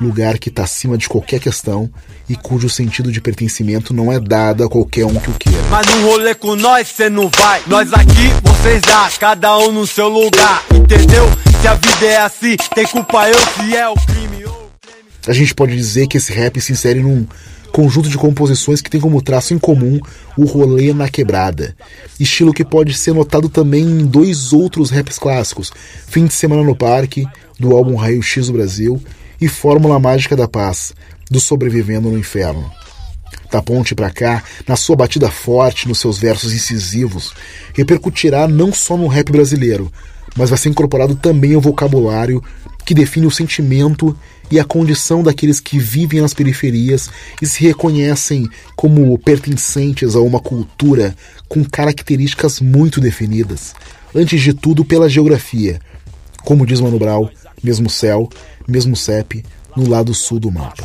lugar 0.00 0.38
que 0.38 0.48
está 0.48 0.64
acima 0.64 0.98
de 0.98 1.08
qualquer 1.08 1.40
questão 1.40 1.90
e 2.28 2.36
cujo 2.36 2.68
sentido 2.68 3.12
de 3.12 3.20
pertencimento 3.20 3.94
não 3.94 4.12
é 4.12 4.18
dado 4.18 4.64
a 4.64 4.68
qualquer 4.68 5.04
um 5.04 5.14
que 5.14 5.30
o 5.30 5.34
queira. 5.34 5.62
Mas 5.70 5.86
no 5.86 6.08
rolê 6.08 6.34
com 6.34 6.56
nós 6.56 6.88
cê 6.88 7.08
não 7.08 7.28
vai. 7.28 7.62
Nós 7.66 7.92
aqui, 7.92 8.30
vocês 8.42 8.82
lá, 8.88 9.10
cada 9.18 9.56
um 9.58 9.72
no 9.72 9.86
seu 9.86 10.08
lugar. 10.08 10.64
Entendeu? 10.74 11.26
Se 11.60 11.68
a 11.68 11.74
vida 11.74 12.06
é 12.06 12.16
assim, 12.18 12.56
tem 12.74 12.86
culpa 12.86 13.28
eu 13.28 13.38
se 13.38 13.76
é 13.76 13.88
o 13.88 13.94
crime. 13.94 14.34
A 15.26 15.32
gente 15.32 15.54
pode 15.54 15.74
dizer 15.74 16.06
que 16.06 16.18
esse 16.18 16.32
rap 16.32 16.60
se 16.60 16.72
insere 16.72 17.00
num 17.00 17.26
conjunto 17.72 18.10
de 18.10 18.18
composições 18.18 18.82
que 18.82 18.90
tem 18.90 19.00
como 19.00 19.22
traço 19.22 19.54
em 19.54 19.58
comum 19.58 19.98
o 20.36 20.44
rolê 20.44 20.92
na 20.92 21.08
quebrada. 21.08 21.74
Estilo 22.20 22.52
que 22.52 22.64
pode 22.64 22.92
ser 22.92 23.14
notado 23.14 23.48
também 23.48 23.82
em 23.82 24.04
dois 24.04 24.52
outros 24.52 24.90
raps 24.90 25.18
clássicos: 25.18 25.72
Fim 26.06 26.26
de 26.26 26.34
Semana 26.34 26.62
no 26.62 26.76
Parque, 26.76 27.26
do 27.58 27.74
álbum 27.74 27.96
Raio 27.96 28.22
X 28.22 28.48
do 28.48 28.52
Brasil, 28.52 29.02
e 29.44 29.48
Fórmula 29.48 30.00
Mágica 30.00 30.34
da 30.34 30.48
Paz, 30.48 30.94
do 31.30 31.38
Sobrevivendo 31.38 32.08
no 32.08 32.16
Inferno. 32.16 32.72
Da 33.52 33.60
ponte 33.60 33.94
para 33.94 34.10
cá, 34.10 34.42
na 34.66 34.74
sua 34.74 34.96
batida 34.96 35.30
forte, 35.30 35.86
nos 35.86 36.00
seus 36.00 36.18
versos 36.18 36.54
incisivos, 36.54 37.34
repercutirá 37.74 38.48
não 38.48 38.72
só 38.72 38.96
no 38.96 39.06
rap 39.06 39.30
brasileiro, 39.30 39.92
mas 40.34 40.48
vai 40.48 40.58
ser 40.58 40.70
incorporado 40.70 41.14
também 41.14 41.54
ao 41.54 41.60
vocabulário 41.60 42.42
que 42.86 42.94
define 42.94 43.26
o 43.26 43.30
sentimento 43.30 44.16
e 44.50 44.58
a 44.58 44.64
condição 44.64 45.22
daqueles 45.22 45.60
que 45.60 45.78
vivem 45.78 46.22
nas 46.22 46.32
periferias 46.32 47.10
e 47.42 47.46
se 47.46 47.62
reconhecem 47.64 48.48
como 48.74 49.18
pertencentes 49.18 50.16
a 50.16 50.20
uma 50.20 50.40
cultura 50.40 51.14
com 51.50 51.62
características 51.62 52.60
muito 52.60 52.98
definidas, 52.98 53.74
antes 54.14 54.40
de 54.40 54.54
tudo 54.54 54.86
pela 54.86 55.06
geografia. 55.06 55.80
Como 56.44 56.64
diz 56.64 56.80
Mano 56.80 56.98
Brown, 56.98 57.28
mesmo 57.64 57.88
céu, 57.88 58.28
mesmo 58.68 58.94
CEP, 58.94 59.42
no 59.74 59.88
lado 59.88 60.14
sul 60.14 60.38
do 60.38 60.50
mapa. 60.50 60.84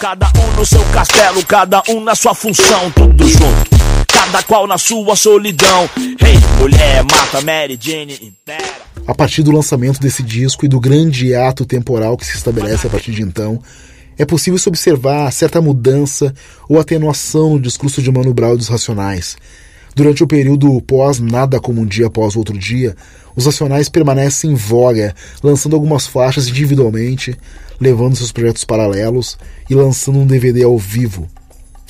Cada 0.00 0.26
um 0.26 0.56
no 0.56 0.66
seu 0.66 0.84
castelo, 0.86 1.44
cada 1.46 1.82
um 1.88 2.00
na 2.00 2.14
sua 2.14 2.34
função, 2.34 2.90
tudo 2.90 3.28
junto. 3.28 3.70
Cada 4.08 4.42
qual 4.42 4.66
na 4.66 4.78
sua 4.78 5.14
solidão. 5.14 5.88
Rei, 6.18 6.36
mulher, 6.58 7.04
mata, 7.04 7.40
Mary 7.42 7.78
Jane, 7.80 8.14
impera. 8.14 8.82
A 9.06 9.14
partir 9.14 9.42
do 9.42 9.50
lançamento 9.50 10.00
desse 10.00 10.22
disco 10.22 10.64
e 10.64 10.68
do 10.68 10.80
grande 10.80 11.34
ato 11.34 11.64
temporal 11.64 12.16
que 12.16 12.24
se 12.24 12.36
estabelece 12.36 12.86
a 12.86 12.90
partir 12.90 13.12
de 13.12 13.22
então, 13.22 13.60
é 14.16 14.24
possível 14.24 14.58
se 14.58 14.68
observar 14.68 15.30
certa 15.32 15.60
mudança 15.60 16.32
ou 16.68 16.78
atenuação 16.78 17.54
no 17.54 17.60
discurso 17.60 18.00
de 18.00 18.10
Mano 18.10 18.32
Brown 18.32 18.56
dos 18.56 18.68
Racionais. 18.68 19.36
Durante 19.94 20.22
o 20.22 20.26
período 20.26 20.80
pós 20.82 21.18
Nada 21.18 21.60
Como 21.60 21.80
Um 21.80 21.86
Dia 21.86 22.06
Após 22.06 22.36
Outro 22.36 22.56
Dia, 22.56 22.94
os 23.34 23.46
Racionais 23.46 23.88
permanecem 23.88 24.52
em 24.52 24.54
voga, 24.54 25.14
lançando 25.42 25.74
algumas 25.74 26.06
faixas 26.06 26.48
individualmente, 26.48 27.36
levando 27.80 28.16
seus 28.16 28.32
projetos 28.32 28.64
paralelos 28.64 29.38
e 29.68 29.74
lançando 29.74 30.18
um 30.18 30.26
DVD 30.26 30.64
ao 30.64 30.78
vivo. 30.78 31.28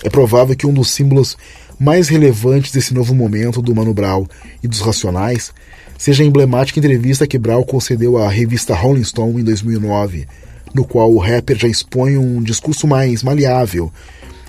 É 0.05 0.11
provável 0.11 0.57
que 0.57 0.67
um 0.67 0.73
dos 0.73 0.91
símbolos 0.91 1.37
mais 1.79 2.09
relevantes 2.09 2.73
desse 2.73 2.95
novo 2.95 3.15
momento 3.15 3.61
do 3.61 3.75
Mano 3.75 3.93
Brown 3.93 4.27
e 4.63 4.69
dos 4.69 4.81
Racionais 4.81 5.53
seja 5.99 6.23
a 6.23 6.27
emblemática 6.27 6.79
entrevista 6.79 7.27
que 7.27 7.39
Brown 7.39 7.63
concedeu 7.63 8.19
à 8.19 8.29
revista 8.29 8.75
Rolling 8.75 9.05
Stone 9.05 9.41
em 9.41 9.45
2009, 9.45 10.27
no 10.75 10.85
qual 10.85 11.13
o 11.13 11.19
rapper 11.19 11.57
já 11.59 11.69
expõe 11.69 12.17
um 12.17 12.43
discurso 12.43 12.87
mais 12.87 13.23
maleável 13.23 13.93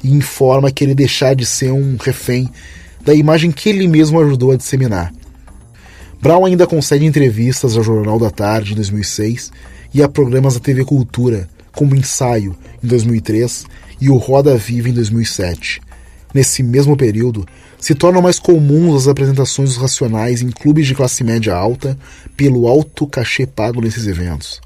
e 0.04 0.12
informa 0.12 0.72
que 0.72 0.84
ele 0.84 0.96
deixar 0.96 1.36
de 1.36 1.46
ser 1.46 1.72
um 1.72 1.98
refém 1.98 2.50
da 3.06 3.14
imagem 3.14 3.52
que 3.52 3.70
ele 3.70 3.88
mesmo 3.88 4.20
ajudou 4.20 4.52
a 4.52 4.56
disseminar. 4.56 5.14
Brown 6.24 6.46
ainda 6.46 6.66
concede 6.66 7.06
entrevistas 7.06 7.76
ao 7.76 7.84
Jornal 7.84 8.18
da 8.18 8.30
Tarde 8.32 8.72
em 8.72 8.76
2006 8.78 9.52
e 9.94 10.02
a 10.02 10.08
programas 10.08 10.54
da 10.54 10.62
TV 10.62 10.86
Cultura, 10.86 11.50
como 11.74 11.98
Ensaio 11.98 12.56
em 12.82 12.88
2003 12.88 13.66
e 14.00 14.10
o 14.10 14.16
Roda 14.16 14.56
Viva 14.56 14.88
em 14.88 14.94
2007. 14.94 15.82
Nesse 16.34 16.64
mesmo 16.64 16.96
período, 16.96 17.46
se 17.78 17.94
tornam 17.94 18.22
mais 18.22 18.40
comuns 18.40 19.02
as 19.02 19.08
apresentações 19.10 19.72
dos 19.72 19.78
Racionais 19.78 20.42
em 20.42 20.50
clubes 20.50 20.88
de 20.88 20.96
classe 20.96 21.26
média 21.26 21.54
alta 21.54 22.00
pelo 22.38 22.70
alto 22.70 23.06
cachê 23.06 23.46
pago 23.46 23.82
nesses 23.82 24.08
eventos. 24.08 24.62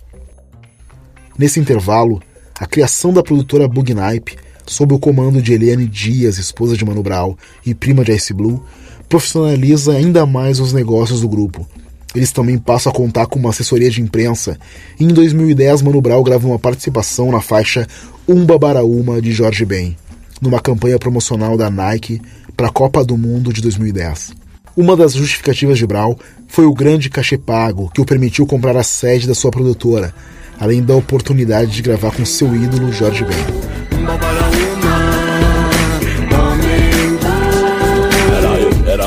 Nesse 1.39 1.60
intervalo, 1.60 2.22
a 2.60 2.68
criação 2.68 3.12
da 3.12 3.24
produtora 3.24 3.68
Bugnipe, 3.68 4.38
sob 4.68 4.93
o 4.93 4.99
comando 4.99 5.41
de 5.41 5.53
Eliane 5.53 5.88
Dias, 5.88 6.38
esposa 6.38 6.78
de 6.78 6.86
Mano 6.86 7.01
Brown 7.01 7.36
e 7.66 7.74
prima 7.74 8.03
de 8.03 8.12
Ice 8.12 8.32
Blue, 8.32 8.64
profissionaliza 9.10 9.93
ainda 9.93 10.26
mais 10.26 10.60
os 10.60 10.74
negócios 10.74 11.22
do 11.22 11.30
grupo. 11.30 11.68
Eles 12.16 12.32
também 12.32 12.58
passam 12.58 12.91
a 12.91 12.95
contar 12.95 13.28
com 13.28 13.38
uma 13.38 13.49
assessoria 13.49 13.89
de 13.89 14.01
imprensa 14.01 14.58
e 14.99 15.03
em 15.03 15.10
2010 15.10 15.82
Mano 15.82 16.01
Brown 16.01 16.24
grava 16.24 16.47
uma 16.47 16.58
participação 16.58 17.32
na 17.32 17.41
faixa 17.41 17.88
Umba 18.28 18.58
Baraúma 18.58 19.22
de 19.22 19.32
Jorge 19.32 19.66
Ben, 19.66 19.95
numa 20.41 20.60
campanha 20.60 20.97
promocional 20.97 21.58
da 21.58 21.70
Nike 21.70 22.22
para 22.55 22.68
a 22.68 22.72
Copa 22.72 23.05
do 23.05 23.18
Mundo 23.18 23.53
de 23.53 23.62
2010. 23.62 24.32
Uma 24.76 24.95
das 24.95 25.14
justificativas 25.14 25.78
de 25.78 25.88
Brau 25.88 26.18
foi 26.47 26.66
o 26.66 26.74
grande 26.74 27.10
cachê 27.10 27.38
pago 27.38 27.89
que 27.93 28.01
o 28.01 28.05
permitiu 28.05 28.45
comprar 28.45 28.78
a 28.78 28.84
sede 28.84 29.28
da 29.28 29.34
sua 29.34 29.51
produtora, 29.51 30.14
além 30.60 30.84
da 30.84 30.95
oportunidade 30.95 31.72
de 31.72 31.82
gravar 31.82 32.12
com 32.12 32.26
seu 32.26 32.55
ídolo 32.55 32.91
Jorge 32.91 33.26
Ben. 33.26 34.76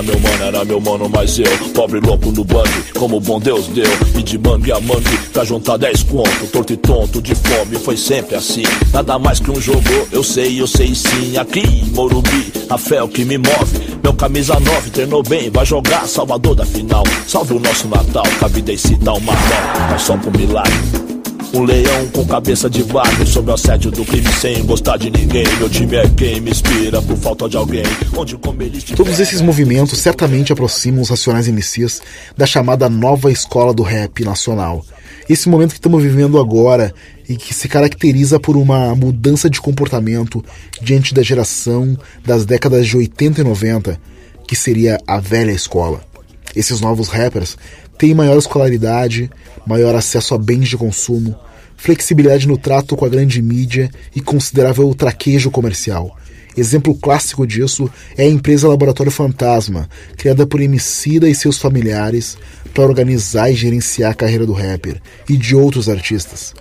Era 0.01 0.03
meu 0.03 0.21
mano, 0.21 0.45
era 0.45 0.65
meu 0.65 0.81
mano, 0.81 1.11
mas 1.11 1.39
eu 1.39 1.45
Pobre 1.75 2.01
louco 2.01 2.33
no 2.33 2.43
bug, 2.43 2.71
como 2.99 3.21
bom 3.21 3.39
Deus 3.39 3.67
deu. 3.67 3.85
E 4.17 4.23
de 4.23 4.39
mangue 4.39 4.73
a 4.73 4.81
mangue, 4.81 5.19
pra 5.31 5.45
juntar 5.45 5.77
10 5.77 6.05
conto 6.05 6.47
Torto 6.51 6.73
e 6.73 6.77
tonto, 6.79 7.21
de 7.21 7.35
fome, 7.35 7.77
foi 7.79 7.99
sempre 7.99 8.35
assim. 8.35 8.63
Nada 8.95 9.19
mais 9.19 9.41
que 9.41 9.51
um 9.51 9.61
jogo, 9.61 9.83
eu 10.11 10.25
sei, 10.25 10.59
eu 10.59 10.67
sei 10.67 10.95
sim. 10.95 11.37
Aqui, 11.37 11.85
Morumbi, 11.95 12.51
a 12.71 12.79
fé 12.79 12.97
é 12.97 13.03
o 13.03 13.09
que 13.09 13.27
me 13.27 13.37
move. 13.37 13.99
Meu 14.03 14.15
camisa 14.15 14.59
9 14.59 14.91
treinou 14.91 15.23
bem, 15.23 15.51
vai 15.51 15.67
jogar 15.67 16.09
Salvador 16.09 16.55
da 16.55 16.65
final. 16.65 17.05
Salve 17.27 17.53
o 17.53 17.61
nosso 17.61 17.87
Natal, 17.87 18.25
a 18.41 18.49
vida 18.49 18.73
excita 18.73 19.13
uma 19.13 19.33
dó 19.35 19.89
Mas 19.91 20.03
só 20.03 20.17
pro 20.17 20.31
milagre 20.31 21.20
um 21.53 21.65
leão 21.65 22.09
com 22.09 22.25
cabeça 22.27 22.69
de 22.71 22.83
barro 22.85 23.27
Sobre 23.27 23.51
o 23.51 23.55
assédio 23.55 23.91
do 23.91 24.05
crime 24.05 24.31
sem 24.33 24.65
gostar 24.65 24.97
de 24.97 25.11
ninguém. 25.11 25.45
Meu 25.59 25.69
time 25.69 25.97
é 25.97 26.09
quem 26.09 26.41
me 26.41 26.51
inspira 26.51 27.03
por 27.03 27.17
falta 27.17 27.49
de 27.49 27.57
alguém. 27.57 27.83
Onde 28.17 28.37
como 28.37 28.63
eles 28.63 28.85
Todos 28.85 29.19
esses 29.19 29.41
movimentos 29.41 29.99
certamente 29.99 30.53
aproximam 30.53 31.03
os 31.03 31.09
Racionais 31.09 31.49
MCs 31.49 32.01
Da 32.37 32.47
chamada 32.47 32.89
nova 32.89 33.31
escola 33.31 33.75
do 33.75 33.83
rap 33.83 34.25
nacional. 34.25 34.85
Esse 35.29 35.49
momento 35.49 35.71
que 35.71 35.79
estamos 35.79 36.03
vivendo 36.03 36.39
agora 36.39 36.93
e 37.29 37.37
que 37.37 37.55
se 37.55 37.69
caracteriza 37.69 38.41
por 38.41 38.57
uma 38.57 38.95
mudança 38.95 39.49
de 39.49 39.61
comportamento 39.61 40.45
diante 40.83 41.15
da 41.15 41.23
geração 41.23 41.97
das 42.25 42.45
décadas 42.45 42.87
de 42.87 42.97
80 42.97 43.41
e 43.41 43.45
90, 43.45 44.01
que 44.47 44.57
seria 44.57 44.99
a 45.07 45.21
velha 45.21 45.53
escola. 45.53 46.10
Esses 46.55 46.81
novos 46.81 47.09
rappers 47.09 47.57
têm 47.97 48.15
maior 48.15 48.39
escolaridade, 48.39 49.31
maior 49.67 49.95
acesso 49.95 50.35
a 50.35 50.39
bens 50.39 50.69
de 50.69 50.77
consumo, 50.77 51.37
flexibilidade 51.77 52.47
no 52.47 52.59
trato 52.59 52.97
com 52.97 53.05
a 53.05 53.09
grande 53.09 53.41
mídia 53.41 53.91
e 54.15 54.21
considerável 54.21 54.95
traquejo 54.95 55.51
comercial. 55.51 56.17
Exemplo 56.57 56.95
clássico 56.95 57.47
disso 57.47 57.89
é 58.17 58.25
a 58.25 58.29
empresa 58.29 58.69
Laboratório 58.69 59.13
Fantasma, 59.13 59.89
criada 60.17 60.47
por 60.47 60.61
Emicida 60.61 61.29
e 61.29 61.35
seus 61.35 61.59
familiares 61.59 62.37
para 62.75 62.85
organizar 62.85 63.51
e 63.51 63.55
gerenciar 63.55 64.11
a 64.11 64.15
carreira 64.15 64.45
do 64.45 64.53
rapper 64.53 65.01
e 65.29 65.37
de 65.37 65.55
outros 65.55 65.89
artistas. 65.89 66.53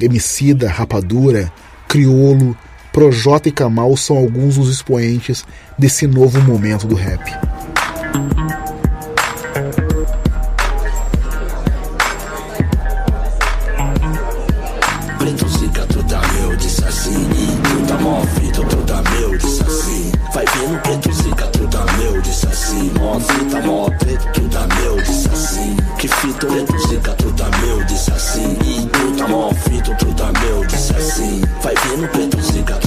Emicida, 0.00 0.68
Rapadura, 0.68 1.52
Criolo, 1.88 2.56
Projota 2.92 3.48
e 3.48 3.52
Kamal 3.52 3.96
são 3.96 4.16
alguns 4.16 4.56
dos 4.56 4.70
expoentes 4.70 5.44
desse 5.78 6.06
novo 6.06 6.40
momento 6.40 6.86
do 6.86 6.94
rap. 6.94 7.22
Zica, 26.42 27.16
meu, 27.60 27.84
disse 27.84 28.10
assim. 28.10 28.52
E 28.64 28.86
tudo 28.88 29.28
mó 29.28 29.50
meu, 30.40 30.66
disse 30.66 30.92
assim. 30.96 31.40
Vai 31.62 31.74
vendo 31.74 32.08
preto 32.08 32.40
zica, 32.42 32.80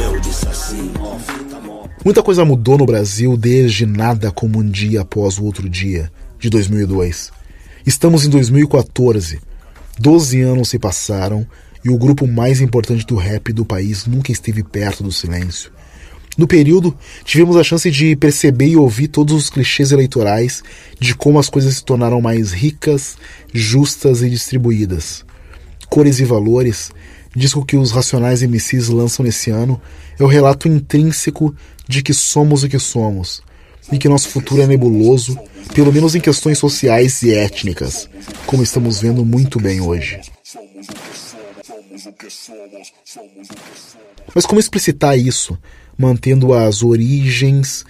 meu, 0.00 0.20
disse 0.20 0.48
assim. 0.48 0.90
Fita, 1.18 1.60
mó. 1.60 1.84
Muita 2.02 2.22
coisa 2.22 2.42
mudou 2.42 2.78
no 2.78 2.86
Brasil 2.86 3.36
desde 3.36 3.84
nada 3.84 4.30
como 4.30 4.60
um 4.60 4.66
dia 4.66 5.02
após 5.02 5.36
o 5.36 5.44
outro 5.44 5.68
dia. 5.68 6.10
de 6.38 6.48
2002. 6.48 7.30
Estamos 7.86 8.24
em 8.24 8.30
2014. 8.30 9.40
Doze 9.98 10.40
anos 10.40 10.70
se 10.70 10.78
passaram 10.78 11.46
e 11.84 11.90
o 11.90 11.98
grupo 11.98 12.26
mais 12.26 12.62
importante 12.62 13.04
do 13.04 13.16
rap 13.16 13.52
do 13.52 13.64
país 13.64 14.06
nunca 14.06 14.32
esteve 14.32 14.62
perto 14.62 15.02
do 15.02 15.12
silêncio. 15.12 15.70
No 16.36 16.46
período, 16.46 16.96
tivemos 17.24 17.56
a 17.56 17.62
chance 17.62 17.90
de 17.90 18.16
perceber 18.16 18.68
e 18.68 18.76
ouvir 18.76 19.08
todos 19.08 19.34
os 19.34 19.50
clichês 19.50 19.92
eleitorais 19.92 20.62
de 20.98 21.14
como 21.14 21.38
as 21.38 21.50
coisas 21.50 21.76
se 21.76 21.84
tornaram 21.84 22.20
mais 22.20 22.52
ricas, 22.52 23.18
justas 23.52 24.22
e 24.22 24.30
distribuídas. 24.30 25.24
Cores 25.90 26.20
e 26.20 26.24
Valores, 26.24 26.90
disco 27.36 27.64
que 27.64 27.76
os 27.76 27.90
Racionais 27.90 28.42
MCs 28.42 28.88
lançam 28.88 29.24
nesse 29.24 29.50
ano, 29.50 29.80
é 30.18 30.24
o 30.24 30.26
relato 30.26 30.68
intrínseco 30.68 31.54
de 31.86 32.02
que 32.02 32.14
somos 32.14 32.62
o 32.62 32.68
que 32.68 32.78
somos 32.78 33.42
e 33.90 33.98
que 33.98 34.08
nosso 34.08 34.28
futuro 34.30 34.62
é 34.62 34.66
nebuloso, 34.66 35.38
pelo 35.74 35.92
menos 35.92 36.14
em 36.14 36.20
questões 36.20 36.56
sociais 36.56 37.22
e 37.22 37.34
étnicas, 37.34 38.08
como 38.46 38.62
estamos 38.62 39.00
vendo 39.00 39.24
muito 39.24 39.60
bem 39.60 39.80
hoje. 39.80 40.20
Mas 44.34 44.46
como 44.46 44.60
explicitar 44.60 45.18
isso, 45.18 45.58
mantendo 45.96 46.52
as 46.54 46.82
origens 46.82 47.84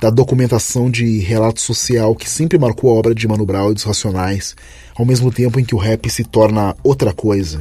da 0.00 0.10
documentação 0.10 0.90
de 0.90 1.18
relato 1.20 1.60
social 1.60 2.14
que 2.14 2.28
sempre 2.28 2.58
marcou 2.58 2.90
a 2.90 2.94
obra 2.94 3.14
de 3.14 3.26
Mano 3.26 3.46
Brown 3.46 3.70
e 3.70 3.74
dos 3.74 3.82
Racionais, 3.82 4.54
ao 4.94 5.06
mesmo 5.06 5.32
tempo 5.32 5.58
em 5.58 5.64
que 5.64 5.74
o 5.74 5.78
rap 5.78 6.08
se 6.10 6.24
torna 6.24 6.76
outra 6.82 7.12
coisa? 7.12 7.58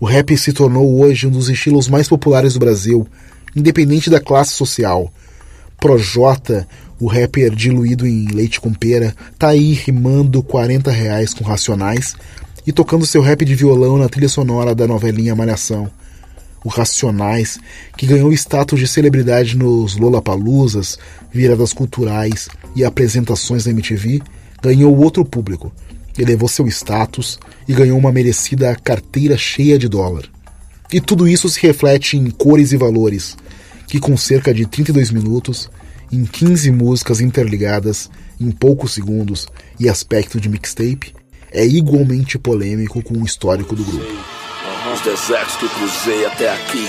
O 0.00 0.06
rap 0.06 0.36
se 0.36 0.52
tornou 0.52 1.00
hoje 1.00 1.26
um 1.26 1.30
dos 1.30 1.48
estilos 1.48 1.88
mais 1.88 2.08
populares 2.08 2.54
do 2.54 2.58
Brasil, 2.58 3.06
independente 3.54 4.10
da 4.10 4.20
classe 4.20 4.50
social. 4.50 5.12
Projota, 5.80 6.66
o 7.00 7.06
rapper 7.06 7.54
diluído 7.54 8.06
em 8.06 8.26
leite 8.26 8.60
com 8.60 8.72
pera, 8.72 9.14
tá 9.38 9.48
aí 9.48 9.72
rimando 9.72 10.42
40 10.42 10.90
reais 10.90 11.32
com 11.32 11.44
Racionais 11.44 12.16
e 12.66 12.72
tocando 12.72 13.06
seu 13.06 13.22
rap 13.22 13.44
de 13.44 13.54
violão 13.54 13.96
na 13.96 14.08
trilha 14.08 14.28
sonora 14.28 14.74
da 14.74 14.86
novelinha 14.86 15.34
Malhação. 15.36 15.90
O 16.64 16.70
Racionais, 16.70 17.58
que 17.94 18.06
ganhou 18.06 18.32
status 18.32 18.80
de 18.80 18.88
celebridade 18.88 19.56
nos 19.56 19.96
Lollapaloozas, 19.96 20.98
viradas 21.30 21.74
culturais 21.74 22.48
e 22.74 22.82
apresentações 22.82 23.64
da 23.64 23.70
MTV, 23.70 24.22
ganhou 24.62 24.96
outro 24.96 25.26
público, 25.26 25.70
elevou 26.18 26.48
seu 26.48 26.66
status 26.68 27.38
e 27.68 27.74
ganhou 27.74 27.98
uma 27.98 28.10
merecida 28.10 28.74
carteira 28.74 29.36
cheia 29.36 29.78
de 29.78 29.88
dólar. 29.88 30.24
E 30.90 31.00
tudo 31.00 31.28
isso 31.28 31.48
se 31.50 31.60
reflete 31.60 32.16
em 32.16 32.30
cores 32.30 32.72
e 32.72 32.78
valores, 32.78 33.36
que 33.86 34.00
com 34.00 34.16
cerca 34.16 34.54
de 34.54 34.64
32 34.64 35.10
minutos, 35.10 35.68
em 36.10 36.24
15 36.24 36.70
músicas 36.70 37.20
interligadas, 37.20 38.10
em 38.40 38.50
poucos 38.50 38.92
segundos 38.92 39.46
e 39.78 39.88
aspecto 39.88 40.40
de 40.40 40.48
mixtape, 40.48 41.14
é 41.52 41.64
igualmente 41.66 42.38
polêmico 42.38 43.02
com 43.02 43.18
o 43.18 43.24
histórico 43.24 43.76
do 43.76 43.84
grupo. 43.84 44.43
Os 44.94 45.00
desertos 45.00 45.56
que 45.56 45.68
cruzei 45.70 46.24
até 46.24 46.50
aqui. 46.50 46.88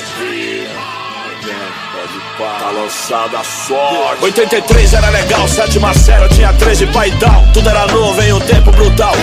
Tá 2.38 2.70
lançada 2.70 3.40
a 3.40 3.44
sorte 3.46 4.22
83 4.22 4.94
era 4.94 5.10
legal, 5.10 5.48
sétima 5.48 5.94
série 5.94 6.28
tinha 6.36 6.52
13 6.52 6.88
paidal 6.88 7.46
Tudo 7.54 7.70
era 7.70 7.88
novo 7.88 8.22
em 8.22 8.34
um 8.34 8.40
tempo 8.42 8.72
brutal. 8.74 9.14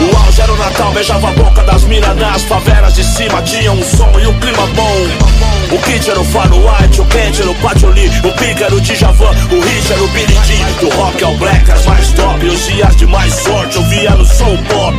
O 0.00 0.16
auge 0.18 0.42
era 0.42 0.52
o 0.52 0.56
Natal, 0.56 0.92
beijava 0.92 1.28
a 1.28 1.32
boca 1.32 1.62
das 1.62 1.84
minas 1.84 2.14
nas 2.16 2.42
favelas 2.42 2.94
de 2.94 3.02
cima. 3.02 3.40
Tinha 3.40 3.72
um 3.72 3.82
som 3.82 4.12
e 4.20 4.26
um 4.26 4.38
clima 4.38 4.66
bom. 4.74 5.38
O 5.70 5.78
kit 5.78 6.10
era 6.10 6.20
o 6.20 6.24
Faro 6.24 6.56
White, 6.56 7.00
o 7.00 7.04
quente 7.06 7.42
era 7.42 7.50
o 7.50 7.90
Lee 7.90 8.08
O 8.24 8.32
pique 8.32 8.62
era 8.62 8.74
o 8.74 8.80
Djavan, 8.80 9.30
o 9.50 9.60
hit 9.60 9.92
era 9.92 10.02
o 10.02 10.08
Billy 10.08 10.38
Jean 10.46 10.72
Do 10.80 10.88
rock 10.96 11.22
ao 11.24 11.34
black, 11.34 11.70
as 11.70 11.84
mais 11.84 12.10
top 12.12 12.46
Os 12.46 12.66
dias 12.66 12.96
de 12.96 13.06
mais 13.06 13.34
sorte, 13.34 13.76
eu 13.76 13.82
via 13.84 14.10
no 14.12 14.24
som 14.24 14.56
pop. 14.64 14.96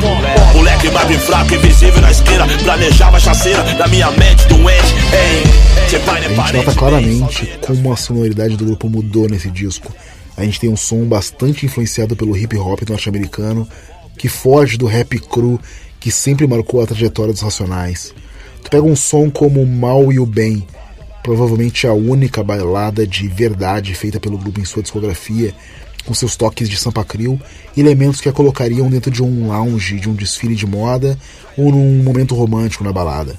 Moleque 0.53 0.91
mais 0.91 1.17
fraco, 1.17 1.55
invisível 1.55 2.01
na 2.01 2.11
esquina 2.11 2.47
Planejava 2.63 3.19
chaceira 3.19 3.63
na 3.63 3.87
minha 3.87 4.11
mente 4.11 4.45
doente 4.47 4.93
Ei, 5.11 5.43
gente 5.87 6.53
nota 6.53 6.73
claramente 6.75 7.58
como 7.65 7.91
a 7.91 7.97
sonoridade 7.97 8.57
do 8.57 8.65
grupo 8.65 8.89
mudou 8.89 9.27
nesse 9.27 9.49
disco. 9.49 9.93
A 10.35 10.43
gente 10.43 10.59
tem 10.59 10.69
um 10.69 10.77
som 10.77 11.05
bastante 11.05 11.65
influenciado 11.65 12.15
pelo 12.15 12.35
hip 12.35 12.57
hop 12.57 12.81
norte-americano, 12.87 13.67
que 14.17 14.29
foge 14.29 14.77
do 14.77 14.85
rap 14.85 15.19
cru 15.19 15.59
que 15.99 16.11
sempre 16.11 16.47
marcou 16.47 16.81
a 16.81 16.87
trajetória 16.87 17.33
dos 17.33 17.41
Racionais. 17.41 18.13
Tu 18.63 18.69
pega 18.69 18.83
um 18.83 18.95
som 18.95 19.29
como 19.29 19.61
O 19.61 19.67
Mal 19.67 20.11
e 20.11 20.19
o 20.19 20.25
Bem, 20.25 20.65
provavelmente 21.21 21.85
a 21.85 21.93
única 21.93 22.43
bailada 22.43 23.05
de 23.05 23.27
verdade 23.27 23.93
feita 23.93 24.19
pelo 24.19 24.37
grupo 24.37 24.59
em 24.59 24.65
sua 24.65 24.81
discografia, 24.81 25.53
com 26.05 26.13
seus 26.13 26.35
toques 26.35 26.69
de 26.69 26.77
Sampa 26.77 27.03
Crio, 27.03 27.39
elementos 27.75 28.21
que 28.21 28.29
a 28.29 28.33
colocariam 28.33 28.89
dentro 28.89 29.11
de 29.11 29.21
um 29.21 29.47
lounge, 29.47 29.99
de 29.99 30.09
um 30.09 30.13
desfile 30.13 30.55
de 30.55 30.65
moda 30.65 31.17
ou 31.57 31.71
num 31.71 32.01
momento 32.01 32.35
romântico 32.35 32.83
na 32.83 32.93
balada. 32.93 33.37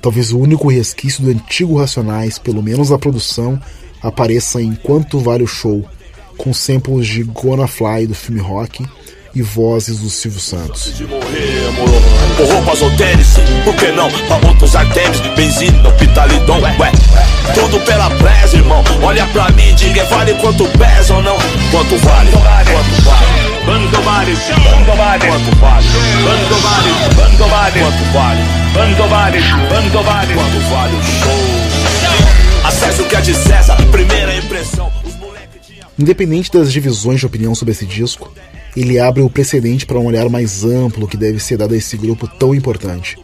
Talvez 0.00 0.32
o 0.32 0.38
único 0.38 0.68
resquício 0.68 1.22
do 1.24 1.30
antigo 1.30 1.78
Racionais, 1.78 2.38
pelo 2.38 2.62
menos 2.62 2.90
na 2.90 2.98
produção, 2.98 3.60
apareça 4.02 4.62
em 4.62 4.74
Quanto 4.74 5.18
Vale 5.18 5.44
o 5.44 5.46
Show, 5.46 5.84
com 6.36 6.52
samples 6.54 7.06
de 7.06 7.24
Gonna 7.24 7.66
Fly 7.66 8.06
do 8.06 8.14
filme 8.14 8.40
Rock 8.40 8.86
e 9.34 9.42
vozes 9.42 9.98
do 10.00 10.10
Silvio 10.10 10.40
Santos. 10.40 10.94
Com 12.36 12.44
roupas 12.44 12.82
ou 12.82 12.90
tênis, 12.96 13.34
por 13.64 13.74
que 13.74 13.90
não? 13.92 14.10
Pra 14.10 14.48
outros 14.48 14.72
benzina, 15.36 15.90
pitalidon, 15.92 16.60
ué. 16.60 16.92
Tudo 17.54 17.80
pela 17.80 18.10
presa, 18.10 18.56
irmão. 18.56 18.82
Olha 19.02 19.26
pra 19.26 19.48
mim, 19.50 19.74
diga, 19.74 20.04
vale 20.04 20.34
quanto 20.34 20.64
pesa 20.78 21.14
ou 21.14 21.22
não? 21.22 21.36
Quanto 21.70 21.96
vale? 21.98 22.30
Quanto 22.30 23.02
vale? 23.04 23.58
Quanto 23.64 24.02
vale? 24.02 24.36
Quanto 24.36 24.96
vale? 24.96 25.26
Quanto 25.26 25.56
vale? 25.56 25.86
Quanto 26.24 26.56
vale? 26.56 26.88
Quanto 26.98 27.48
vale? 27.48 27.80
Quanto 27.80 28.12
vale? 28.12 28.42
Quanto 28.72 29.08
vale? 29.08 29.38
Quanto 29.68 30.02
vale? 30.02 30.34
Quanto 30.34 30.60
vale 30.70 30.96
o 30.96 31.02
show? 31.02 31.68
Acesso 32.64 33.04
que 33.04 33.16
é 33.16 33.20
de 33.20 33.34
César, 33.34 33.76
primeira 33.90 34.34
impressão. 34.36 34.92
Independente 35.98 36.52
das 36.52 36.72
divisões 36.72 37.18
de 37.18 37.26
opinião 37.26 37.54
sobre 37.54 37.72
esse 37.72 37.84
disco, 37.84 38.32
ele 38.76 38.98
abre 38.98 39.22
o 39.22 39.30
precedente 39.30 39.86
para 39.86 39.98
um 39.98 40.06
olhar 40.06 40.28
mais 40.28 40.64
amplo 40.64 41.08
que 41.08 41.16
deve 41.16 41.40
ser 41.40 41.56
dado 41.56 41.74
a 41.74 41.76
esse 41.76 41.96
grupo 41.96 42.26
tão 42.26 42.54
importante. 42.54 43.16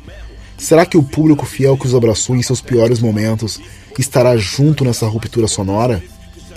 Será 0.57 0.87
que 0.87 0.97
o 0.97 1.03
público 1.03 1.45
fiel 1.45 1.77
que 1.77 1.87
os 1.87 1.95
abraçou 1.95 2.37
em 2.37 2.43
seus 2.43 2.61
piores 2.61 3.01
momentos 3.01 3.61
estará 3.99 4.37
junto 4.37 4.85
nessa 4.85 5.07
ruptura 5.07 5.47
sonora? 5.47 6.03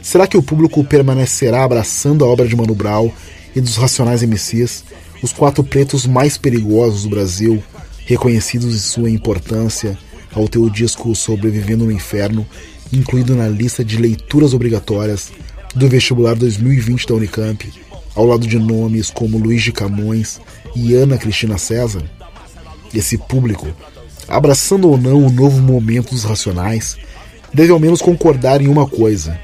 Será 0.01 0.27
que 0.27 0.37
o 0.37 0.43
público 0.43 0.83
permanecerá 0.83 1.63
abraçando 1.63 2.23
a 2.23 2.27
obra 2.27 2.47
de 2.47 2.55
Mano 2.55 2.75
Brown 2.75 3.11
e 3.55 3.61
dos 3.61 3.75
Racionais 3.75 4.23
MCs, 4.23 4.83
os 5.21 5.33
quatro 5.33 5.63
pretos 5.63 6.05
mais 6.05 6.37
perigosos 6.37 7.03
do 7.03 7.09
Brasil, 7.09 7.61
reconhecidos 8.05 8.73
em 8.73 8.79
sua 8.79 9.09
importância 9.09 9.97
ao 10.33 10.47
ter 10.47 10.59
o 10.59 10.69
disco 10.69 11.13
Sobrevivendo 11.15 11.85
no 11.85 11.91
Inferno 11.91 12.45
incluído 12.91 13.35
na 13.35 13.47
lista 13.47 13.83
de 13.83 13.97
leituras 13.97 14.53
obrigatórias 14.53 15.31
do 15.75 15.87
vestibular 15.87 16.35
2020 16.35 17.07
da 17.07 17.15
Unicamp, 17.15 17.73
ao 18.17 18.25
lado 18.25 18.47
de 18.47 18.57
nomes 18.57 19.11
como 19.11 19.37
Luiz 19.37 19.61
de 19.61 19.71
Camões 19.71 20.41
e 20.75 20.95
Ana 20.95 21.19
Cristina 21.19 21.59
César? 21.59 22.03
Esse 22.91 23.15
público, 23.15 23.67
abraçando 24.27 24.89
ou 24.89 24.97
não 24.97 25.23
o 25.23 25.29
novo 25.29 25.61
momento 25.61 26.09
dos 26.09 26.23
Racionais, 26.23 26.97
deve 27.53 27.71
ao 27.71 27.79
menos 27.79 28.01
concordar 28.01 28.59
em 28.59 28.67
uma 28.67 28.87
coisa: 28.87 29.39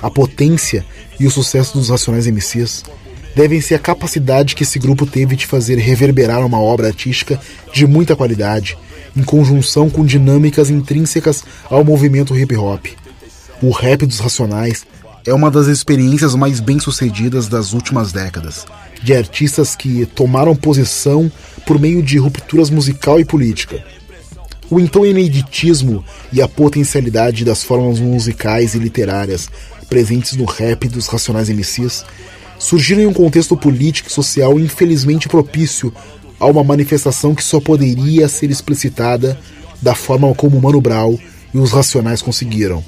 a 0.00 0.10
potência 0.10 0.82
e 1.20 1.26
o 1.26 1.30
sucesso 1.30 1.76
dos 1.76 1.90
Racionais 1.90 2.26
MCs 2.26 2.84
devem 3.34 3.60
ser 3.60 3.74
a 3.74 3.78
capacidade 3.78 4.54
que 4.54 4.62
esse 4.62 4.78
grupo 4.78 5.04
teve 5.04 5.36
de 5.36 5.46
fazer 5.46 5.76
reverberar 5.76 6.44
uma 6.44 6.58
obra 6.58 6.86
artística 6.86 7.38
de 7.70 7.86
muita 7.86 8.16
qualidade, 8.16 8.78
em 9.14 9.22
conjunção 9.22 9.90
com 9.90 10.06
dinâmicas 10.06 10.70
intrínsecas 10.70 11.44
ao 11.68 11.84
movimento 11.84 12.34
hip 12.34 12.56
hop. 12.56 12.86
O 13.60 13.70
rap 13.70 14.06
dos 14.06 14.20
Racionais 14.20 14.86
é 15.26 15.34
uma 15.34 15.50
das 15.50 15.66
experiências 15.66 16.34
mais 16.36 16.60
bem-sucedidas 16.60 17.48
das 17.48 17.72
últimas 17.72 18.12
décadas, 18.12 18.64
de 19.02 19.12
artistas 19.12 19.74
que 19.74 20.06
tomaram 20.06 20.54
posição 20.54 21.30
por 21.66 21.80
meio 21.80 22.00
de 22.02 22.16
rupturas 22.16 22.70
musical 22.70 23.18
e 23.18 23.24
política. 23.24 23.84
O 24.70 24.78
então 24.78 25.04
ineditismo 25.04 26.04
e 26.32 26.40
a 26.40 26.46
potencialidade 26.46 27.44
das 27.44 27.64
formas 27.64 27.98
musicais 27.98 28.74
e 28.74 28.78
literárias 28.78 29.50
presentes 29.88 30.34
no 30.34 30.44
rap 30.44 30.88
dos 30.88 31.08
Racionais 31.08 31.48
MCs 31.48 32.04
surgiram 32.58 33.02
em 33.02 33.06
um 33.06 33.12
contexto 33.12 33.56
político 33.56 34.08
e 34.08 34.12
social 34.12 34.58
infelizmente 34.58 35.28
propício 35.28 35.92
a 36.38 36.46
uma 36.46 36.62
manifestação 36.62 37.34
que 37.34 37.42
só 37.42 37.60
poderia 37.60 38.28
ser 38.28 38.50
explicitada 38.50 39.38
da 39.82 39.94
forma 39.94 40.32
como 40.34 40.60
Mano 40.60 40.80
Brown 40.80 41.18
e 41.52 41.58
os 41.58 41.72
Racionais 41.72 42.22
conseguiram, 42.22 42.82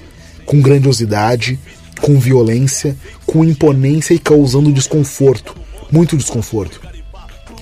com 0.45 0.61
grandiosidade, 0.61 1.59
com 2.01 2.18
violência, 2.18 2.96
com 3.26 3.44
imponência 3.44 4.14
e 4.14 4.18
causando 4.18 4.72
desconforto, 4.72 5.55
muito 5.90 6.16
desconforto. 6.16 6.80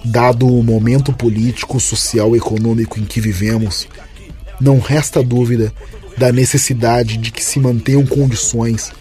Dado 0.05 0.47
o 0.47 0.63
momento 0.63 1.13
político, 1.13 1.81
social 1.81 2.35
e 2.35 2.39
econômico 2.39 3.01
em 3.01 3.05
que 3.05 3.21
vivemos, 3.21 3.89
não 4.61 4.79
resta 4.79 5.23
dúvida 5.23 5.73
da 6.17 6.33
necessidade 6.33 7.17
de 7.17 7.31
que 7.31 7.45
se 7.45 7.59
mantenham 7.59 8.07
condições 8.07 8.93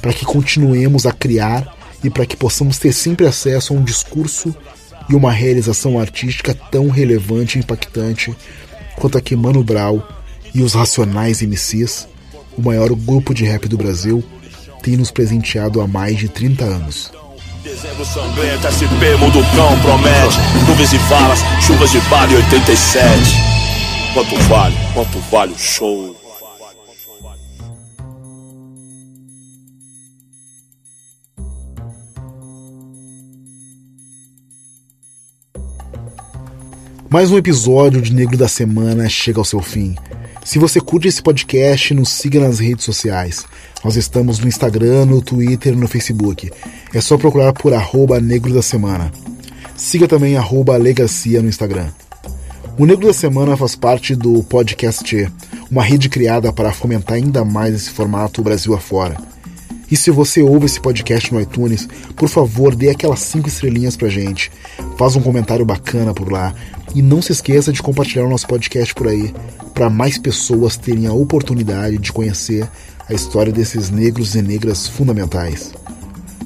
para 0.00 0.12
que 0.12 0.24
continuemos 0.24 1.06
a 1.06 1.12
criar 1.12 1.76
e 2.02 2.10
para 2.10 2.26
que 2.26 2.36
possamos 2.36 2.78
ter 2.78 2.92
sempre 2.92 3.26
acesso 3.26 3.72
a 3.72 3.76
um 3.76 3.84
discurso 3.84 4.54
e 5.08 5.14
uma 5.14 5.32
realização 5.32 5.98
artística 5.98 6.54
tão 6.70 6.88
relevante 6.88 7.58
e 7.58 7.60
impactante 7.60 8.34
quanto 8.96 9.18
a 9.18 9.20
que 9.20 9.36
Mano 9.36 9.62
Brown 9.62 10.00
e 10.54 10.62
os 10.62 10.74
Racionais 10.74 11.42
MCs, 11.42 12.08
o 12.56 12.62
maior 12.62 12.92
grupo 12.94 13.34
de 13.34 13.44
rap 13.44 13.68
do 13.68 13.76
Brasil, 13.76 14.22
tem 14.82 14.96
nos 14.96 15.10
presenteado 15.10 15.80
há 15.80 15.86
mais 15.86 16.18
de 16.18 16.28
30 16.28 16.64
anos. 16.64 17.12
Dezembro 17.62 18.04
sangrento, 18.04 18.66
SP 18.66 19.14
Munducão 19.20 19.78
promete 19.82 20.36
Nuvens 20.68 20.92
e 20.92 20.98
valas, 20.98 21.38
chuvas 21.64 21.92
de 21.92 22.00
bala 22.00 22.34
87 22.34 23.22
Quanto 24.12 24.36
vale, 24.48 24.74
quanto 24.92 25.18
vale 25.30 25.52
o 25.52 25.58
show 25.58 26.16
Mais 37.08 37.30
um 37.30 37.36
episódio 37.36 38.00
de 38.00 38.12
Negro 38.12 38.38
da 38.38 38.48
Semana 38.48 39.06
chega 39.06 39.38
ao 39.38 39.44
seu 39.44 39.60
fim. 39.60 39.94
Se 40.44 40.58
você 40.58 40.80
curte 40.80 41.06
esse 41.06 41.22
podcast, 41.22 41.94
nos 41.94 42.08
siga 42.08 42.40
nas 42.40 42.58
redes 42.58 42.84
sociais. 42.84 43.46
Nós 43.84 43.96
estamos 43.96 44.40
no 44.40 44.48
Instagram, 44.48 45.06
no 45.06 45.22
Twitter 45.22 45.76
no 45.76 45.86
Facebook. 45.86 46.50
É 46.92 47.00
só 47.00 47.16
procurar 47.16 47.52
por 47.52 47.72
arroba 47.72 48.20
Negro 48.20 48.52
da 48.52 48.60
Semana. 48.60 49.12
Siga 49.76 50.08
também 50.08 50.36
arroba 50.36 50.76
Legacia 50.76 51.40
no 51.40 51.48
Instagram. 51.48 51.88
O 52.76 52.84
Negro 52.84 53.06
da 53.06 53.12
Semana 53.12 53.56
faz 53.56 53.76
parte 53.76 54.16
do 54.16 54.42
Podcast, 54.42 55.30
uma 55.70 55.82
rede 55.82 56.08
criada 56.08 56.52
para 56.52 56.72
fomentar 56.72 57.16
ainda 57.16 57.44
mais 57.44 57.74
esse 57.74 57.90
formato 57.90 58.42
Brasil 58.42 58.74
afora. 58.74 59.16
E 59.92 59.96
se 59.96 60.10
você 60.10 60.40
ouve 60.40 60.64
esse 60.64 60.80
podcast 60.80 61.34
no 61.34 61.38
iTunes, 61.38 61.86
por 62.16 62.26
favor, 62.26 62.74
dê 62.74 62.88
aquelas 62.88 63.20
5 63.20 63.46
estrelinhas 63.46 63.94
pra 63.94 64.08
gente. 64.08 64.50
Faz 64.96 65.16
um 65.16 65.20
comentário 65.20 65.66
bacana 65.66 66.14
por 66.14 66.32
lá. 66.32 66.54
E 66.94 67.02
não 67.02 67.20
se 67.20 67.32
esqueça 67.32 67.70
de 67.70 67.82
compartilhar 67.82 68.24
o 68.24 68.30
nosso 68.30 68.46
podcast 68.46 68.94
por 68.94 69.06
aí, 69.06 69.34
para 69.74 69.90
mais 69.90 70.16
pessoas 70.16 70.78
terem 70.78 71.06
a 71.06 71.12
oportunidade 71.12 71.98
de 71.98 72.10
conhecer 72.10 72.66
a 73.06 73.12
história 73.12 73.52
desses 73.52 73.90
negros 73.90 74.34
e 74.34 74.40
negras 74.40 74.86
fundamentais. 74.86 75.74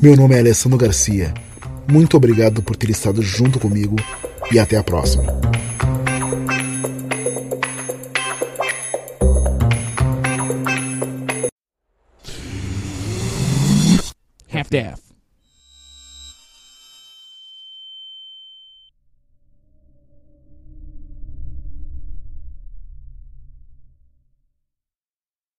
Meu 0.03 0.17
nome 0.17 0.35
é 0.35 0.41
Alessandro 0.41 0.77
Garcia. 0.77 1.33
Muito 1.87 2.17
obrigado 2.17 2.61
por 2.65 2.75
ter 2.75 2.91
estado 2.91 3.23
junto 3.23 3.61
comigo 3.61 3.95
e 4.51 4.59
até 4.59 4.77
a 4.77 4.83
próxima. 4.83 5.23
Daff 14.69 15.06